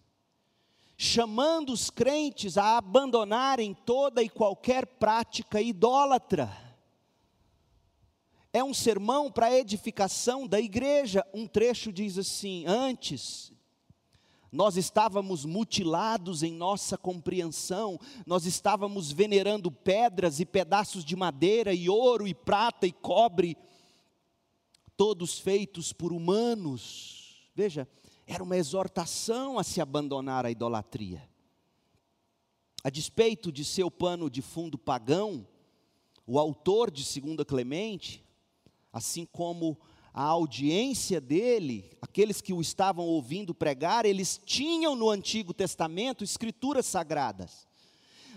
chamando 0.96 1.72
os 1.72 1.90
crentes 1.90 2.58
a 2.58 2.78
abandonarem 2.78 3.74
toda 3.74 4.22
e 4.22 4.30
qualquer 4.30 4.86
prática 4.86 5.62
idólatra 5.62 6.68
é 8.58 8.64
um 8.64 8.74
sermão 8.74 9.32
para 9.32 9.48
a 9.48 9.54
edificação 9.56 10.48
da 10.48 10.60
igreja. 10.60 11.26
Um 11.34 11.48
trecho 11.48 11.92
diz 11.92 12.18
assim: 12.18 12.66
Antes, 12.66 13.52
nós 14.52 14.78
estávamos 14.78 15.46
mutilados 15.46 16.44
em 16.44 16.52
nossa 16.52 16.98
compreensão, 16.98 18.00
nós 18.26 18.46
estávamos 18.46 19.12
venerando 19.12 19.72
pedras 19.72 20.40
e 20.40 20.46
pedaços 20.46 21.04
de 21.04 21.16
madeira, 21.16 21.74
e 21.74 21.90
ouro, 21.90 22.28
e 22.28 22.34
prata, 22.34 22.88
e 22.88 22.92
cobre, 22.92 23.58
todos 24.96 25.40
feitos 25.40 25.92
por 25.92 26.14
humanos. 26.14 27.50
Veja, 27.54 27.88
era 28.26 28.44
uma 28.44 28.58
exortação 28.58 29.60
a 29.60 29.64
se 29.64 29.82
abandonar 29.82 30.46
à 30.46 30.52
idolatria. 30.52 31.28
A 32.84 32.90
despeito 32.90 33.52
de 33.52 33.66
seu 33.66 33.92
pano 33.92 34.30
de 34.30 34.42
fundo 34.42 34.78
pagão, 34.78 35.48
o 36.26 36.40
autor 36.40 36.90
de 36.90 37.04
2 37.22 37.44
Clemente 37.46 38.28
assim 38.98 39.26
como 39.26 39.78
a 40.14 40.24
audiência 40.24 41.22
dele, 41.22 41.97
aqueles 42.18 42.42
que 42.42 42.52
o 42.52 42.60
estavam 42.60 43.06
ouvindo 43.06 43.54
pregar, 43.54 44.04
eles 44.04 44.42
tinham 44.44 44.96
no 44.96 45.08
Antigo 45.08 45.54
Testamento 45.54 46.24
escrituras 46.24 46.88
sagradas. 46.88 47.68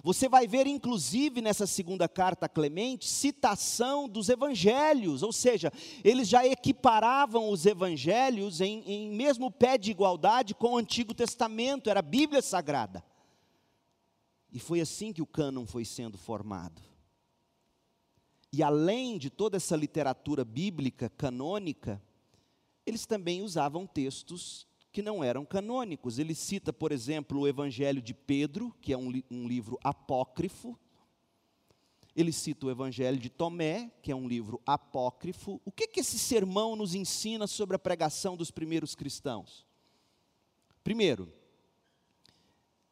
Você 0.04 0.28
vai 0.28 0.46
ver, 0.46 0.66
inclusive, 0.66 1.40
nessa 1.40 1.66
segunda 1.66 2.06
carta 2.06 2.44
a 2.44 2.48
Clemente, 2.48 3.08
citação 3.08 4.06
dos 4.06 4.28
evangelhos, 4.28 5.22
ou 5.22 5.32
seja, 5.32 5.72
eles 6.04 6.28
já 6.28 6.46
equiparavam 6.46 7.48
os 7.48 7.64
evangelhos 7.64 8.60
em, 8.60 8.82
em 8.84 9.10
mesmo 9.12 9.50
pé 9.50 9.78
de 9.78 9.90
igualdade 9.90 10.54
com 10.54 10.74
o 10.74 10.76
Antigo 10.76 11.14
Testamento, 11.14 11.88
era 11.88 12.00
a 12.00 12.02
Bíblia 12.02 12.42
Sagrada. 12.42 13.02
E 14.52 14.58
foi 14.58 14.82
assim 14.82 15.10
que 15.10 15.22
o 15.22 15.26
cânon 15.26 15.64
foi 15.64 15.86
sendo 15.86 16.18
formado. 16.18 16.82
E 18.52 18.62
além 18.62 19.16
de 19.16 19.30
toda 19.30 19.56
essa 19.56 19.74
literatura 19.74 20.44
bíblica 20.44 21.08
canônica, 21.08 22.02
eles 22.86 23.06
também 23.06 23.42
usavam 23.42 23.86
textos 23.86 24.66
que 24.92 25.02
não 25.02 25.22
eram 25.22 25.44
canônicos. 25.44 26.18
Ele 26.18 26.34
cita, 26.34 26.72
por 26.72 26.92
exemplo, 26.92 27.40
o 27.40 27.48
Evangelho 27.48 28.02
de 28.02 28.14
Pedro, 28.14 28.74
que 28.80 28.92
é 28.92 28.98
um, 28.98 29.10
li 29.10 29.24
um 29.30 29.46
livro 29.46 29.78
apócrifo. 29.82 30.78
Ele 32.14 32.32
cita 32.32 32.66
o 32.66 32.70
Evangelho 32.70 33.18
de 33.18 33.30
Tomé, 33.30 33.90
que 34.02 34.10
é 34.10 34.16
um 34.16 34.26
livro 34.26 34.60
apócrifo. 34.66 35.60
O 35.64 35.70
que, 35.70 35.86
que 35.86 36.00
esse 36.00 36.18
sermão 36.18 36.74
nos 36.74 36.94
ensina 36.94 37.46
sobre 37.46 37.76
a 37.76 37.78
pregação 37.78 38.36
dos 38.36 38.50
primeiros 38.50 38.94
cristãos? 38.94 39.64
Primeiro, 40.82 41.32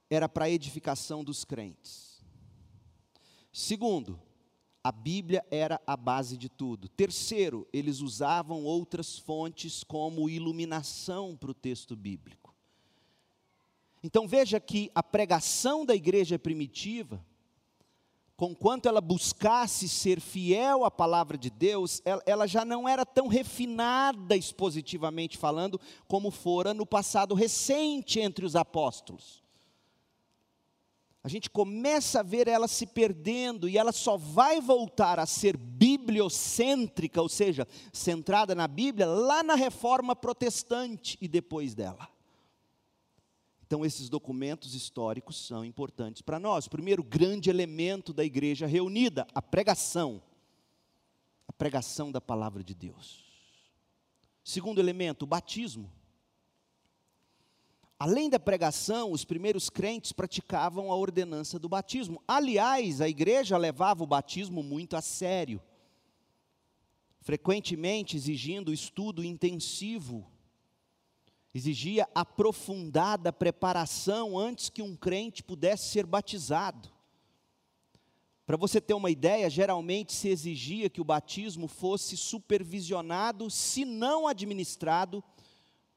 era 0.09 0.29
para 0.29 0.44
a 0.44 0.51
edificação 0.51 1.24
dos 1.24 1.44
crentes. 1.44 2.22
Segundo, 3.53 4.20
a 4.88 4.92
Bíblia 4.92 5.44
era 5.51 5.79
a 5.87 5.98
base 5.98 6.38
de 6.38 6.48
tudo. 6.48 6.88
Terceiro, 6.88 7.68
eles 7.74 8.01
usavam 8.01 8.64
outras 8.64 9.18
fontes 9.18 9.85
como 9.85 10.31
iluminação 10.31 11.37
para 11.37 11.51
o 11.51 11.55
texto 11.55 11.94
bíblico. 11.94 12.55
Então 14.03 14.27
veja 14.27 14.59
que 14.59 14.90
a 14.94 15.03
pregação 15.03 15.85
da 15.85 15.94
igreja 15.94 16.38
primitiva, 16.38 17.22
conquanto 18.35 18.88
ela 18.88 19.03
buscasse 19.03 19.87
ser 19.90 20.22
fiel 20.22 20.87
à 20.87 20.90
palavra 20.90 21.37
de 21.37 21.51
Deus, 21.51 22.01
ela 22.24 22.46
já 22.46 22.64
não 22.64 22.88
era 22.88 23.05
tão 23.05 23.29
refinada 23.29 24.35
expositivamente 24.35 25.37
falando 25.37 25.79
como 26.07 26.31
fora 26.31 26.72
no 26.72 26.87
passado 26.87 27.35
recente 27.35 28.20
entre 28.20 28.46
os 28.46 28.57
apóstolos 28.57 29.46
a 31.22 31.28
gente 31.28 31.50
começa 31.50 32.20
a 32.20 32.22
ver 32.22 32.46
ela 32.46 32.68
se 32.68 32.87
perdendo 32.87 33.68
e 33.68 33.76
ela 33.76 33.92
só 33.92 34.16
vai 34.16 34.61
voltar 34.61 35.18
a 35.18 35.26
ser 35.26 35.57
bibliocêntrica, 35.57 37.20
ou 37.20 37.28
seja, 37.28 37.66
centrada 37.92 38.54
na 38.54 38.68
Bíblia, 38.68 39.07
lá 39.07 39.42
na 39.42 39.54
reforma 39.54 40.14
protestante 40.14 41.18
e 41.20 41.26
depois 41.26 41.74
dela. 41.74 42.09
Então, 43.66 43.85
esses 43.85 44.09
documentos 44.09 44.74
históricos 44.74 45.46
são 45.46 45.62
importantes 45.62 46.22
para 46.22 46.38
nós. 46.38 46.68
Primeiro 46.68 47.02
grande 47.02 47.50
elemento 47.50 48.14
da 48.14 48.24
igreja 48.24 48.66
reunida, 48.66 49.26
a 49.35 49.42
pregação. 49.42 50.22
A 51.46 51.52
pregação 51.52 52.11
da 52.11 52.20
palavra 52.20 52.64
de 52.64 52.74
Deus. 52.74 53.26
Segundo 54.42 54.78
elemento, 54.78 55.24
o 55.24 55.26
batismo. 55.26 55.92
Além 57.99 58.31
da 58.31 58.39
pregação, 58.39 59.11
os 59.11 59.25
primeiros 59.25 59.69
crentes 59.69 60.13
praticavam 60.13 60.93
a 60.93 60.95
ordenança 60.95 61.59
do 61.59 61.69
batismo. 61.69 62.23
Aliás, 62.29 63.01
a 63.01 63.09
igreja 63.09 63.57
levava 63.57 64.05
o 64.05 64.07
batismo 64.07 64.63
muito 64.63 64.97
a 64.97 65.03
sério, 65.03 65.61
frequentemente 67.21 68.17
exigindo 68.17 68.73
estudo 68.73 69.25
intensivo, 69.25 70.31
exigia 71.53 72.09
aprofundada 72.15 73.33
preparação 73.33 74.39
antes 74.39 74.71
que 74.71 74.81
um 74.81 74.95
crente 74.95 75.43
pudesse 75.43 75.89
ser 75.89 76.07
batizado. 76.07 76.89
Para 78.47 78.57
você 78.57 78.81
ter 78.81 78.95
uma 78.95 79.11
ideia, 79.11 79.51
geralmente 79.51 80.15
se 80.15 80.29
exigia 80.29 80.89
que 80.89 81.01
o 81.01 81.05
batismo 81.05 81.67
fosse 81.67 82.17
supervisionado, 82.17 83.51
se 83.51 83.85
não 83.85 84.29
administrado, 84.29 85.23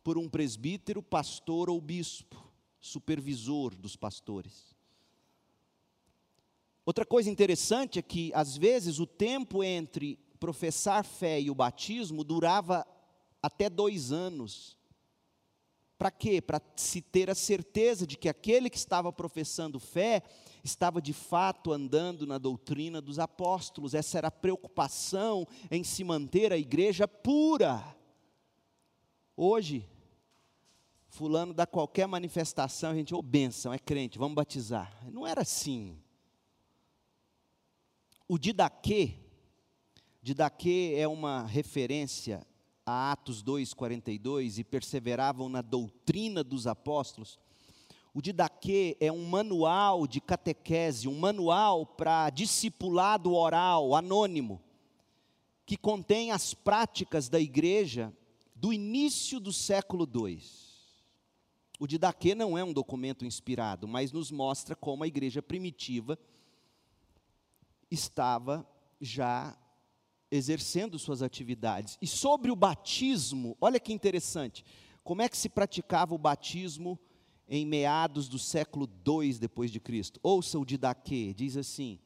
por 0.04 0.18
um 0.18 0.28
presbítero, 0.28 1.02
pastor 1.02 1.70
ou 1.70 1.80
bispo, 1.80 2.52
supervisor 2.80 3.76
dos 3.76 3.96
pastores. 3.96 4.76
Outra 6.86 7.06
coisa 7.06 7.30
interessante 7.30 8.00
é 8.00 8.02
que, 8.02 8.32
às 8.34 8.58
vezes, 8.58 9.00
o 9.00 9.06
tempo 9.06 9.64
entre 9.64 10.18
professar 10.40 11.06
fé 11.06 11.40
e 11.40 11.52
o 11.52 11.56
batismo 11.56 12.24
durava 12.24 12.86
até 13.42 13.70
dois 13.70 14.12
anos. 14.12 14.76
Para 15.98 16.10
quê? 16.10 16.42
Para 16.42 16.60
se 16.76 17.00
ter 17.00 17.30
a 17.30 17.36
certeza 17.36 18.08
de 18.08 18.18
que 18.18 18.28
aquele 18.28 18.72
que 18.72 18.78
estava 18.78 19.14
professando 19.14 19.80
fé 19.80 20.24
estava 20.64 21.00
de 21.00 21.14
fato 21.14 21.72
andando 21.72 22.26
na 22.26 22.40
doutrina 22.40 23.00
dos 23.00 23.20
apóstolos. 23.20 23.94
Essa 23.94 24.18
era 24.18 24.28
a 24.30 24.32
preocupação 24.32 25.48
em 25.70 25.84
se 25.84 26.04
manter 26.04 26.52
a 26.52 26.58
igreja 26.58 27.08
pura. 27.08 27.96
Hoje, 29.38 29.88
fulano 31.12 31.54
dá 31.54 31.68
qualquer 31.68 32.08
manifestação, 32.08 32.92
a 32.92 32.96
gente, 32.96 33.14
ô 33.14 33.20
oh, 33.20 33.22
benção, 33.22 33.74
é 33.74 33.78
crente, 33.78 34.18
vamos 34.18 34.34
batizar. 34.34 34.92
Não 35.12 35.28
era 35.28 35.42
assim. 35.42 35.98
O 38.28 38.40
didaquê, 38.40 39.16
didaquê 40.22 40.96
é 40.98 41.06
uma 41.06 41.46
referência 41.46 42.48
a 42.86 43.12
Atos 43.12 43.44
2,42 43.44 44.60
e 44.60 44.64
perseveravam 44.64 45.50
na 45.50 45.62
doutrina 45.62 46.46
dos 46.46 46.66
apóstolos. 46.66 47.38
O 48.14 48.22
didaquê 48.22 48.96
é 49.02 49.12
um 49.12 49.26
manual 49.26 50.08
de 50.08 50.22
catequese, 50.22 51.10
um 51.10 51.20
manual 51.20 51.86
para 51.86 52.30
discipulado 52.30 53.34
oral, 53.34 53.96
anônimo, 53.96 54.62
que 55.66 55.76
contém 55.76 56.32
as 56.32 56.54
práticas 56.54 57.28
da 57.28 57.40
igreja 57.40 58.14
do 58.56 58.72
início 58.72 59.42
do 59.42 59.52
século 59.52 60.10
II. 60.10 60.71
O 61.82 61.88
Didaquê 61.88 62.36
não 62.36 62.56
é 62.56 62.64
um 62.64 62.72
documento 62.72 63.26
inspirado, 63.26 63.88
mas 63.88 64.12
nos 64.12 64.30
mostra 64.30 64.76
como 64.76 65.04
a 65.04 65.08
igreja 65.08 65.42
primitiva 65.42 66.16
estava 67.90 68.64
já 69.02 69.58
exercendo 70.30 71.00
suas 71.00 71.24
atividades. 71.24 71.98
E 72.00 72.06
sobre 72.06 72.52
o 72.52 72.56
batismo, 72.56 73.58
olha 73.60 73.80
que 73.80 73.92
interessante, 73.92 74.64
como 75.04 75.24
é 75.24 75.28
que 75.28 75.36
se 75.36 75.50
praticava 75.50 76.14
o 76.14 76.20
batismo 76.20 77.00
em 77.50 77.66
meados 77.66 78.30
do 78.30 78.38
século 78.38 78.88
II 79.04 79.40
depois 79.40 79.72
de 79.72 79.80
Cristo? 79.80 80.20
Ouça 80.22 80.60
o 80.60 80.66
Didaquê, 80.66 81.34
diz 81.34 81.58
assim: 81.58 81.98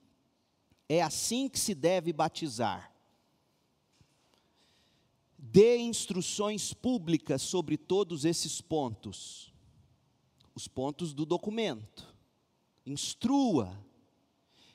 É 0.87 1.01
assim 1.01 1.49
que 1.49 1.59
se 1.59 1.75
deve 1.75 2.13
batizar 2.13 2.95
dê 5.37 5.77
instruções 5.77 6.73
públicas 6.73 7.41
sobre 7.41 7.77
todos 7.77 8.25
esses 8.25 8.61
pontos, 8.61 9.53
os 10.55 10.67
pontos 10.67 11.13
do 11.13 11.25
documento, 11.25 12.15
instrua, 12.85 13.77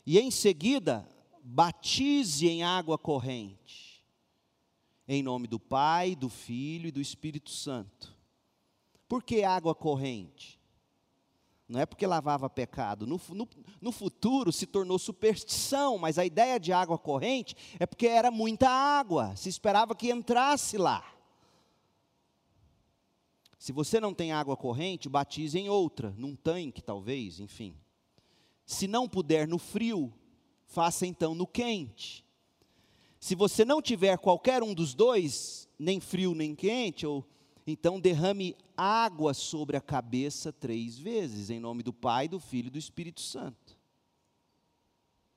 e 0.05 0.19
em 0.19 0.31
seguida, 0.31 1.09
batize 1.43 2.47
em 2.47 2.63
água 2.63 2.99
corrente, 2.99 4.05
em 5.09 5.23
nome 5.23 5.47
do 5.47 5.59
Pai, 5.59 6.15
do 6.15 6.29
Filho 6.29 6.89
e 6.89 6.93
do 6.93 7.01
Espírito 7.01 7.51
Santo. 7.51 8.15
Por 9.09 9.23
que 9.23 9.43
água 9.43 9.75
corrente? 9.75 10.61
Não 11.69 11.81
é 11.81 11.87
porque 11.87 12.07
lavava 12.07 12.51
pecado. 12.51 13.07
No, 13.07 13.21
no, 13.29 13.49
no, 13.81 13.93
futuro 13.93 14.53
se 14.53 14.67
tornou 14.67 14.99
superstição, 14.99 15.99
mas 15.99 16.19
a 16.19 16.25
ideia 16.25 16.59
de 16.59 16.73
água 16.73 16.99
corrente 16.99 17.57
é 17.79 17.87
porque 17.87 18.09
era 18.09 18.31
muita 18.31 18.69
água, 18.69 19.35
se 19.37 19.49
esperava 19.49 19.95
que 19.95 20.11
entrasse 20.11 20.77
lá. 20.77 21.05
Se 23.61 23.73
você 23.73 24.01
não 24.01 24.15
tem 24.15 24.33
água 24.33 24.57
corrente, 24.57 25.07
batize 25.07 25.59
em 25.59 25.69
outra, 25.69 26.15
num 26.17 26.35
tanque 26.35 26.81
talvez, 26.81 27.41
enfim. 27.41 27.77
Se 28.65 28.89
não 28.89 29.07
puder 29.07 29.47
no 29.47 29.59
frio, 29.59 30.11
faça 30.65 31.07
então 31.07 31.35
no 31.35 31.47
quente. 31.47 32.25
Se 33.21 33.35
você 33.35 33.63
não 33.63 33.83
tiver 33.83 34.17
qualquer 34.17 34.63
um 34.63 34.73
dos 34.73 34.95
dois, 34.95 35.69
nem 35.79 36.01
frio 36.01 36.35
nem 36.35 36.55
quente, 36.55 37.05
ou 37.05 37.23
então 37.67 38.01
derrame 38.01 38.57
água 38.75 39.35
sobre 39.35 39.77
a 39.77 39.81
cabeça 39.83 40.51
três 40.51 40.99
vezes, 40.99 41.51
em 41.51 41.61
nome 41.61 41.83
do 41.83 41.93
Pai, 41.93 42.29
do 42.29 42.41
Filho 42.41 42.69
e 42.69 42.71
do 42.71 42.79
Espírito 42.79 43.21
Santo. 43.21 43.79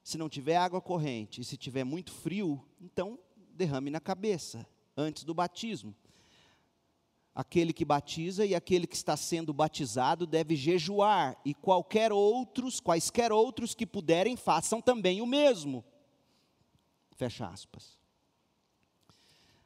Se 0.02 0.18
não 0.18 0.30
tiver 0.30 0.56
água 0.56 0.80
corrente 0.80 1.42
e 1.42 1.44
se 1.44 1.58
tiver 1.58 1.84
muito 1.84 2.14
frio, 2.14 2.66
então 2.80 3.20
derrame 3.54 3.90
na 3.90 4.00
cabeça, 4.00 4.66
antes 4.96 5.26
do 5.26 5.34
batismo. 5.34 5.94
Aquele 7.36 7.74
que 7.74 7.84
batiza 7.84 8.46
e 8.46 8.54
aquele 8.54 8.86
que 8.86 8.96
está 8.96 9.18
sendo 9.18 9.54
batizado 9.54 10.28
deve 10.28 10.56
jejuar, 10.56 11.40
e 11.44 11.54
qualquer 11.54 12.12
outros, 12.12 12.80
quaisquer 12.80 13.32
outros 13.32 13.74
que 13.74 13.88
puderem, 13.88 14.36
façam 14.36 14.80
também 14.80 15.22
o 15.22 15.26
mesmo. 15.26 15.84
Fecha 17.16 17.48
aspas. 17.48 17.98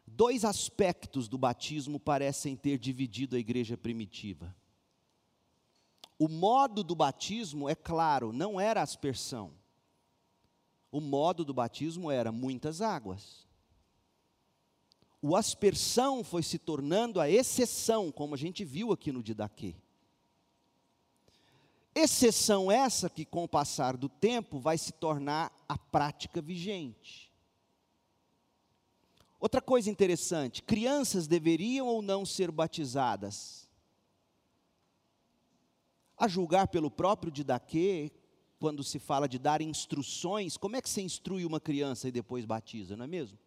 Dois 0.05 0.45
aspectos 0.45 1.27
do 1.27 1.37
batismo 1.37 1.99
parecem 1.99 2.55
ter 2.55 2.77
dividido 2.77 3.35
a 3.35 3.39
igreja 3.39 3.77
primitiva. 3.77 4.55
O 6.17 6.27
modo 6.27 6.83
do 6.83 6.95
batismo, 6.95 7.69
é 7.69 7.75
claro, 7.75 8.33
não 8.33 8.59
era 8.59 8.81
aspersão. 8.81 9.51
O 10.91 10.99
modo 10.99 11.45
do 11.45 11.53
batismo 11.53 12.09
era 12.09 12.31
muitas 12.31 12.81
águas. 12.81 13.46
O 15.21 15.35
aspersão 15.35 16.23
foi 16.23 16.43
se 16.43 16.59
tornando 16.59 17.19
a 17.19 17.29
exceção, 17.29 18.11
como 18.11 18.35
a 18.35 18.37
gente 18.37 18.63
viu 18.63 18.91
aqui 18.91 19.11
no 19.11 19.23
Didaquê. 19.23 19.75
Exceção 21.95 22.71
essa 22.71 23.09
que, 23.09 23.25
com 23.25 23.43
o 23.43 23.47
passar 23.47 23.97
do 23.97 24.07
tempo, 24.07 24.59
vai 24.59 24.77
se 24.77 24.91
tornar 24.91 25.51
a 25.67 25.77
prática 25.77 26.39
vigente. 26.39 27.31
Outra 29.39 29.59
coisa 29.59 29.89
interessante: 29.89 30.61
crianças 30.61 31.25
deveriam 31.25 31.87
ou 31.87 32.03
não 32.03 32.23
ser 32.23 32.51
batizadas? 32.51 33.67
A 36.15 36.27
julgar 36.27 36.67
pelo 36.67 36.91
próprio 36.91 37.31
Didaquê, 37.31 38.11
quando 38.59 38.83
se 38.83 38.99
fala 38.99 39.27
de 39.27 39.39
dar 39.39 39.61
instruções, 39.61 40.57
como 40.57 40.75
é 40.75 40.81
que 40.81 40.89
você 40.89 41.01
instrui 41.01 41.45
uma 41.45 41.59
criança 41.59 42.07
e 42.07 42.11
depois 42.11 42.45
batiza, 42.45 42.95
não 42.95 43.05
é 43.05 43.07
mesmo? 43.07 43.37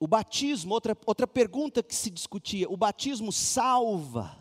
O 0.00 0.06
batismo, 0.06 0.74
outra, 0.74 0.96
outra 1.06 1.26
pergunta 1.26 1.82
que 1.82 1.94
se 1.94 2.10
discutia: 2.10 2.70
o 2.70 2.76
batismo 2.76 3.32
salva? 3.32 4.38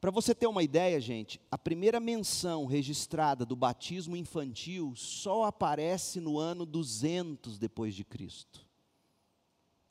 Para 0.00 0.10
você 0.10 0.34
ter 0.34 0.48
uma 0.48 0.64
ideia, 0.64 1.00
gente, 1.00 1.40
a 1.48 1.56
primeira 1.56 2.00
menção 2.00 2.66
registrada 2.66 3.46
do 3.46 3.54
batismo 3.54 4.16
infantil 4.16 4.94
só 4.96 5.44
aparece 5.44 6.20
no 6.20 6.38
ano 6.38 6.66
200 6.66 7.56
depois 7.56 7.94
de 7.94 8.02
Cristo. 8.02 8.66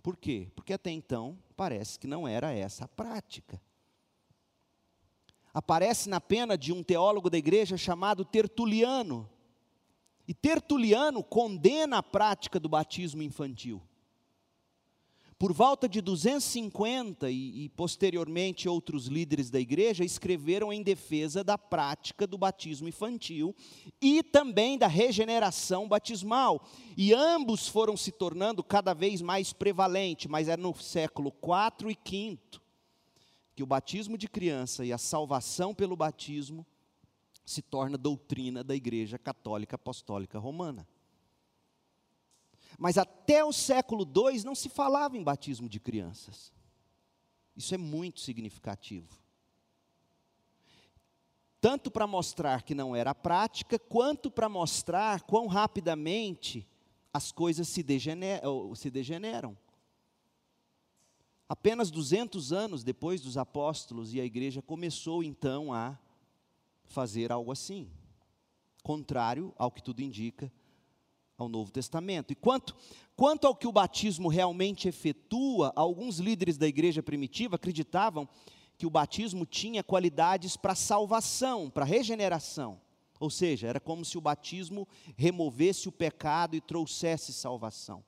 Por 0.03 0.17
quê? 0.17 0.51
Porque 0.53 0.73
até 0.73 0.91
então 0.91 1.37
parece 1.55 1.97
que 1.97 2.07
não 2.07 2.27
era 2.27 2.51
essa 2.51 2.85
a 2.85 2.87
prática. 2.89 3.61
Aparece 5.53 6.09
na 6.09 6.19
pena 6.19 6.57
de 6.57 6.73
um 6.73 6.83
teólogo 6.83 7.29
da 7.29 7.37
igreja 7.37 7.77
chamado 7.77 8.25
Tertuliano. 8.25 9.29
E 10.27 10.33
Tertuliano 10.33 11.23
condena 11.23 11.97
a 11.97 12.03
prática 12.03 12.59
do 12.59 12.69
batismo 12.69 13.21
infantil. 13.21 13.81
Por 15.41 15.53
volta 15.53 15.89
de 15.89 16.01
250 16.01 17.31
e, 17.31 17.63
e, 17.63 17.69
posteriormente 17.69 18.69
outros 18.69 19.07
líderes 19.07 19.49
da 19.49 19.59
igreja 19.59 20.05
escreveram 20.05 20.71
em 20.71 20.83
defesa 20.83 21.43
da 21.43 21.57
prática 21.57 22.27
do 22.27 22.37
batismo 22.37 22.87
infantil 22.87 23.55
e 23.99 24.21
também 24.21 24.77
da 24.77 24.85
regeneração 24.85 25.87
batismal. 25.87 26.63
E 26.95 27.11
ambos 27.11 27.67
foram 27.67 27.97
se 27.97 28.11
tornando 28.11 28.63
cada 28.63 28.93
vez 28.93 29.19
mais 29.19 29.51
prevalentes, 29.51 30.27
mas 30.27 30.47
é 30.47 30.55
no 30.55 30.75
século 30.75 31.33
IV 31.41 31.89
e 31.89 31.97
V 32.07 32.39
que 33.55 33.63
o 33.63 33.67
batismo 33.67 34.19
de 34.19 34.27
criança 34.27 34.85
e 34.85 34.93
a 34.93 34.97
salvação 34.99 35.73
pelo 35.73 35.95
batismo 35.95 36.65
se 37.45 37.61
torna 37.61 37.97
doutrina 37.97 38.63
da 38.63 38.75
Igreja 38.75 39.17
Católica 39.17 39.75
Apostólica 39.75 40.39
Romana. 40.39 40.87
Mas 42.77 42.97
até 42.97 43.43
o 43.43 43.51
século 43.51 44.03
II 44.03 44.43
não 44.43 44.55
se 44.55 44.69
falava 44.69 45.17
em 45.17 45.23
batismo 45.23 45.67
de 45.67 45.79
crianças. 45.79 46.51
Isso 47.55 47.73
é 47.75 47.77
muito 47.77 48.19
significativo. 48.21 49.21
Tanto 51.59 51.91
para 51.91 52.07
mostrar 52.07 52.63
que 52.63 52.73
não 52.73 52.95
era 52.95 53.13
prática, 53.13 53.77
quanto 53.77 54.31
para 54.31 54.49
mostrar 54.49 55.21
quão 55.21 55.45
rapidamente 55.45 56.67
as 57.13 57.31
coisas 57.31 57.67
se, 57.67 57.83
degeneram, 57.83 58.73
se 58.73 58.89
degeneram. 58.89 59.55
Apenas 61.47 61.91
200 61.91 62.53
anos 62.53 62.83
depois 62.83 63.21
dos 63.21 63.37
apóstolos, 63.37 64.13
e 64.13 64.21
a 64.21 64.25
igreja 64.25 64.61
começou 64.61 65.21
então 65.21 65.73
a 65.73 65.99
fazer 66.91 67.31
algo 67.31 67.51
assim, 67.51 67.89
contrário 68.83 69.53
ao 69.57 69.71
que 69.71 69.81
tudo 69.81 70.01
indica 70.01 70.51
ao 71.37 71.49
Novo 71.49 71.71
Testamento. 71.71 72.31
E 72.31 72.35
quanto, 72.35 72.75
quanto 73.15 73.47
ao 73.47 73.55
que 73.55 73.67
o 73.67 73.71
batismo 73.71 74.27
realmente 74.27 74.87
efetua, 74.87 75.73
alguns 75.75 76.19
líderes 76.19 76.57
da 76.57 76.67
igreja 76.67 77.01
primitiva 77.01 77.55
acreditavam 77.55 78.27
que 78.77 78.85
o 78.85 78.89
batismo 78.89 79.45
tinha 79.45 79.83
qualidades 79.83 80.57
para 80.57 80.75
salvação, 80.75 81.69
para 81.69 81.85
regeneração. 81.85 82.79
Ou 83.19 83.29
seja, 83.29 83.67
era 83.67 83.79
como 83.79 84.03
se 84.03 84.17
o 84.17 84.21
batismo 84.21 84.87
removesse 85.15 85.87
o 85.87 85.91
pecado 85.91 86.55
e 86.55 86.61
trouxesse 86.61 87.31
salvação. 87.31 88.03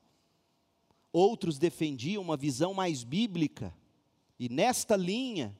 outros 1.12 1.60
defendiam 1.60 2.24
uma 2.24 2.36
visão 2.36 2.74
mais 2.74 3.04
bíblica, 3.04 3.72
e 4.40 4.50
nesta 4.50 4.96
linha, 4.96 5.56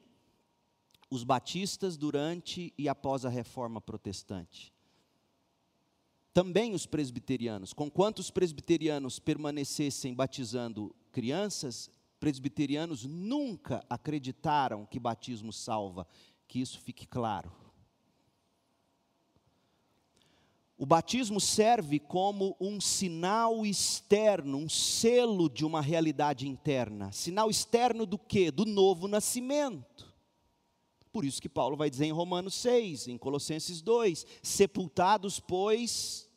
os 1.14 1.22
batistas 1.22 1.96
durante 1.96 2.74
e 2.76 2.88
após 2.88 3.24
a 3.24 3.28
reforma 3.28 3.80
protestante. 3.80 4.74
Também 6.32 6.74
os 6.74 6.84
presbiterianos, 6.84 7.72
com 7.72 7.88
quantos 7.88 8.30
presbiterianos 8.30 9.20
permanecessem 9.20 10.12
batizando 10.12 10.94
crianças, 11.12 11.88
presbiterianos 12.18 13.04
nunca 13.04 13.84
acreditaram 13.88 14.84
que 14.84 14.98
batismo 14.98 15.52
salva, 15.52 16.08
que 16.48 16.60
isso 16.60 16.80
fique 16.80 17.06
claro. 17.06 17.52
O 20.76 20.84
batismo 20.84 21.40
serve 21.40 22.00
como 22.00 22.56
um 22.60 22.80
sinal 22.80 23.64
externo, 23.64 24.58
um 24.58 24.68
selo 24.68 25.48
de 25.48 25.64
uma 25.64 25.80
realidade 25.80 26.48
interna. 26.48 27.12
Sinal 27.12 27.48
externo 27.48 28.04
do 28.04 28.18
que? 28.18 28.50
Do 28.50 28.64
novo 28.64 29.06
nascimento. 29.06 30.13
Por 31.14 31.24
isso 31.24 31.40
que 31.40 31.48
Paulo 31.48 31.76
vai 31.76 31.88
dizer 31.88 32.06
em 32.06 32.10
Romanos 32.10 32.54
6, 32.54 33.06
em 33.06 33.16
Colossenses 33.16 33.80
2: 33.80 34.26
sepultados, 34.42 35.38
pois, 35.38 36.28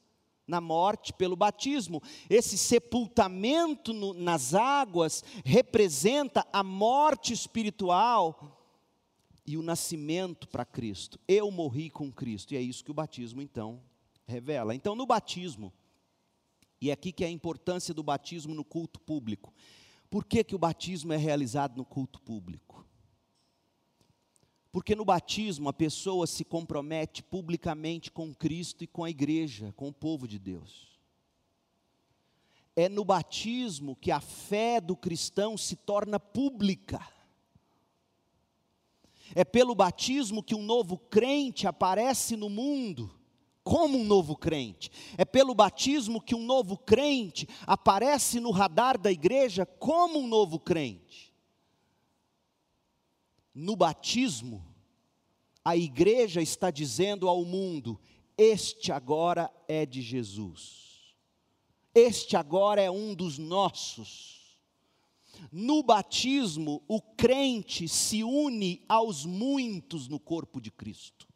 na 0.45 0.61
morte 0.61 1.11
pelo 1.11 1.35
batismo. 1.35 1.99
Esse 2.29 2.59
sepultamento 2.59 3.91
no, 3.91 4.13
nas 4.13 4.53
águas 4.53 5.23
representa 5.43 6.45
a 6.53 6.61
morte 6.61 7.33
espiritual 7.33 8.63
e 9.47 9.57
o 9.57 9.63
nascimento 9.63 10.47
para 10.47 10.63
Cristo. 10.63 11.19
Eu 11.27 11.49
morri 11.49 11.89
com 11.89 12.11
Cristo, 12.11 12.53
e 12.53 12.57
é 12.57 12.61
isso 12.61 12.85
que 12.85 12.91
o 12.91 12.93
batismo 12.93 13.41
então 13.41 13.81
revela. 14.27 14.75
Então, 14.75 14.95
no 14.95 15.07
batismo, 15.07 15.73
e 16.79 16.91
é 16.91 16.93
aqui 16.93 17.11
que 17.11 17.23
é 17.23 17.27
a 17.27 17.31
importância 17.31 17.95
do 17.95 18.03
batismo 18.03 18.53
no 18.53 18.63
culto 18.63 18.99
público. 18.99 19.51
Por 20.07 20.23
que, 20.23 20.43
que 20.43 20.53
o 20.53 20.59
batismo 20.59 21.13
é 21.13 21.17
realizado 21.17 21.77
no 21.77 21.83
culto 21.83 22.21
público? 22.21 22.85
Porque 24.77 24.93
no 24.93 25.03
batismo 25.03 25.69
a 25.69 25.73
pessoa 25.73 26.27
se 26.27 26.45
compromete 26.45 27.23
publicamente 27.23 28.11
com 28.11 28.31
Cristo 28.31 28.83
e 28.83 28.87
com 28.87 29.03
a 29.03 29.09
igreja, 29.09 29.73
com 29.75 29.87
o 29.87 29.91
povo 29.91 30.27
de 30.27 30.37
Deus. 30.37 30.99
É 32.75 32.87
no 32.87 33.03
batismo 33.03 33.95
que 33.95 34.11
a 34.11 34.21
fé 34.21 34.79
do 34.79 34.95
cristão 34.95 35.57
se 35.57 35.75
torna 35.75 36.19
pública. 36.19 37.01
É 39.33 39.43
pelo 39.43 39.73
batismo 39.73 40.43
que 40.43 40.53
um 40.53 40.61
novo 40.61 40.99
crente 40.99 41.65
aparece 41.65 42.37
no 42.37 42.47
mundo 42.47 43.09
como 43.63 43.97
um 43.97 44.05
novo 44.05 44.37
crente. 44.37 44.91
É 45.17 45.25
pelo 45.25 45.55
batismo 45.55 46.21
que 46.21 46.35
um 46.35 46.45
novo 46.45 46.77
crente 46.77 47.49
aparece 47.65 48.39
no 48.39 48.51
radar 48.51 48.95
da 48.95 49.11
igreja 49.11 49.65
como 49.65 50.19
um 50.19 50.27
novo 50.27 50.59
crente. 50.59 51.26
No 53.59 53.75
batismo, 53.75 54.63
a 55.65 55.75
igreja 55.75 56.43
está 56.43 56.69
dizendo 56.69 57.27
ao 57.27 57.43
mundo: 57.43 57.99
este 58.37 58.91
agora 58.91 59.51
é 59.67 59.83
de 59.83 59.99
Jesus, 59.99 61.15
este 61.91 62.37
agora 62.37 62.83
é 62.83 62.91
um 62.91 63.15
dos 63.15 63.39
nossos. 63.39 64.61
No 65.51 65.81
batismo, 65.81 66.83
o 66.87 67.01
crente 67.01 67.87
se 67.87 68.23
une 68.23 68.83
aos 68.87 69.25
muitos 69.25 70.07
no 70.07 70.19
corpo 70.19 70.61
de 70.61 70.69
Cristo. 70.69 71.27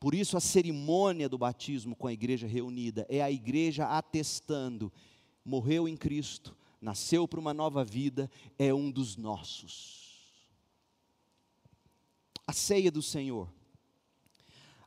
Por 0.00 0.14
isso, 0.14 0.38
a 0.38 0.40
cerimônia 0.40 1.28
do 1.28 1.36
batismo 1.36 1.94
com 1.94 2.06
a 2.06 2.14
igreja 2.14 2.46
reunida 2.46 3.06
é 3.10 3.20
a 3.20 3.30
igreja 3.30 3.88
atestando: 3.88 4.90
morreu 5.44 5.86
em 5.86 5.98
Cristo, 5.98 6.56
nasceu 6.80 7.28
para 7.28 7.40
uma 7.40 7.52
nova 7.52 7.84
vida, 7.84 8.30
é 8.58 8.72
um 8.72 8.90
dos 8.90 9.18
nossos. 9.18 10.05
A 12.46 12.52
ceia 12.52 12.92
do 12.92 13.02
Senhor. 13.02 13.52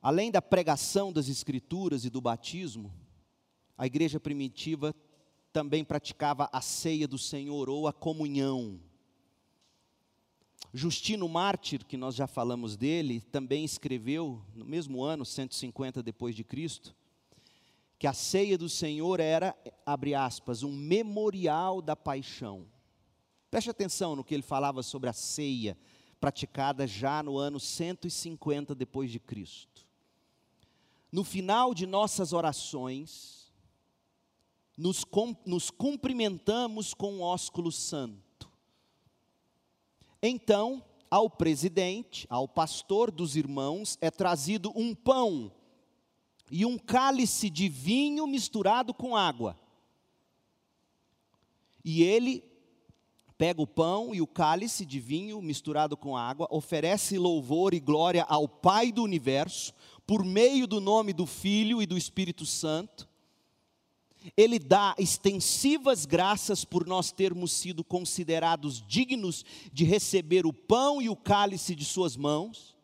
Além 0.01 0.32
da 0.32 0.41
pregação 0.41 1.12
das 1.12 1.28
Escrituras 1.28 2.05
e 2.05 2.10
do 2.10 2.22
batismo, 2.22 2.93
a 3.78 3.86
igreja 3.86 4.20
primitiva 4.20 4.95
também 5.51 5.84
praticava 5.84 6.49
a 6.53 6.62
ceia 6.62 7.07
do 7.07 7.18
Senhor 7.18 7.70
ou 7.70 7.88
a 7.88 7.91
comunhão. 7.91 8.80
Justino 10.74 11.28
Mártir, 11.28 11.84
que 11.86 11.97
nós 11.97 12.16
já 12.16 12.28
falamos 12.28 12.78
dele, 12.78 13.20
também 13.20 13.66
escreveu 13.66 14.41
no 14.55 14.64
mesmo 14.64 15.03
ano, 15.03 15.26
150 15.26 16.01
depois 16.01 16.36
de 16.36 16.43
Cristo, 16.43 16.95
que 17.97 18.07
a 18.07 18.14
ceia 18.14 18.57
do 18.57 18.70
Senhor 18.70 19.20
era, 19.20 19.53
abre 19.86 20.16
aspas, 20.16 20.64
um 20.64 20.72
memorial 20.72 21.82
da 21.82 21.95
paixão. 21.95 22.68
Preste 23.51 23.70
atenção 23.70 24.16
no 24.16 24.24
que 24.24 24.34
ele 24.34 24.43
falava 24.43 24.84
sobre 24.84 25.10
a 25.10 25.14
ceia 25.14 25.76
praticada 26.20 26.86
já 26.86 27.24
no 27.24 27.38
ano 27.38 27.59
150 27.59 28.76
depois 28.76 29.11
de 29.11 29.20
Cristo. 29.20 29.86
No 31.11 31.24
final 31.24 31.74
de 31.74 31.86
nossas 31.86 32.34
orações, 32.34 33.51
nos, 34.78 35.05
nos 35.45 35.70
cumprimentamos 35.70 36.93
com 36.93 37.17
o 37.17 37.22
ósculo 37.22 37.72
santo 37.72 38.30
então, 40.22 40.84
ao 41.09 41.30
presidente, 41.30 42.28
ao 42.30 42.47
pastor 42.47 43.09
dos 43.09 43.36
irmãos, 43.36 43.97
é 44.01 44.11
trazido 44.11 44.72
um 44.76 44.93
pão 44.93 45.51
e 46.51 46.65
um 46.65 46.78
cálice 46.78 47.49
de 47.49 47.70
vinho 47.70 48.28
misturado 48.28 48.93
com 48.93 49.15
água. 49.15 49.57
E 51.84 52.03
ele 52.03 52.43
pega 53.39 53.61
o 53.61 53.65
pão 53.65 54.13
e 54.13 54.19
o 54.19 54.27
cálice 54.27 54.85
de 54.85 54.99
vinho 54.99 55.41
misturado 55.41 55.95
com 55.95 56.17
água, 56.17 56.45
oferece 56.51 57.17
louvor 57.17 57.73
e 57.73 57.79
glória 57.79 58.25
ao 58.27 58.49
Pai 58.49 58.91
do 58.91 59.01
universo, 59.01 59.73
por 60.05 60.25
meio 60.25 60.67
do 60.67 60.81
nome 60.81 61.13
do 61.13 61.25
Filho 61.25 61.81
e 61.81 61.85
do 61.85 61.97
Espírito 61.97 62.45
Santo, 62.45 63.07
ele 64.35 64.59
dá 64.59 64.93
extensivas 64.99 66.05
graças 66.05 66.65
por 66.65 66.85
nós 66.85 67.13
termos 67.13 67.53
sido 67.53 67.81
considerados 67.81 68.83
dignos 68.85 69.45
de 69.71 69.85
receber 69.85 70.45
o 70.45 70.51
pão 70.51 71.01
e 71.01 71.07
o 71.07 71.15
cálice 71.15 71.73
de 71.73 71.85
Suas 71.85 72.17
mãos. 72.17 72.75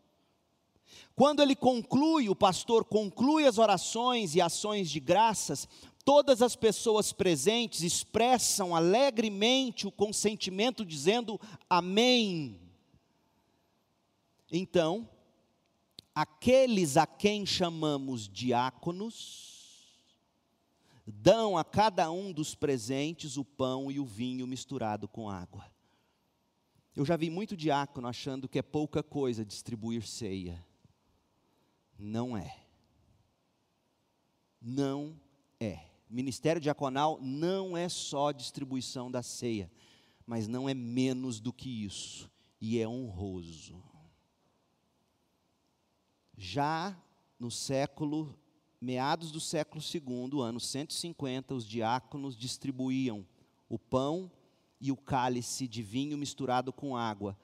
Quando 1.17 1.41
ele 1.41 1.55
conclui, 1.55 2.29
o 2.29 2.35
pastor 2.35 2.85
conclui 2.85 3.45
as 3.45 3.57
orações 3.57 4.35
e 4.35 4.41
ações 4.41 4.89
de 4.89 5.01
graças, 5.01 5.67
todas 6.05 6.43
as 6.43 6.55
pessoas 6.55 7.11
presentes 7.11 7.81
expressam 7.81 8.75
alegremente 8.75 9.87
o 9.87 9.91
consentimento, 9.91 10.85
dizendo 10.85 11.41
Amém. 11.67 12.61
Então, 14.51 15.09
aqueles 16.13 16.95
a 16.95 17.07
quem 17.07 17.45
chamamos 17.45 18.29
diáconos, 18.29 19.53
dão 21.05 21.57
a 21.57 21.63
cada 21.63 22.09
um 22.11 22.31
dos 22.31 22.55
presentes 22.55 23.35
o 23.35 23.43
pão 23.43 23.91
e 23.91 23.99
o 23.99 24.05
vinho 24.05 24.47
misturado 24.47 25.07
com 25.07 25.29
água. 25.29 25.69
Eu 26.95 27.03
já 27.03 27.17
vi 27.17 27.29
muito 27.29 27.57
diácono 27.57 28.07
achando 28.07 28.47
que 28.47 28.59
é 28.59 28.61
pouca 28.61 29.03
coisa 29.03 29.43
distribuir 29.43 30.07
ceia. 30.07 30.65
Não 31.97 32.37
é. 32.37 32.57
Não 34.61 35.19
é. 35.59 35.94
Ministério 36.15 36.61
diaconal 36.61 37.19
não 37.21 37.75
é 37.75 37.89
só 37.89 38.31
distribuição 38.31 39.11
da 39.11 39.21
ceia, 39.21 39.69
mas 40.25 40.47
não 40.47 40.69
é 40.69 40.73
menos 40.73 41.41
do 41.41 41.51
que 41.51 41.83
isso, 41.83 42.31
e 42.61 42.79
é 42.79 42.87
honroso. 42.87 43.83
Já 46.37 46.97
no 47.37 47.51
século 47.51 48.33
meados 48.79 49.29
do 49.29 49.41
século 49.41 49.83
II, 49.83 50.39
ano 50.41 50.57
150, 50.57 51.53
os 51.53 51.67
diáconos 51.67 52.37
distribuíam 52.37 53.27
o 53.67 53.77
pão 53.77 54.31
e 54.79 54.93
o 54.93 54.95
cálice 54.95 55.67
de 55.67 55.83
vinho 55.83 56.17
misturado 56.17 56.71
com 56.71 56.95
água, 56.95 57.37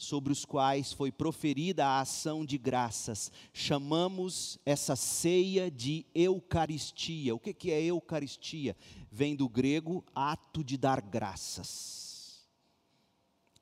sobre 0.00 0.32
os 0.32 0.46
quais 0.46 0.94
foi 0.94 1.12
proferida 1.12 1.84
a 1.84 2.00
ação 2.00 2.42
de 2.42 2.56
graças. 2.56 3.30
Chamamos 3.52 4.58
essa 4.64 4.96
ceia 4.96 5.70
de 5.70 6.06
Eucaristia. 6.14 7.34
O 7.34 7.38
que 7.38 7.70
é 7.70 7.82
Eucaristia? 7.82 8.74
Vem 9.12 9.36
do 9.36 9.46
grego 9.46 10.02
ato 10.14 10.64
de 10.64 10.78
dar 10.78 11.02
graças. 11.02 12.48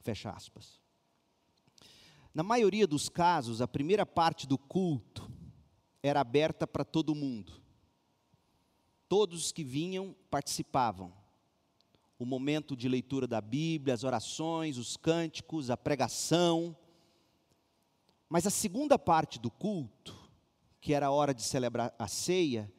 Fecha 0.00 0.30
aspas. 0.30 0.80
Na 2.32 2.44
maioria 2.44 2.86
dos 2.86 3.08
casos, 3.08 3.60
a 3.60 3.66
primeira 3.66 4.06
parte 4.06 4.46
do 4.46 4.56
culto 4.56 5.28
era 6.00 6.20
aberta 6.20 6.68
para 6.68 6.84
todo 6.84 7.16
mundo. 7.16 7.52
Todos 9.08 9.46
os 9.46 9.52
que 9.52 9.64
vinham 9.64 10.14
participavam. 10.30 11.12
O 12.18 12.26
momento 12.26 12.76
de 12.76 12.88
leitura 12.88 13.26
da 13.26 13.40
Bíblia, 13.40 13.94
as 13.94 14.02
orações, 14.02 14.76
os 14.76 14.96
cânticos, 14.96 15.70
a 15.70 15.76
pregação. 15.76 16.76
Mas 18.28 18.46
a 18.46 18.50
segunda 18.50 18.98
parte 18.98 19.38
do 19.38 19.50
culto, 19.50 20.16
que 20.80 20.92
era 20.92 21.06
a 21.06 21.10
hora 21.10 21.32
de 21.32 21.42
celebrar 21.42 21.94
a 21.98 22.08
ceia, 22.08 22.72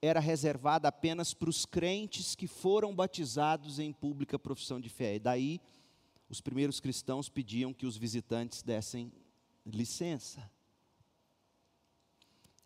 era 0.00 0.20
reservada 0.20 0.86
apenas 0.86 1.34
para 1.34 1.50
os 1.50 1.66
crentes 1.66 2.34
que 2.34 2.46
foram 2.46 2.94
batizados 2.94 3.78
em 3.78 3.92
pública 3.92 4.38
profissão 4.38 4.80
de 4.80 4.88
fé. 4.88 5.16
E 5.16 5.18
daí, 5.18 5.60
os 6.28 6.40
primeiros 6.40 6.78
cristãos 6.78 7.28
pediam 7.28 7.72
que 7.72 7.86
os 7.86 7.96
visitantes 7.96 8.62
dessem 8.62 9.12
licença. 9.64 10.50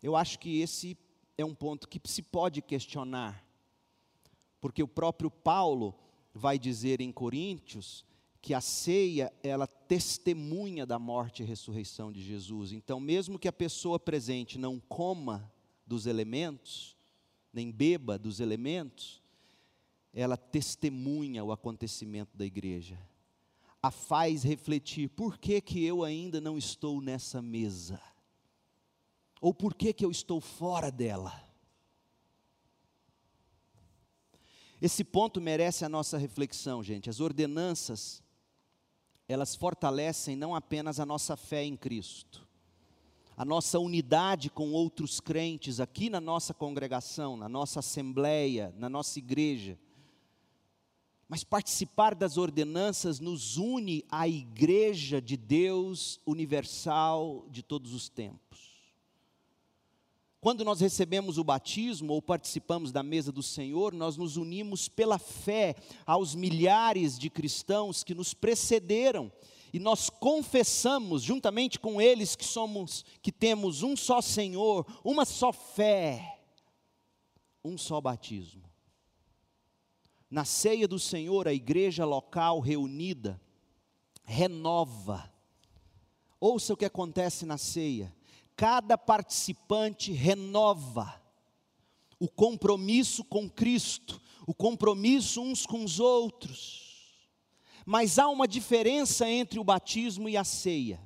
Eu 0.01 0.15
acho 0.15 0.37
que 0.39 0.61
esse 0.61 0.97
é 1.37 1.45
um 1.45 1.55
ponto 1.55 1.87
que 1.87 1.99
se 2.05 2.21
pode 2.21 2.61
questionar, 2.61 3.45
porque 4.59 4.83
o 4.83 4.87
próprio 4.87 5.31
Paulo 5.31 5.95
vai 6.33 6.59
dizer 6.59 7.01
em 7.01 7.11
Coríntios 7.11 8.05
que 8.41 8.53
a 8.53 8.61
ceia, 8.61 9.33
ela 9.43 9.67
testemunha 9.67 10.85
da 10.85 10.97
morte 10.97 11.43
e 11.43 11.45
ressurreição 11.45 12.11
de 12.11 12.21
Jesus. 12.21 12.71
Então, 12.71 12.99
mesmo 12.99 13.37
que 13.37 13.47
a 13.47 13.53
pessoa 13.53 13.99
presente 13.99 14.57
não 14.57 14.79
coma 14.79 15.51
dos 15.85 16.05
elementos, 16.05 16.95
nem 17.51 17.71
beba 17.71 18.17
dos 18.17 18.39
elementos, 18.39 19.21
ela 20.13 20.37
testemunha 20.37 21.43
o 21.43 21.51
acontecimento 21.51 22.37
da 22.37 22.45
igreja. 22.45 22.97
A 23.81 23.91
faz 23.91 24.43
refletir, 24.43 25.09
por 25.09 25.37
que 25.37 25.59
que 25.61 25.83
eu 25.83 26.03
ainda 26.03 26.39
não 26.39 26.57
estou 26.57 27.01
nessa 27.01 27.41
mesa? 27.41 28.01
Ou 29.41 29.53
por 29.53 29.73
que 29.73 29.93
que 29.93 30.03
eu 30.03 30.11
estou 30.11 30.41
fora 30.41 30.91
dela? 30.91 31.48
Esse 34.81 35.03
ponto 35.03 35.41
merece 35.41 35.83
a 35.83 35.89
nossa 35.89 36.17
reflexão, 36.17 36.81
gente. 36.81 37.09
As 37.09 37.19
ordenanças 37.19 38.23
elas 39.29 39.55
fortalecem 39.55 40.35
não 40.35 40.55
apenas 40.55 40.99
a 40.99 41.05
nossa 41.05 41.37
fé 41.37 41.63
em 41.63 41.77
Cristo, 41.77 42.47
a 43.37 43.45
nossa 43.45 43.77
unidade 43.77 44.49
com 44.49 44.71
outros 44.71 45.19
crentes 45.19 45.79
aqui 45.79 46.09
na 46.09 46.19
nossa 46.19 46.51
congregação, 46.51 47.37
na 47.37 47.47
nossa 47.47 47.79
assembleia, 47.79 48.73
na 48.75 48.89
nossa 48.89 49.19
igreja, 49.19 49.77
mas 51.27 51.43
participar 51.43 52.15
das 52.15 52.37
ordenanças 52.37 53.19
nos 53.19 53.55
une 53.55 54.03
à 54.09 54.27
igreja 54.27 55.21
de 55.21 55.37
Deus 55.37 56.19
universal 56.25 57.45
de 57.51 57.61
todos 57.61 57.93
os 57.93 58.09
tempos. 58.09 58.68
Quando 60.41 60.63
nós 60.63 60.79
recebemos 60.79 61.37
o 61.37 61.43
batismo 61.43 62.13
ou 62.13 62.21
participamos 62.21 62.93
da 62.93 63.03
mesa 63.03 63.29
do 63.29 63.43
Senhor, 63.43 63.93
nós 63.93 64.15
nos 64.15 64.37
unimos 64.37 64.87
pela 64.87 65.19
fé 65.19 65.75
aos 66.05 66.33
milhares 66.33 67.19
de 67.19 67.29
cristãos 67.29 68.05
que 68.05 68.15
nos 68.15 68.33
precederam 68.33 69.29
e 69.73 69.79
nós 69.79 70.09
confessamos 70.09 71.23
juntamente 71.23 71.77
com 71.77 72.01
eles 72.01 72.37
que 72.37 72.45
somos 72.45 73.03
que 73.21 73.33
temos 73.33 73.83
um 73.83 73.97
só 73.97 74.21
Senhor, 74.21 74.85
uma 75.03 75.25
só 75.25 75.51
fé, 75.51 76.39
um 77.63 77.77
só 77.77 77.99
batismo. 77.99 78.63
Na 80.31 80.45
ceia 80.45 80.87
do 80.87 80.97
Senhor, 80.97 81.49
a 81.49 81.53
igreja 81.53 82.05
local 82.05 82.61
reunida 82.61 83.41
renova. 84.23 85.29
Ouça 86.39 86.73
o 86.73 86.77
que 86.77 86.85
acontece 86.85 87.45
na 87.45 87.57
ceia 87.57 88.15
cada 88.59 88.97
participante 88.97 90.11
renova 90.11 91.15
o 92.19 92.27
compromisso 92.27 93.23
com 93.23 93.49
Cristo, 93.49 94.21
o 94.45 94.53
compromisso 94.53 95.41
uns 95.41 95.65
com 95.65 95.81
os 95.81 95.97
outros. 95.97 97.23
Mas 97.85 98.19
há 98.19 98.27
uma 98.27 98.45
diferença 98.45 99.29
entre 99.29 99.59
o 99.59 99.63
batismo 99.63 100.27
e 100.27 100.35
a 100.35 100.43
ceia. 100.43 100.99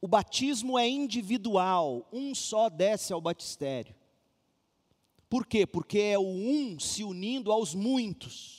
O 0.00 0.08
batismo 0.08 0.78
é 0.78 0.88
individual, 0.88 2.08
um 2.10 2.34
só 2.34 2.70
desce 2.70 3.12
ao 3.12 3.20
batistério. 3.20 3.94
Por 5.28 5.44
quê? 5.44 5.66
Porque 5.66 5.98
é 5.98 6.18
o 6.18 6.22
um 6.22 6.80
se 6.80 7.04
unindo 7.04 7.52
aos 7.52 7.74
muitos. 7.74 8.57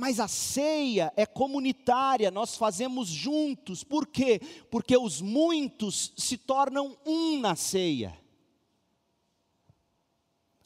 Mas 0.00 0.18
a 0.18 0.26
ceia 0.26 1.12
é 1.14 1.26
comunitária, 1.26 2.30
nós 2.30 2.56
fazemos 2.56 3.06
juntos. 3.06 3.84
Por 3.84 4.06
quê? 4.06 4.40
Porque 4.70 4.96
os 4.96 5.20
muitos 5.20 6.14
se 6.16 6.38
tornam 6.38 6.96
um 7.04 7.38
na 7.38 7.54
ceia. 7.54 8.18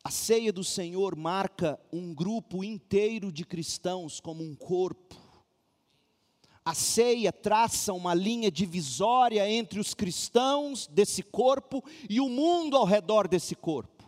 A 0.05 0.11
ceia 0.13 0.53
do 0.53 0.63
Senhor 0.63 1.17
marca 1.17 1.81
um 1.93 2.15
grupo 2.15 2.63
inteiro 2.63 3.33
de 3.33 3.45
cristãos 3.45 4.21
como 4.21 4.45
um 4.45 4.55
corpo. 4.55 5.17
A 6.65 6.73
ceia 6.73 7.33
traça 7.33 7.93
uma 7.93 8.15
linha 8.15 8.53
divisória 8.53 9.51
entre 9.51 9.81
os 9.81 9.95
cristãos 9.95 10.87
desse 10.87 11.25
corpo 11.25 11.83
e 12.09 12.21
o 12.21 12.29
mundo 12.29 12.77
ao 12.77 12.85
redor 12.85 13.27
desse 13.27 13.57
corpo. 13.57 14.05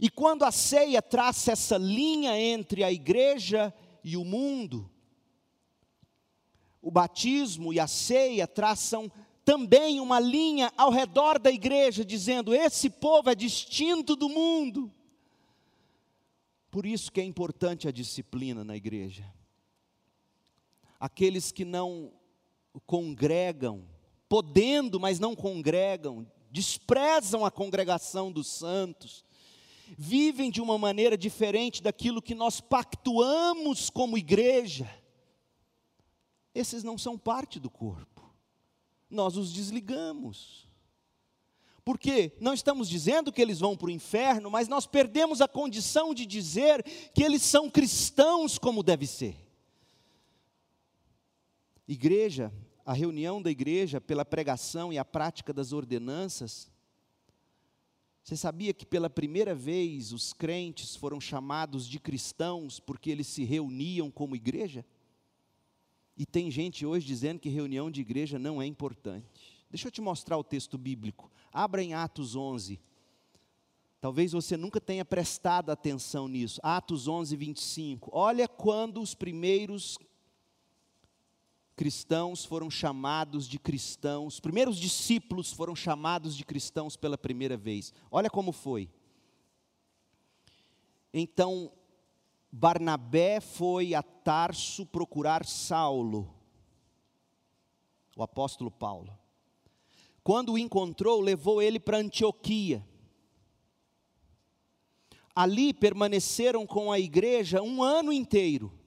E 0.00 0.08
quando 0.08 0.44
a 0.44 0.50
ceia 0.50 1.02
traça 1.02 1.52
essa 1.52 1.76
linha 1.76 2.40
entre 2.40 2.82
a 2.82 2.90
igreja 2.90 3.74
e 3.82 3.87
e 4.02 4.16
o 4.16 4.24
mundo. 4.24 4.90
O 6.80 6.90
batismo 6.90 7.72
e 7.72 7.80
a 7.80 7.86
ceia 7.86 8.46
traçam 8.46 9.10
também 9.44 9.98
uma 9.98 10.20
linha 10.20 10.72
ao 10.76 10.90
redor 10.90 11.38
da 11.38 11.50
igreja, 11.50 12.04
dizendo: 12.04 12.54
esse 12.54 12.90
povo 12.90 13.30
é 13.30 13.34
distinto 13.34 14.14
do 14.14 14.28
mundo. 14.28 14.92
Por 16.70 16.84
isso 16.84 17.10
que 17.10 17.20
é 17.20 17.24
importante 17.24 17.88
a 17.88 17.90
disciplina 17.90 18.62
na 18.62 18.76
igreja. 18.76 19.24
Aqueles 21.00 21.50
que 21.50 21.64
não 21.64 22.12
congregam, 22.86 23.84
podendo, 24.28 25.00
mas 25.00 25.18
não 25.18 25.34
congregam, 25.34 26.30
desprezam 26.50 27.44
a 27.44 27.50
congregação 27.50 28.30
dos 28.30 28.48
santos, 28.48 29.24
vivem 29.96 30.50
de 30.50 30.60
uma 30.60 30.76
maneira 30.76 31.16
diferente 31.16 31.82
daquilo 31.82 32.22
que 32.22 32.34
nós 32.34 32.60
pactuamos 32.60 33.90
como 33.90 34.18
igreja, 34.18 34.90
esses 36.54 36.82
não 36.82 36.98
são 36.98 37.16
parte 37.16 37.60
do 37.60 37.70
corpo, 37.70 38.34
nós 39.08 39.36
os 39.36 39.52
desligamos. 39.52 40.66
Porque 41.84 42.36
não 42.38 42.52
estamos 42.52 42.86
dizendo 42.88 43.32
que 43.32 43.40
eles 43.40 43.60
vão 43.60 43.74
para 43.74 43.86
o 43.86 43.90
inferno, 43.90 44.50
mas 44.50 44.68
nós 44.68 44.86
perdemos 44.86 45.40
a 45.40 45.48
condição 45.48 46.12
de 46.12 46.26
dizer 46.26 46.82
que 47.14 47.22
eles 47.22 47.40
são 47.42 47.70
cristãos 47.70 48.58
como 48.58 48.82
deve 48.82 49.06
ser. 49.06 49.34
Igreja, 51.86 52.52
a 52.84 52.92
reunião 52.92 53.40
da 53.40 53.50
igreja 53.50 54.00
pela 54.02 54.24
pregação 54.24 54.92
e 54.92 54.98
a 54.98 55.04
prática 55.04 55.50
das 55.52 55.72
ordenanças 55.72 56.70
você 58.28 58.36
sabia 58.36 58.74
que 58.74 58.84
pela 58.84 59.08
primeira 59.08 59.54
vez 59.54 60.12
os 60.12 60.34
crentes 60.34 60.94
foram 60.94 61.18
chamados 61.18 61.88
de 61.88 61.98
cristãos 61.98 62.78
porque 62.78 63.08
eles 63.08 63.26
se 63.26 63.42
reuniam 63.42 64.10
como 64.10 64.36
igreja? 64.36 64.84
E 66.14 66.26
tem 66.26 66.50
gente 66.50 66.84
hoje 66.84 67.06
dizendo 67.06 67.40
que 67.40 67.48
reunião 67.48 67.90
de 67.90 68.02
igreja 68.02 68.38
não 68.38 68.60
é 68.60 68.66
importante. 68.66 69.64
Deixa 69.70 69.88
eu 69.88 69.90
te 69.90 70.02
mostrar 70.02 70.36
o 70.36 70.44
texto 70.44 70.76
bíblico. 70.76 71.30
Abra 71.50 71.82
em 71.82 71.94
Atos 71.94 72.36
11. 72.36 72.78
Talvez 73.98 74.32
você 74.32 74.58
nunca 74.58 74.78
tenha 74.78 75.06
prestado 75.06 75.70
atenção 75.70 76.28
nisso. 76.28 76.60
Atos 76.62 77.08
11, 77.08 77.34
25. 77.34 78.10
Olha 78.12 78.46
quando 78.46 79.00
os 79.00 79.14
primeiros 79.14 79.98
cristãos 81.78 82.44
foram 82.44 82.68
chamados 82.68 83.46
de 83.46 83.56
cristãos, 83.56 84.34
os 84.34 84.40
primeiros 84.40 84.76
discípulos 84.76 85.52
foram 85.52 85.76
chamados 85.76 86.36
de 86.36 86.44
cristãos 86.44 86.96
pela 86.96 87.16
primeira 87.16 87.56
vez. 87.56 87.94
Olha 88.10 88.28
como 88.28 88.50
foi. 88.50 88.90
Então, 91.14 91.70
Barnabé 92.50 93.40
foi 93.40 93.94
a 93.94 94.02
Tarso 94.02 94.84
procurar 94.86 95.46
Saulo, 95.46 96.34
o 98.16 98.24
apóstolo 98.24 98.72
Paulo. 98.72 99.16
Quando 100.24 100.54
o 100.54 100.58
encontrou, 100.58 101.20
levou 101.20 101.62
ele 101.62 101.78
para 101.78 101.98
Antioquia. 101.98 102.84
Ali 105.32 105.72
permaneceram 105.72 106.66
com 106.66 106.90
a 106.90 106.98
igreja 106.98 107.62
um 107.62 107.84
ano 107.84 108.12
inteiro 108.12 108.77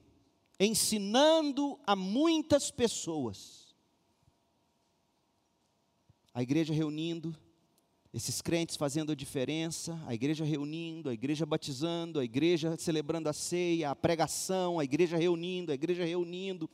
ensinando 0.58 1.78
a 1.86 1.96
muitas 1.96 2.70
pessoas. 2.70 3.74
A 6.34 6.42
igreja 6.42 6.72
reunindo, 6.72 7.36
esses 8.12 8.42
crentes 8.42 8.76
fazendo 8.76 9.12
a 9.12 9.14
diferença, 9.14 10.02
a 10.06 10.14
igreja 10.14 10.44
reunindo, 10.44 11.08
a 11.08 11.14
igreja 11.14 11.46
batizando, 11.46 12.20
a 12.20 12.24
igreja 12.24 12.76
celebrando 12.76 13.28
a 13.28 13.32
ceia, 13.32 13.90
a 13.90 13.96
pregação, 13.96 14.78
a 14.78 14.84
igreja 14.84 15.16
reunindo, 15.16 15.72
a 15.72 15.74
igreja 15.74 16.04
reunindo. 16.04 16.68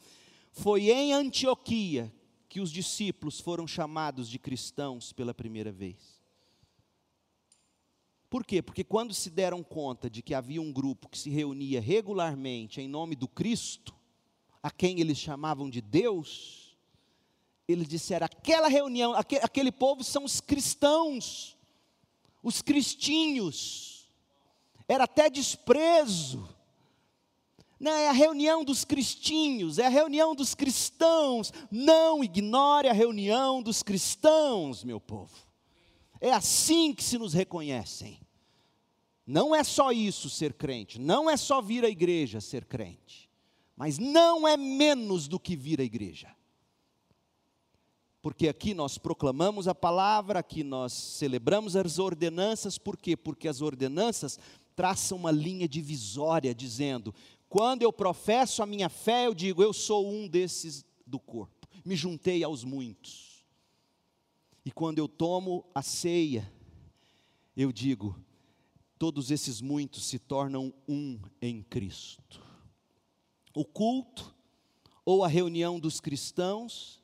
Foi 0.53 0.91
em 0.91 1.13
Antioquia 1.13 2.13
que 2.49 2.61
os 2.61 2.71
discípulos 2.71 3.41
foram 3.41 3.67
chamados 3.67 4.29
de 4.29 4.39
cristãos 4.39 5.13
pela 5.13 5.35
primeira 5.35 5.71
vez. 5.71 6.18
Por 8.31 8.45
quê? 8.45 8.61
Porque 8.61 8.85
quando 8.85 9.15
se 9.15 9.31
deram 9.31 9.63
conta 9.63 10.11
de 10.11 10.23
que 10.23 10.35
havia 10.35 10.61
um 10.61 10.73
grupo 10.73 11.09
que 11.09 11.19
se 11.19 11.31
reunia 11.31 11.81
regularmente 11.81 12.81
em 12.81 12.89
nome 12.89 13.17
do 13.17 13.27
Cristo, 13.27 13.95
a 14.63 14.71
quem 14.71 15.01
eles 15.01 15.17
chamavam 15.17 15.71
de 15.71 15.81
Deus, 15.81 16.77
eles 17.67 17.89
disseram: 17.89 18.27
aquela 18.27 18.69
reunião, 18.69 19.15
aquele, 19.15 19.45
aquele 19.45 19.73
povo 19.73 20.05
são 20.05 20.25
os 20.25 20.41
cristãos. 20.41 21.57
os 22.43 22.61
cristinhos, 22.61 24.11
era 24.87 25.05
até 25.05 25.31
desprezo. 25.31 26.49
Não, 27.81 27.93
é 27.93 28.09
a 28.09 28.13
reunião 28.13 28.65
dos 28.65 28.85
cristinhos, 28.85 29.79
é 29.79 29.87
a 29.87 29.91
reunião 29.91 30.35
dos 30.35 30.55
cristãos. 30.55 31.53
Não 31.71 32.25
ignore 32.25 32.89
a 32.89 32.93
reunião 32.93 33.63
dos 33.63 33.83
cristãos, 33.83 34.83
meu 34.85 35.01
povo. 35.01 35.48
É 36.21 36.33
assim 36.33 36.93
que 36.95 37.03
se 37.03 37.19
nos 37.19 37.33
reconhecem. 37.33 38.21
Não 39.27 39.55
é 39.55 39.63
só 39.63 39.93
isso 39.93 40.31
ser 40.31 40.55
crente, 40.55 40.99
não 40.99 41.29
é 41.29 41.37
só 41.37 41.61
vir 41.61 41.85
à 41.85 41.89
igreja 41.89 42.41
ser 42.41 42.65
crente, 42.65 43.29
mas 43.77 43.99
não 43.99 44.49
é 44.49 44.57
menos 44.57 45.29
do 45.29 45.39
que 45.39 45.55
vir 45.55 45.83
à 45.83 45.85
igreja. 45.85 46.35
Porque 48.23 48.49
aqui 48.49 48.73
nós 48.73 48.97
proclamamos 48.97 49.69
a 49.69 49.75
palavra, 49.75 50.39
aqui 50.39 50.65
nós 50.65 50.95
celebramos 50.95 51.77
as 51.77 51.99
ordenanças, 51.99 52.79
por 52.79 52.97
quê? 52.97 53.19
Porque 53.19 53.47
as 53.47 53.61
ordenanças 53.61 54.39
traçam 54.75 55.19
uma 55.19 55.31
linha 55.31 55.69
divisória, 55.69 56.55
dizendo: 56.55 57.15
quando 57.51 57.83
eu 57.83 57.93
professo 57.93 58.63
a 58.63 58.67
minha 58.67 58.89
fé, 58.89 59.27
eu 59.27 59.35
digo, 59.35 59.63
eu 59.63 59.75
sou 59.75 60.11
um 60.11 60.27
desses 60.27 60.87
do 61.07 61.19
corpo, 61.19 61.69
me 61.85 61.95
juntei 61.95 62.43
aos 62.43 62.65
muitos. 62.65 63.28
E 64.69 64.71
quando 64.71 64.99
eu 64.99 65.09
tomo 65.09 65.65
a 65.75 65.81
ceia, 65.81 66.53
eu 67.57 67.73
digo, 67.73 68.23
todos 68.99 69.31
esses 69.31 69.63
muitos 69.63 70.05
se 70.05 70.19
tornam 70.19 70.75
um 70.87 71.19
em 71.41 71.63
Cristo. 71.63 72.45
O 73.55 73.65
culto 73.65 74.37
ou 75.07 75.25
a 75.25 75.27
reunião 75.27 75.81
dos 75.81 76.01
cristãos 76.01 77.03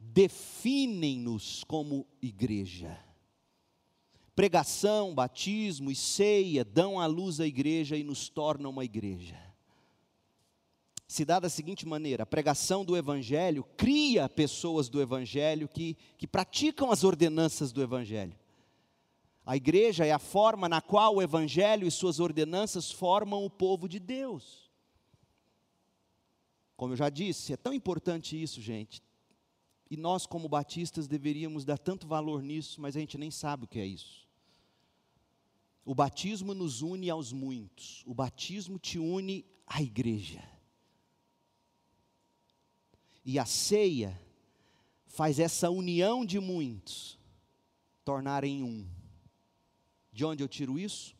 definem-nos 0.00 1.62
como 1.64 2.06
igreja. 2.22 2.98
Pregação, 4.34 5.14
batismo 5.14 5.90
e 5.90 5.94
ceia 5.94 6.64
dão 6.64 6.98
à 6.98 7.04
luz 7.04 7.38
a 7.38 7.46
igreja 7.46 7.98
e 7.98 8.02
nos 8.02 8.30
tornam 8.30 8.70
uma 8.70 8.86
igreja. 8.86 9.38
Se 11.08 11.24
dá 11.24 11.40
da 11.40 11.48
seguinte 11.48 11.86
maneira: 11.86 12.24
a 12.24 12.26
pregação 12.26 12.84
do 12.84 12.94
Evangelho 12.94 13.64
cria 13.78 14.28
pessoas 14.28 14.90
do 14.90 15.00
Evangelho 15.00 15.66
que, 15.66 15.96
que 16.18 16.26
praticam 16.26 16.92
as 16.92 17.02
ordenanças 17.02 17.72
do 17.72 17.82
Evangelho. 17.82 18.38
A 19.44 19.56
igreja 19.56 20.04
é 20.04 20.12
a 20.12 20.18
forma 20.18 20.68
na 20.68 20.82
qual 20.82 21.16
o 21.16 21.22
Evangelho 21.22 21.88
e 21.88 21.90
suas 21.90 22.20
ordenanças 22.20 22.90
formam 22.90 23.42
o 23.42 23.48
povo 23.48 23.88
de 23.88 23.98
Deus. 23.98 24.70
Como 26.76 26.92
eu 26.92 26.96
já 26.98 27.08
disse, 27.08 27.54
é 27.54 27.56
tão 27.56 27.72
importante 27.72 28.40
isso, 28.40 28.60
gente. 28.60 29.02
E 29.90 29.96
nós, 29.96 30.26
como 30.26 30.46
batistas, 30.46 31.08
deveríamos 31.08 31.64
dar 31.64 31.78
tanto 31.78 32.06
valor 32.06 32.42
nisso, 32.42 32.82
mas 32.82 32.94
a 32.94 33.00
gente 33.00 33.16
nem 33.16 33.30
sabe 33.30 33.64
o 33.64 33.66
que 33.66 33.80
é 33.80 33.86
isso. 33.86 34.28
O 35.82 35.94
batismo 35.94 36.52
nos 36.52 36.82
une 36.82 37.08
aos 37.08 37.32
muitos, 37.32 38.04
o 38.06 38.12
batismo 38.12 38.78
te 38.78 38.98
une 38.98 39.46
à 39.66 39.80
igreja. 39.80 40.57
E 43.30 43.38
a 43.38 43.44
ceia 43.44 44.18
faz 45.06 45.38
essa 45.38 45.68
união 45.68 46.24
de 46.24 46.40
muitos 46.40 47.18
tornarem 48.02 48.62
um. 48.62 48.88
De 50.10 50.24
onde 50.24 50.42
eu 50.42 50.48
tiro 50.48 50.78
isso? 50.78 51.14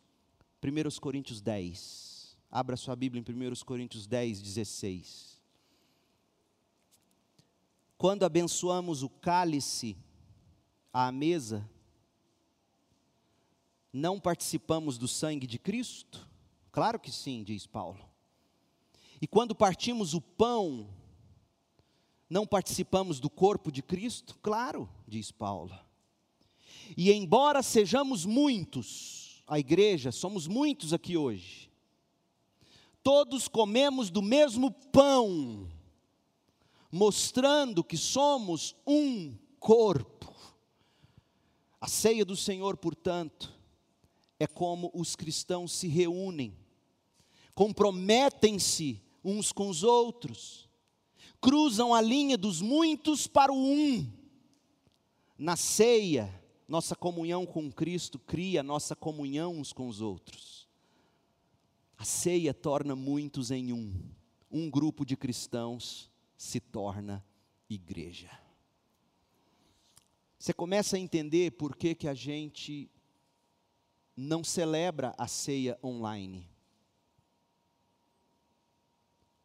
1 0.64 1.00
Coríntios 1.00 1.42
10. 1.42 2.34
Abra 2.50 2.78
sua 2.78 2.96
Bíblia 2.96 3.22
em 3.22 3.50
1 3.50 3.56
Coríntios 3.62 4.06
10, 4.06 4.40
16. 4.40 5.38
Quando 7.98 8.24
abençoamos 8.24 9.02
o 9.02 9.10
cálice 9.10 9.94
à 10.90 11.12
mesa, 11.12 11.68
não 13.92 14.18
participamos 14.18 14.96
do 14.96 15.06
sangue 15.06 15.46
de 15.46 15.58
Cristo? 15.58 16.26
Claro 16.72 16.98
que 16.98 17.12
sim, 17.12 17.44
diz 17.44 17.66
Paulo. 17.66 18.02
E 19.20 19.26
quando 19.26 19.54
partimos 19.54 20.14
o 20.14 20.22
pão, 20.22 20.88
não 22.28 22.46
participamos 22.46 23.20
do 23.20 23.30
corpo 23.30 23.72
de 23.72 23.82
Cristo? 23.82 24.38
Claro, 24.42 24.88
diz 25.06 25.30
Paulo. 25.30 25.78
E 26.96 27.12
embora 27.12 27.62
sejamos 27.62 28.24
muitos, 28.24 29.42
a 29.46 29.58
igreja, 29.58 30.12
somos 30.12 30.46
muitos 30.46 30.92
aqui 30.92 31.16
hoje, 31.16 31.70
todos 33.02 33.48
comemos 33.48 34.10
do 34.10 34.20
mesmo 34.20 34.70
pão, 34.70 35.70
mostrando 36.90 37.84
que 37.84 37.96
somos 37.96 38.74
um 38.86 39.36
corpo. 39.58 40.34
A 41.80 41.86
ceia 41.86 42.24
do 42.24 42.36
Senhor, 42.36 42.76
portanto, 42.76 43.54
é 44.38 44.46
como 44.46 44.90
os 44.94 45.16
cristãos 45.16 45.72
se 45.72 45.88
reúnem, 45.88 46.56
comprometem-se 47.54 49.00
uns 49.24 49.52
com 49.52 49.68
os 49.68 49.82
outros, 49.82 50.67
cruzam 51.40 51.94
a 51.94 52.00
linha 52.00 52.36
dos 52.36 52.60
muitos 52.60 53.26
para 53.26 53.52
o 53.52 53.56
um. 53.56 54.10
Na 55.36 55.56
ceia, 55.56 56.42
nossa 56.66 56.96
comunhão 56.96 57.46
com 57.46 57.70
Cristo 57.70 58.18
cria 58.18 58.62
nossa 58.62 58.96
comunhão 58.96 59.56
uns 59.56 59.72
com 59.72 59.88
os 59.88 60.00
outros. 60.00 60.68
A 61.96 62.04
ceia 62.04 62.52
torna 62.52 62.94
muitos 62.94 63.50
em 63.50 63.72
um. 63.72 63.92
Um 64.50 64.70
grupo 64.70 65.04
de 65.04 65.16
cristãos 65.16 66.10
se 66.36 66.60
torna 66.60 67.24
igreja. 67.68 68.30
Você 70.38 70.52
começa 70.52 70.96
a 70.96 71.00
entender 71.00 71.52
por 71.52 71.76
que, 71.76 71.94
que 71.94 72.06
a 72.06 72.14
gente 72.14 72.90
não 74.16 74.44
celebra 74.44 75.14
a 75.18 75.26
ceia 75.26 75.78
online. 75.82 76.48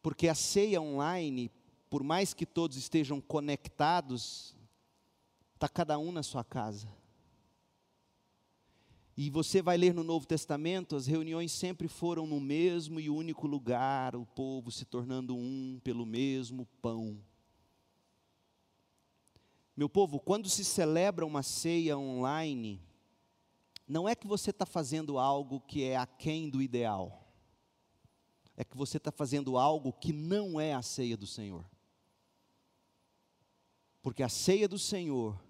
Porque 0.00 0.28
a 0.28 0.34
ceia 0.34 0.80
online, 0.80 1.50
por 1.94 2.02
mais 2.02 2.34
que 2.34 2.44
todos 2.44 2.76
estejam 2.76 3.20
conectados, 3.20 4.56
está 5.54 5.68
cada 5.68 5.96
um 5.96 6.10
na 6.10 6.24
sua 6.24 6.42
casa. 6.42 6.88
E 9.16 9.30
você 9.30 9.62
vai 9.62 9.76
ler 9.76 9.94
no 9.94 10.02
Novo 10.02 10.26
Testamento, 10.26 10.96
as 10.96 11.06
reuniões 11.06 11.52
sempre 11.52 11.86
foram 11.86 12.26
no 12.26 12.40
mesmo 12.40 12.98
e 12.98 13.08
único 13.08 13.46
lugar, 13.46 14.16
o 14.16 14.26
povo 14.26 14.72
se 14.72 14.84
tornando 14.84 15.36
um 15.36 15.80
pelo 15.84 16.04
mesmo 16.04 16.66
pão. 16.82 17.16
Meu 19.76 19.88
povo, 19.88 20.18
quando 20.18 20.50
se 20.50 20.64
celebra 20.64 21.24
uma 21.24 21.44
ceia 21.44 21.96
online, 21.96 22.82
não 23.86 24.08
é 24.08 24.16
que 24.16 24.26
você 24.26 24.50
está 24.50 24.66
fazendo 24.66 25.16
algo 25.16 25.60
que 25.60 25.84
é 25.84 25.96
aquém 25.96 26.50
do 26.50 26.60
ideal, 26.60 27.24
é 28.56 28.64
que 28.64 28.76
você 28.76 28.96
está 28.96 29.12
fazendo 29.12 29.56
algo 29.56 29.92
que 29.92 30.12
não 30.12 30.58
é 30.58 30.74
a 30.74 30.82
ceia 30.82 31.16
do 31.16 31.28
Senhor. 31.28 31.64
Porque 34.04 34.22
a 34.22 34.28
ceia 34.28 34.68
do 34.68 34.78
Senhor 34.78 35.42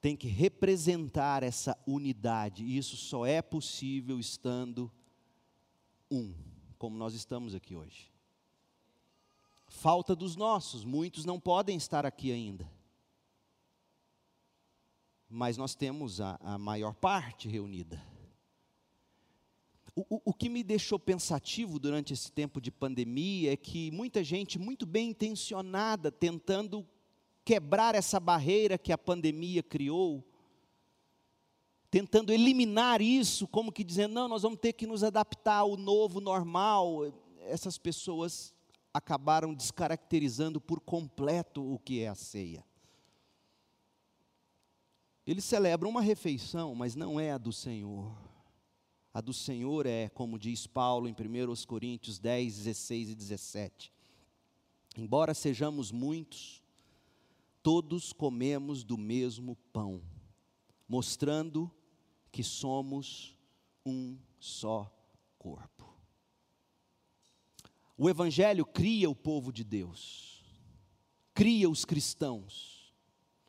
tem 0.00 0.16
que 0.16 0.26
representar 0.26 1.42
essa 1.42 1.78
unidade, 1.86 2.64
e 2.64 2.78
isso 2.78 2.96
só 2.96 3.26
é 3.26 3.42
possível 3.42 4.18
estando 4.18 4.90
um, 6.10 6.34
como 6.78 6.96
nós 6.96 7.12
estamos 7.12 7.54
aqui 7.54 7.76
hoje. 7.76 8.10
Falta 9.68 10.16
dos 10.16 10.34
nossos, 10.34 10.82
muitos 10.82 11.26
não 11.26 11.38
podem 11.38 11.76
estar 11.76 12.06
aqui 12.06 12.32
ainda. 12.32 12.66
Mas 15.28 15.58
nós 15.58 15.74
temos 15.74 16.22
a, 16.22 16.38
a 16.40 16.56
maior 16.56 16.94
parte 16.94 17.48
reunida. 17.48 18.02
O, 19.94 20.16
o, 20.16 20.22
o 20.24 20.32
que 20.32 20.48
me 20.48 20.64
deixou 20.64 20.98
pensativo 20.98 21.78
durante 21.78 22.14
esse 22.14 22.32
tempo 22.32 22.62
de 22.62 22.70
pandemia 22.70 23.52
é 23.52 23.56
que 23.58 23.90
muita 23.90 24.24
gente, 24.24 24.58
muito 24.58 24.86
bem 24.86 25.10
intencionada, 25.10 26.10
tentando 26.10 26.88
quebrar 27.44 27.94
essa 27.94 28.20
barreira 28.20 28.78
que 28.78 28.92
a 28.92 28.98
pandemia 28.98 29.62
criou, 29.62 30.24
tentando 31.90 32.32
eliminar 32.32 33.02
isso, 33.02 33.46
como 33.46 33.72
que 33.72 33.84
dizendo, 33.84 34.14
não, 34.14 34.28
nós 34.28 34.42
vamos 34.42 34.58
ter 34.60 34.72
que 34.72 34.86
nos 34.86 35.02
adaptar 35.02 35.58
ao 35.58 35.76
novo 35.76 36.20
normal. 36.20 37.12
Essas 37.40 37.76
pessoas 37.76 38.54
acabaram 38.94 39.52
descaracterizando 39.54 40.60
por 40.60 40.80
completo 40.80 41.62
o 41.62 41.78
que 41.78 42.00
é 42.00 42.08
a 42.08 42.14
ceia. 42.14 42.64
Eles 45.26 45.44
celebram 45.44 45.90
uma 45.90 46.02
refeição, 46.02 46.74
mas 46.74 46.94
não 46.94 47.18
é 47.18 47.32
a 47.32 47.38
do 47.38 47.52
Senhor. 47.52 48.12
A 49.14 49.20
do 49.20 49.32
Senhor 49.32 49.86
é, 49.86 50.08
como 50.08 50.38
diz 50.38 50.66
Paulo 50.66 51.08
em 51.08 51.12
1 51.12 51.66
Coríntios 51.66 52.18
10, 52.18 52.56
16 52.56 53.10
e 53.10 53.14
17. 53.14 53.92
Embora 54.96 55.32
sejamos 55.32 55.92
muitos, 55.92 56.61
todos 57.62 58.12
comemos 58.12 58.82
do 58.82 58.98
mesmo 58.98 59.56
pão, 59.72 60.02
mostrando 60.88 61.70
que 62.30 62.42
somos 62.42 63.36
um 63.86 64.18
só 64.38 64.92
corpo. 65.38 65.92
O 67.96 68.08
Evangelho 68.08 68.66
cria 68.66 69.08
o 69.08 69.14
povo 69.14 69.52
de 69.52 69.62
Deus, 69.62 70.42
cria 71.32 71.70
os 71.70 71.84
cristãos, 71.84 72.92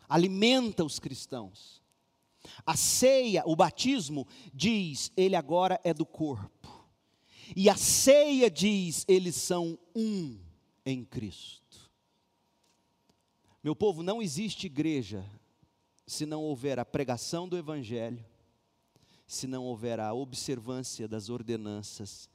alimenta 0.07 0.83
os 0.83 0.99
cristãos. 0.99 1.81
A 2.65 2.75
ceia, 2.75 3.41
o 3.45 3.55
batismo, 3.55 4.27
diz, 4.53 5.11
ele 5.15 5.35
agora 5.35 5.79
é 5.83 5.93
do 5.93 6.05
corpo. 6.05 6.87
E 7.55 7.69
a 7.69 7.75
ceia 7.75 8.51
diz, 8.51 9.05
eles 9.07 9.35
são 9.35 9.79
um 9.95 10.37
em 10.85 11.05
Cristo. 11.05 11.62
Meu 13.63 13.73
povo, 13.73 14.03
não 14.03 14.21
existe 14.21 14.67
igreja 14.67 15.25
se 16.05 16.25
não 16.25 16.43
houver 16.43 16.79
a 16.79 16.83
pregação 16.83 17.47
do 17.47 17.57
Evangelho, 17.57 18.23
se 19.25 19.47
não 19.47 19.63
houver 19.63 20.01
a 20.01 20.13
observância 20.13 21.07
das 21.07 21.29
ordenanças 21.29 22.29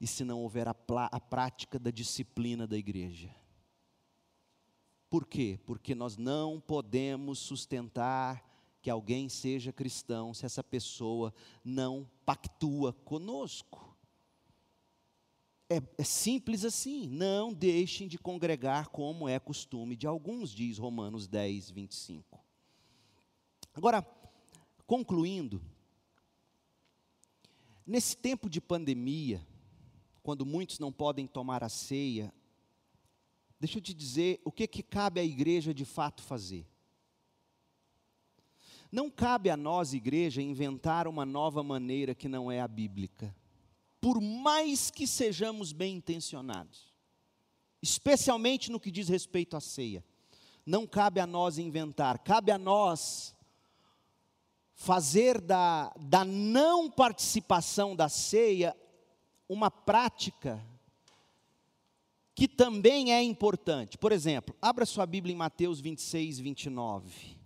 e 0.00 0.06
se 0.06 0.24
não 0.24 0.40
houver 0.40 0.66
a, 0.66 0.74
a 1.12 1.20
prática 1.20 1.78
da 1.78 1.90
disciplina 1.90 2.66
da 2.66 2.78
igreja. 2.78 3.30
Por 5.10 5.26
quê? 5.26 5.60
Porque 5.66 5.94
nós 5.94 6.16
não 6.16 6.58
podemos 6.58 7.38
sustentar 7.38 8.42
que 8.80 8.88
alguém 8.88 9.28
seja 9.28 9.74
cristão 9.74 10.32
se 10.32 10.46
essa 10.46 10.64
pessoa 10.64 11.34
não 11.62 12.08
pactua 12.24 12.94
conosco. 13.04 13.91
É, 15.72 15.82
é, 15.96 16.04
simples 16.04 16.66
assim. 16.66 17.08
Não 17.08 17.50
deixem 17.50 18.06
de 18.06 18.18
congregar 18.18 18.88
como 18.88 19.26
é 19.26 19.38
costume 19.38 19.96
de 19.96 20.06
alguns, 20.06 20.50
diz 20.50 20.76
Romanos 20.76 21.26
10, 21.26 21.70
25. 21.70 22.38
Agora, 23.72 24.06
concluindo, 24.86 25.62
nesse 27.86 28.14
tempo 28.14 28.50
de 28.50 28.60
pandemia, 28.60 29.46
quando 30.22 30.44
muitos 30.44 30.78
não 30.78 30.92
podem 30.92 31.26
tomar 31.26 31.64
a 31.64 31.70
ceia, 31.70 32.34
deixa 33.58 33.78
eu 33.78 33.82
te 33.82 33.94
dizer 33.94 34.42
o 34.44 34.52
que, 34.52 34.66
que 34.66 34.82
cabe 34.82 35.20
à 35.20 35.24
igreja 35.24 35.72
de 35.72 35.86
fato 35.86 36.22
fazer. 36.22 36.66
Não 38.90 39.10
cabe 39.10 39.48
a 39.48 39.56
nós, 39.56 39.94
igreja, 39.94 40.42
inventar 40.42 41.08
uma 41.08 41.24
nova 41.24 41.62
maneira 41.62 42.14
que 42.14 42.28
não 42.28 42.52
é 42.52 42.60
a 42.60 42.68
bíblica, 42.68 43.34
por 44.02 44.20
mais 44.20 44.90
que 44.90 45.06
sejamos 45.06 45.70
bem 45.70 45.94
intencionados, 45.94 46.92
especialmente 47.80 48.68
no 48.68 48.80
que 48.80 48.90
diz 48.90 49.08
respeito 49.08 49.56
à 49.56 49.60
ceia. 49.60 50.04
Não 50.66 50.88
cabe 50.88 51.20
a 51.20 51.26
nós 51.26 51.56
inventar, 51.56 52.18
cabe 52.18 52.50
a 52.50 52.58
nós 52.58 53.32
fazer 54.74 55.40
da, 55.40 55.94
da 56.00 56.24
não 56.24 56.90
participação 56.90 57.94
da 57.94 58.08
ceia 58.08 58.76
uma 59.48 59.70
prática 59.70 60.60
que 62.34 62.48
também 62.48 63.12
é 63.12 63.22
importante. 63.22 63.96
Por 63.96 64.10
exemplo, 64.10 64.52
abra 64.60 64.84
sua 64.84 65.06
Bíblia 65.06 65.32
em 65.32 65.36
Mateus 65.36 65.78
26, 65.78 66.40
29. 66.40 67.38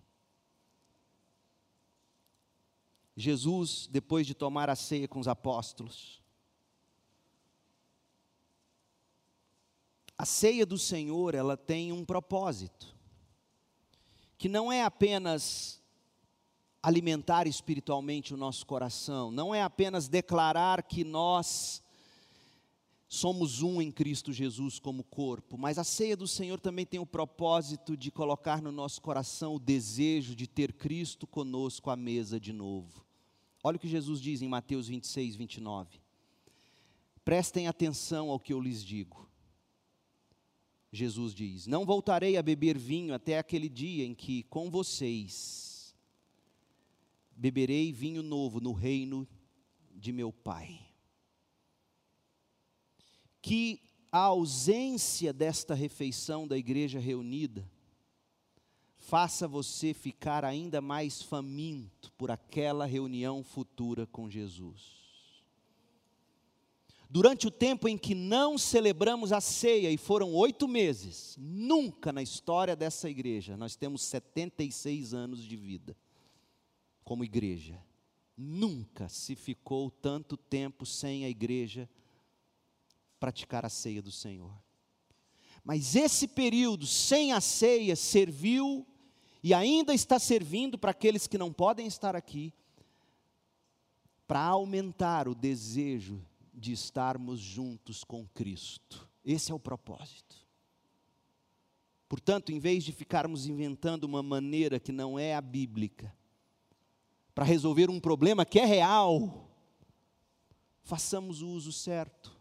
Jesus, 3.15 3.87
depois 3.89 4.27
de 4.27 4.33
tomar 4.33 4.71
a 4.71 4.77
ceia 4.77 5.07
com 5.07 5.21
os 5.21 5.29
apóstolos, 5.29 6.25
a 10.19 10.25
ceia 10.25 10.65
do 10.65 10.79
Senhor, 10.79 11.35
ela 11.35 11.57
tem 11.57 11.93
um 11.93 12.05
propósito, 12.05 12.95
que 14.39 14.49
não 14.49 14.73
é 14.73 14.83
apenas 14.83 15.83
alimentar 16.83 17.47
espiritualmente 17.47 18.33
o 18.33 18.37
nosso 18.37 18.65
coração, 18.65 19.31
não 19.31 19.55
é 19.55 19.63
apenas 19.63 20.09
declarar 20.09 20.83
que 20.83 21.03
nós 21.05 21.83
somos 23.09 23.63
um 23.63 23.81
em 23.81 23.91
Cristo 23.91 24.33
Jesus 24.33 24.79
como 24.79 25.05
corpo, 25.05 25.59
mas 25.59 25.79
a 25.79 25.85
ceia 25.85 26.17
do 26.17 26.27
Senhor 26.27 26.61
também 26.61 26.87
tem 26.87 27.01
o 27.01 27.07
propósito 27.07 27.97
de 27.97 28.11
colocar 28.11 28.63
no 28.63 28.73
nosso 28.73 29.01
coração 29.01 29.57
o 29.57 29.61
desejo 29.61 30.35
de 30.35 30.47
ter 30.47 30.73
Cristo 30.73 31.27
conosco 31.27 31.91
à 31.91 31.97
mesa 31.97 32.39
de 32.39 32.53
novo. 32.53 33.05
Olha 33.63 33.77
o 33.77 33.81
que 33.81 33.89
Jesus 33.89 34.21
diz 34.21 34.43
em 34.43 34.49
Mateus 34.49 34.89
26, 34.89 35.37
29. 35.37 36.01
Prestem 37.25 37.67
atenção 37.67 38.31
ao 38.31 38.39
que 38.39 38.53
eu 38.53 38.61
lhes 38.61 38.85
digo. 38.85 39.26
Jesus 40.97 41.35
diz: 41.35 41.67
Não 41.67 41.85
voltarei 41.85 42.37
a 42.37 42.43
beber 42.43 42.77
vinho 42.77 43.15
até 43.15 43.39
aquele 43.39 43.69
dia 43.69 44.05
em 44.05 44.15
que 44.15 44.43
com 44.45 44.71
vocês 44.71 45.95
beberei 47.37 47.93
vinho 47.93 48.23
novo 48.23 48.61
no 48.61 48.73
reino 48.73 49.29
de 49.95 50.11
meu 50.11 50.33
Pai. 50.33 50.81
Que 53.43 53.81
a 54.11 54.21
ausência 54.21 55.33
desta 55.33 55.75
refeição 55.75 56.49
da 56.49 56.57
igreja 56.57 56.99
reunida 56.99 57.71
faça 58.97 59.47
você 59.47 59.95
ficar 59.95 60.45
ainda 60.45 60.81
mais 60.81 61.23
faminto 61.23 62.11
por 62.13 62.31
aquela 62.31 62.87
reunião 62.87 63.45
futura 63.45 64.07
com 64.07 64.29
Jesus. 64.29 65.06
Durante 67.09 67.47
o 67.47 67.51
tempo 67.51 67.89
em 67.89 67.97
que 67.97 68.15
não 68.15 68.59
celebramos 68.59 69.33
a 69.33 69.41
ceia, 69.41 69.91
e 69.91 69.97
foram 69.97 70.33
oito 70.35 70.67
meses, 70.67 71.37
nunca 71.39 72.13
na 72.13 72.23
história 72.23 72.75
dessa 72.75 73.09
igreja, 73.09 73.57
nós 73.57 73.77
temos 73.77 74.03
76 74.03 75.15
anos 75.15 75.45
de 75.45 75.57
vida 75.57 75.97
como 77.05 77.25
igreja. 77.25 77.81
Nunca 78.37 79.09
se 79.09 79.37
ficou 79.37 79.91
tanto 79.91 80.37
tempo 80.37 80.85
sem 80.85 81.25
a 81.25 81.29
igreja 81.29 81.89
praticar 83.21 83.65
a 83.65 83.69
ceia 83.69 84.03
do 84.03 84.11
Senhor. 84.11 84.53
Mas 85.65 85.95
esse 85.95 86.29
período 86.29 86.87
sem 86.87 87.33
a 87.33 87.41
ceia 87.41 87.95
serviu 87.95 88.87
e 89.43 89.55
ainda 89.55 89.95
está 89.95 90.19
servindo 90.19 90.77
para 90.77 90.91
aqueles 90.91 91.29
que 91.29 91.39
não 91.39 91.53
podem 91.53 91.87
estar 91.87 92.17
aqui, 92.17 92.53
para 94.27 94.41
aumentar 94.41 95.29
o 95.29 95.35
desejo 95.35 96.21
de 96.57 96.73
estarmos 96.73 97.39
juntos 97.39 98.03
com 98.03 98.27
Cristo. 98.29 99.09
Esse 99.25 99.53
é 99.53 99.55
o 99.55 99.61
propósito. 99.61 100.37
Portanto, 102.09 102.51
em 102.51 102.59
vez 102.59 102.85
de 102.85 102.93
ficarmos 102.93 103.47
inventando 103.47 104.05
uma 104.05 104.23
maneira 104.23 104.81
que 104.81 104.93
não 104.93 105.19
é 105.19 105.35
a 105.35 105.41
bíblica, 105.41 106.15
para 107.35 107.45
resolver 107.45 107.91
um 107.91 108.01
problema 108.01 108.47
que 108.47 108.59
é 108.59 108.65
real, 108.65 109.51
façamos 110.83 111.43
o 111.43 111.49
uso 111.49 111.73
certo. 111.73 112.35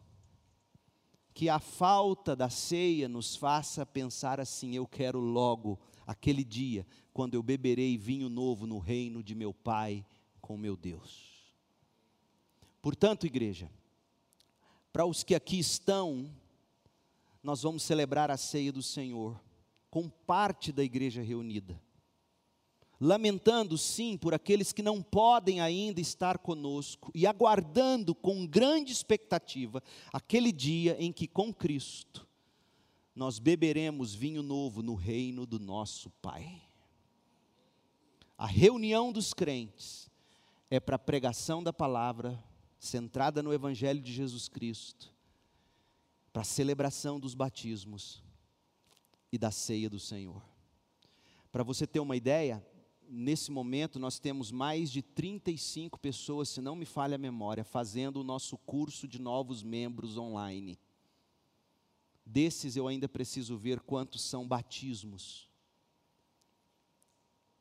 Que 1.34 1.50
a 1.50 1.60
falta 1.60 2.34
da 2.34 2.50
ceia 2.50 3.10
nos 3.10 3.36
faça 3.36 3.86
pensar 3.86 4.40
assim: 4.40 4.74
eu 4.74 4.88
quero 4.88 5.20
logo 5.20 5.78
aquele 6.08 6.46
dia 6.46 6.88
quando 7.12 7.34
eu 7.34 7.44
beberei 7.44 7.98
vinho 7.98 8.30
novo 8.30 8.66
no 8.66 8.80
reino 8.80 9.22
de 9.22 9.36
meu 9.36 9.54
Pai 9.54 10.06
com 10.40 10.56
meu 10.56 10.78
Deus. 10.78 11.36
Portanto, 12.82 13.26
igreja, 13.26 13.70
para 14.96 15.06
os 15.06 15.26
que 15.26 15.36
aqui 15.36 15.60
estão, 15.60 16.34
nós 17.44 17.64
vamos 17.64 17.84
celebrar 17.84 18.32
a 18.32 18.38
ceia 18.38 18.72
do 18.72 18.82
Senhor 18.82 19.38
com 19.92 20.08
parte 20.08 20.72
da 20.72 20.82
igreja 20.82 21.22
reunida 21.22 21.78
lamentando 22.98 23.78
sim 23.78 24.18
por 24.18 24.34
aqueles 24.34 24.72
que 24.72 24.82
não 24.82 25.04
podem 25.04 25.60
ainda 25.60 26.00
estar 26.00 26.38
conosco 26.38 27.12
e 27.14 27.28
aguardando 27.28 28.16
com 28.16 28.48
grande 28.48 28.94
expectativa 28.94 29.84
aquele 30.14 30.50
dia 30.50 30.96
em 30.98 31.12
que 31.12 31.28
com 31.28 31.54
Cristo 31.54 32.26
nós 33.14 33.38
beberemos 33.38 34.16
vinho 34.16 34.42
novo 34.42 34.82
no 34.82 34.96
reino 34.96 35.46
do 35.46 35.60
nosso 35.60 36.10
Pai. 36.22 36.62
A 38.38 38.48
reunião 38.48 39.12
dos 39.12 39.34
crentes 39.34 40.10
é 40.72 40.80
para 40.80 40.96
a 40.96 41.00
pregação 41.00 41.62
da 41.62 41.74
palavra, 41.74 42.42
centrada 42.86 43.42
no 43.42 43.54
Evangelho 43.54 44.02
de 44.02 44.14
Jesus 44.14 44.48
Cristo, 44.48 45.14
para 46.32 46.42
a 46.42 46.46
celebração 46.46 47.20
dos 47.20 47.34
batismos 47.34 48.24
e 49.32 49.38
da 49.38 49.52
ceia 49.52 49.90
do 49.90 50.00
Senhor. 50.00 50.42
Para 51.52 51.64
você 51.64 51.88
ter 51.88 52.00
uma 52.00 52.16
ideia, 52.16 52.66
nesse 53.08 53.52
momento 53.52 53.98
nós 54.00 54.20
temos 54.20 54.52
mais 54.52 54.92
de 54.92 55.02
35 55.02 56.00
pessoas, 56.00 56.50
se 56.50 56.62
não 56.62 56.76
me 56.76 56.86
falha 56.86 57.16
a 57.16 57.20
memória, 57.20 57.64
fazendo 57.64 58.22
o 58.22 58.24
nosso 58.24 58.58
curso 58.58 59.08
de 59.08 59.20
novos 59.20 59.64
membros 59.64 60.18
online. 60.18 60.78
Desses 62.26 62.76
eu 62.76 62.88
ainda 62.88 63.08
preciso 63.08 63.58
ver 63.58 63.80
quantos 63.80 64.22
são 64.22 64.48
batismos. 64.48 65.50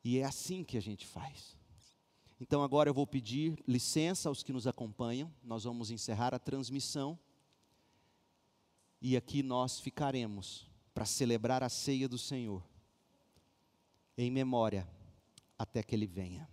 E 0.03 0.17
é 0.17 0.23
assim 0.23 0.63
que 0.63 0.77
a 0.77 0.81
gente 0.81 1.05
faz. 1.05 1.57
Então 2.39 2.63
agora 2.63 2.89
eu 2.89 2.93
vou 2.93 3.07
pedir 3.07 3.57
licença 3.67 4.27
aos 4.27 4.43
que 4.43 4.51
nos 4.51 4.67
acompanham, 4.67 5.33
nós 5.43 5.63
vamos 5.63 5.89
encerrar 5.89 6.33
a 6.33 6.39
transmissão. 6.39 7.17
E 9.01 9.15
aqui 9.15 9.41
nós 9.41 9.79
ficaremos 9.79 10.69
para 10.93 11.05
celebrar 11.05 11.63
a 11.63 11.69
ceia 11.69 12.07
do 12.07 12.17
Senhor, 12.17 12.63
em 14.17 14.31
memória 14.31 14.87
até 15.57 15.83
que 15.83 15.95
ele 15.95 16.07
venha. 16.07 16.49